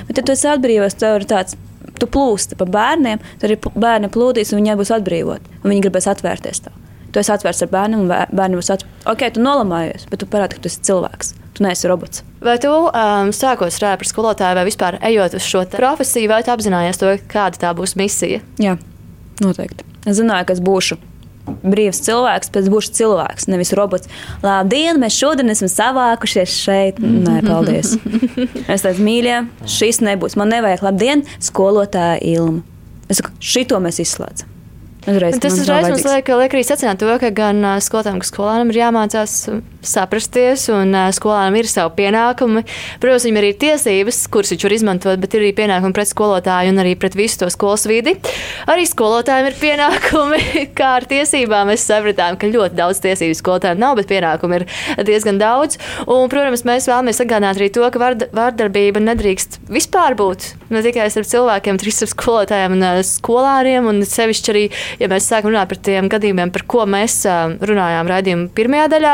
Bet, 0.09 0.17
ja 0.17 0.25
tu 0.25 0.33
esi 0.33 0.49
atbrīvots, 0.49 0.97
tev 1.01 1.21
ir 1.21 1.29
tāds. 1.29 1.57
Tu 1.99 2.07
plūsti 2.07 2.55
pa 2.55 2.63
bērniem, 2.69 3.19
tad 3.41 3.49
arī 3.49 3.55
p- 3.59 3.71
bērni 3.75 4.07
plūdīs, 4.13 4.53
un 4.55 4.61
viņi 4.61 4.75
būs 4.79 4.91
atbrīvoti. 4.95 5.57
un 5.63 5.71
Viņi 5.73 5.81
gribēs 5.83 6.07
atvērties 6.07 6.61
tev. 6.63 6.75
Tu 7.11 7.19
esi 7.21 7.31
atvērts 7.33 7.63
ar 7.65 7.69
bērniem, 7.73 8.03
un 8.05 8.09
bē- 8.11 8.27
bērni 8.37 8.59
būs 8.59 8.69
atvērti. 8.75 9.03
Ok, 9.09 9.23
tu 9.33 9.41
nolamājies, 9.41 10.05
bet 10.11 10.21
tu 10.21 10.27
parādi, 10.29 10.57
ka 10.59 10.65
tu 10.65 10.69
esi 10.71 10.81
cilvēks. 10.89 11.33
Tu 11.57 11.63
neesi 11.65 11.89
robots. 11.89 12.21
Vai 12.45 12.55
tu 12.61 12.69
um, 12.71 13.31
sākot 13.35 13.73
strādāt 13.73 14.03
par 14.03 14.07
skolotāju, 14.11 14.55
vai 14.59 14.65
vispār 14.69 14.99
ejot 15.09 15.33
uz 15.39 15.43
šo 15.49 15.63
profesiju, 15.73 16.29
vai 16.31 16.43
tu 16.45 16.53
apzinājies 16.53 17.01
to, 17.01 17.15
kāda 17.31 17.57
tā 17.65 17.71
būs 17.75 17.97
misija? 17.99 18.39
Jā, 18.61 18.77
noteikti. 19.43 19.83
Es 20.07 20.19
zināju, 20.21 20.45
ka 20.47 20.55
es 20.55 20.61
būšu 20.63 20.99
brīvs 21.65 21.99
cilvēks, 22.05 22.51
es 22.61 22.67
būšu 22.69 22.93
cilvēks, 22.99 23.47
nevis 23.49 23.73
robots. 23.73 24.07
Labdien, 24.45 24.99
mēs 25.01 25.17
šodien 25.17 25.49
esam 25.49 25.67
savākušies 25.73 26.53
šeit. 26.61 26.99
Nē, 27.01 27.39
paldies. 27.49 27.95
Es 28.69 28.85
teicu, 28.85 29.01
mīļie, 29.07 29.39
šis 29.65 29.99
nebūs. 30.05 30.37
Man 30.39 30.53
nevajag 30.53 30.85
labdien, 30.85 31.25
skolotāja 31.43 32.21
ilma. 32.35 32.61
Es 33.09 33.17
saku, 33.19 33.33
šito 33.41 33.81
mēs 33.81 33.97
izslēdzam. 34.05 34.45
Uzreiz, 35.07 35.35
Un 35.35 35.39
Tas 35.39 35.55
uzreiz 35.55 35.87
mums 35.87 36.03
liek, 36.03 36.27
liek 36.27 36.53
arī 36.53 36.63
secināt 36.67 36.99
to, 36.99 37.07
ka 37.21 37.29
gan 37.31 37.63
skolotājiem, 37.79 38.19
gan 38.19 38.27
skolēniem 38.27 38.71
ir 38.73 38.79
jāmācās 38.81 39.35
saprasties, 39.85 40.65
un 40.75 40.91
ā, 40.97 41.05
skolēniem 41.15 41.55
ir 41.61 41.69
savi 41.71 41.93
pienākumi. 42.01 42.65
Protams, 42.99 43.23
viņiem 43.23 43.39
ir 43.39 43.47
arī 43.47 43.53
tiesības, 43.63 44.19
kuras 44.33 44.51
viņš 44.51 44.65
var 44.67 44.75
izmantot, 44.75 45.21
bet 45.23 45.37
ir 45.37 45.45
arī 45.45 45.53
pienākumi 45.55 45.95
pret 45.95 46.11
skolotāju 46.11 46.73
un 46.73 46.83
arī 46.83 46.97
pret 46.99 47.15
visu 47.15 47.39
to 47.39 47.49
skolas 47.53 47.87
vidi. 47.89 48.17
Arī 48.69 48.83
skolotājiem 48.89 49.47
ir 49.47 49.57
pienākumi, 49.61 50.41
kā 50.79 50.91
ar 50.99 51.07
tiesībām. 51.09 51.71
Mēs 51.71 51.87
sapratām, 51.87 52.35
ka 52.41 52.51
ļoti 52.51 52.75
daudz 52.79 52.99
tiesību 53.05 53.39
skolotājiem 53.39 53.79
nav, 53.79 53.95
bet 54.01 54.11
pienākumu 54.11 54.59
ir 54.59 54.67
diezgan 55.07 55.39
daudz. 55.39 55.79
Un, 56.09 56.27
protams, 56.31 56.65
mēs 56.67 56.89
vēlamies 56.91 57.23
atgādināt 57.23 57.55
arī 57.61 57.71
to, 57.71 57.87
ka 57.87 58.03
vārd, 58.03 58.27
vārdarbība 58.35 59.03
nedrīkst 59.07 59.61
vispār 59.71 60.19
būt 60.19 60.51
ne 60.73 60.83
tikai 60.85 61.07
starp 61.09 61.29
cilvēkiem, 61.29 61.77
bet 61.79 61.87
arī 61.87 61.95
starp 61.95 62.13
skolotājiem 62.13 62.75
un 62.75 62.85
skolāriem. 63.05 63.87
Un 63.89 64.03
sevišķi 64.05 64.53
arī, 64.53 64.65
ja 64.99 65.09
mēs 65.11 65.27
sākam 65.29 65.53
runāt 65.53 65.69
par 65.71 65.81
tiem 65.89 66.09
gadījumiem, 66.11 66.53
par 66.55 66.65
ko 66.69 66.85
mēs 66.89 67.21
runājām 67.25 68.09
raidījuma 68.09 68.49
pirmajā 68.57 68.87
daļā, 68.95 69.13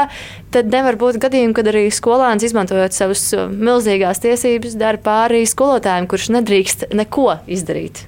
tad 0.56 0.72
nevar 0.72 1.00
būt 1.02 1.20
gadījumi, 1.24 1.56
kad 1.58 1.72
arī 1.72 1.86
skolēns 1.94 2.46
izmantojot 2.48 2.96
savus 2.96 3.28
ā, 3.36 3.50
milzīgās 3.52 4.24
tiesības, 4.24 4.78
dara 4.80 5.02
pāri 5.02 5.44
skolotājiem, 5.50 6.10
kurš 6.12 6.32
nedrīkst 6.38 6.90
neko 6.96 7.42
izdarīt. 7.52 8.06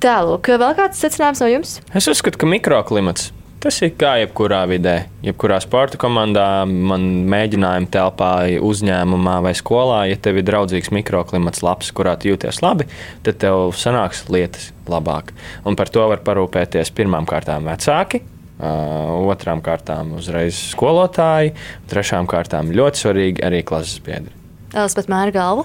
Tālāk, 0.00 0.54
vēl 0.62 0.78
kāds 0.78 1.02
secinājums 1.02 1.42
no 1.42 1.50
jums? 1.50 1.76
Es 1.96 2.08
uzskatu, 2.08 2.40
ka 2.40 2.48
mikroklimats 2.48 3.32
tas 3.60 3.78
ir 3.84 3.92
kā 4.00 4.14
jebkurā 4.22 4.62
vidē. 4.70 4.94
Jebkurā 5.24 5.58
sporta 5.62 5.98
komandā, 6.00 6.64
man 6.66 7.04
mēģinājuma 7.30 7.90
telpā, 7.92 8.32
uzņēmumā 8.64 9.36
vai 9.44 9.54
skolā, 9.58 10.02
ja 10.10 10.18
tev 10.20 10.40
ir 10.40 10.48
draudzīgs 10.48 10.92
mikroklimats, 10.96 11.62
labs, 11.66 11.92
kurā 11.96 12.16
tu 12.20 12.32
jūties 12.32 12.62
labi, 12.64 12.88
tad 13.26 13.40
tev 13.44 13.70
sanāks 13.76 14.26
lietas 14.32 14.70
labāk. 14.90 15.34
Un 15.68 15.78
par 15.78 15.92
to 15.92 16.08
var 16.10 16.24
parūpēties 16.26 16.92
pirmām 16.96 17.28
kārtām 17.28 17.68
vecāki. 17.70 18.24
Uh, 18.60 19.30
otrām 19.32 19.62
kārtām 19.64 20.10
uzreiz 20.18 20.58
skolotāji, 20.74 21.54
trešām 21.88 22.28
kārtām 22.28 22.74
ļoti 22.76 23.06
svarīgi 23.06 23.46
arī 23.46 23.62
klases 23.64 24.02
biedri. 24.04 24.39
Elspēta 24.70 25.10
mēra 25.10 25.32
galvu. 25.34 25.64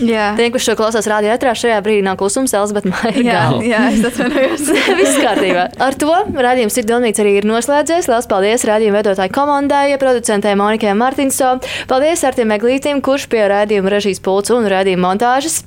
Jā, 0.00 0.30
Tiem, 0.38 0.52
kurš 0.54 0.70
šo 0.70 0.74
klausās 0.78 1.08
rādījā 1.10 1.34
ētrā, 1.36 1.52
šajā 1.58 1.78
brīdī 1.84 2.04
nav 2.06 2.16
klusums, 2.20 2.54
Elspēta 2.56 2.88
mēra 2.88 3.12
jā, 3.20 3.34
galvu. 3.36 3.66
jā 3.68 3.80
es 3.90 4.04
atvainojos. 4.08 4.64
Viss 5.00 5.18
kārtībā. 5.20 5.66
Ar 5.84 5.96
to 6.00 6.12
rādījums 6.46 6.78
ir 6.80 6.88
Donīts 6.88 7.20
arī 7.22 7.34
ir 7.40 7.48
noslēdzies. 7.48 8.08
Lielas 8.08 8.28
paldies 8.30 8.64
rādījuma 8.68 9.02
vedotāju 9.02 9.34
komandai, 9.36 9.84
producentei 10.00 10.54
Monikai 10.58 10.94
Martinso. 10.96 11.54
Paldies 11.90 12.24
Artim 12.24 12.48
Meglītim, 12.52 13.02
kurš 13.04 13.28
pie 13.32 13.44
rādījuma 13.52 13.92
režijas 13.92 14.22
pults 14.24 14.52
un 14.54 14.68
rādījuma 14.70 15.10
montāžas. 15.12 15.60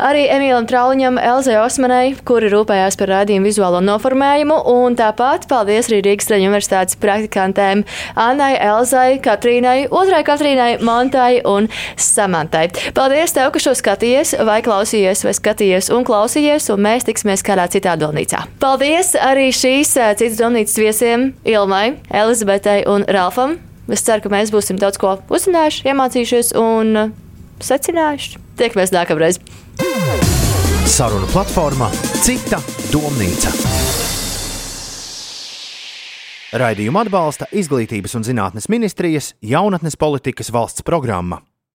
Arī 0.00 0.26
Emīlam 0.32 0.68
Trauliņam, 0.68 1.16
Elzai 1.20 1.56
Osmanai, 1.62 2.14
kuri 2.28 2.52
rūpējās 2.52 3.00
par 3.00 3.14
rādījumu 3.14 3.48
vizuālo 3.48 3.80
noformējumu. 3.84 4.60
Un 4.74 4.98
tāpat 4.98 5.48
paldies 5.50 5.88
arī 5.90 6.02
Rīgas 6.10 6.28
Traņu 6.28 6.50
universitātes 6.50 7.00
praktikantēm 7.00 7.84
Annai, 8.20 8.52
Elzai, 8.60 9.16
Katrīnai, 9.24 9.88
otrai 9.88 10.22
Katrīnai, 10.26 10.70
Montai 10.84 11.40
un 11.48 11.68
Samantai. 12.10 12.66
Paldies 12.96 13.34
tev, 13.36 13.52
ka 13.54 13.62
šo 13.62 13.74
skatījies, 13.78 14.34
vai 14.46 14.60
klausījies, 14.66 15.24
vai 15.26 15.34
skatījies 15.36 15.90
un 15.94 16.06
klausījies, 16.08 16.70
un 16.74 16.84
mēs 16.86 17.06
tiksimies 17.08 17.44
kādā 17.46 17.68
citā 17.72 17.96
domnīcā. 18.00 18.44
Paldies 18.62 19.14
arī 19.18 19.50
šīs 19.54 19.94
eh, 20.00 20.12
citas 20.20 20.38
domnīcas 20.40 20.78
viesiem 20.80 21.30
Ilmai, 21.48 22.00
Elizabetei 22.10 22.84
un 22.90 23.06
Ralfam. 23.08 23.58
Es 23.90 24.04
ceru, 24.06 24.26
ka 24.26 24.34
mēs 24.34 24.52
būsim 24.54 24.78
daudz 24.80 25.00
ko 25.02 25.16
uzzinājuši, 25.30 25.86
iemācījušies 25.90 26.54
un 26.60 26.94
eh, 27.06 27.16
secinājuši. 27.64 28.38
Tiekamies 28.60 28.94
nākamreiz! 28.94 29.40
Saruna 30.90 31.28
platformā 31.30 31.86
Cita 32.20 32.58
domnīca. 32.90 33.52
Raidījumu 36.50 36.98
atbalsta 36.98 37.46
Izglītības 37.54 38.16
un 38.18 38.24
zinātnes 38.26 38.66
ministrijas 38.72 39.30
jaunatnes 39.38 39.94
politikas 39.94 40.50
valsts 40.50 40.82
programma. 40.82 41.38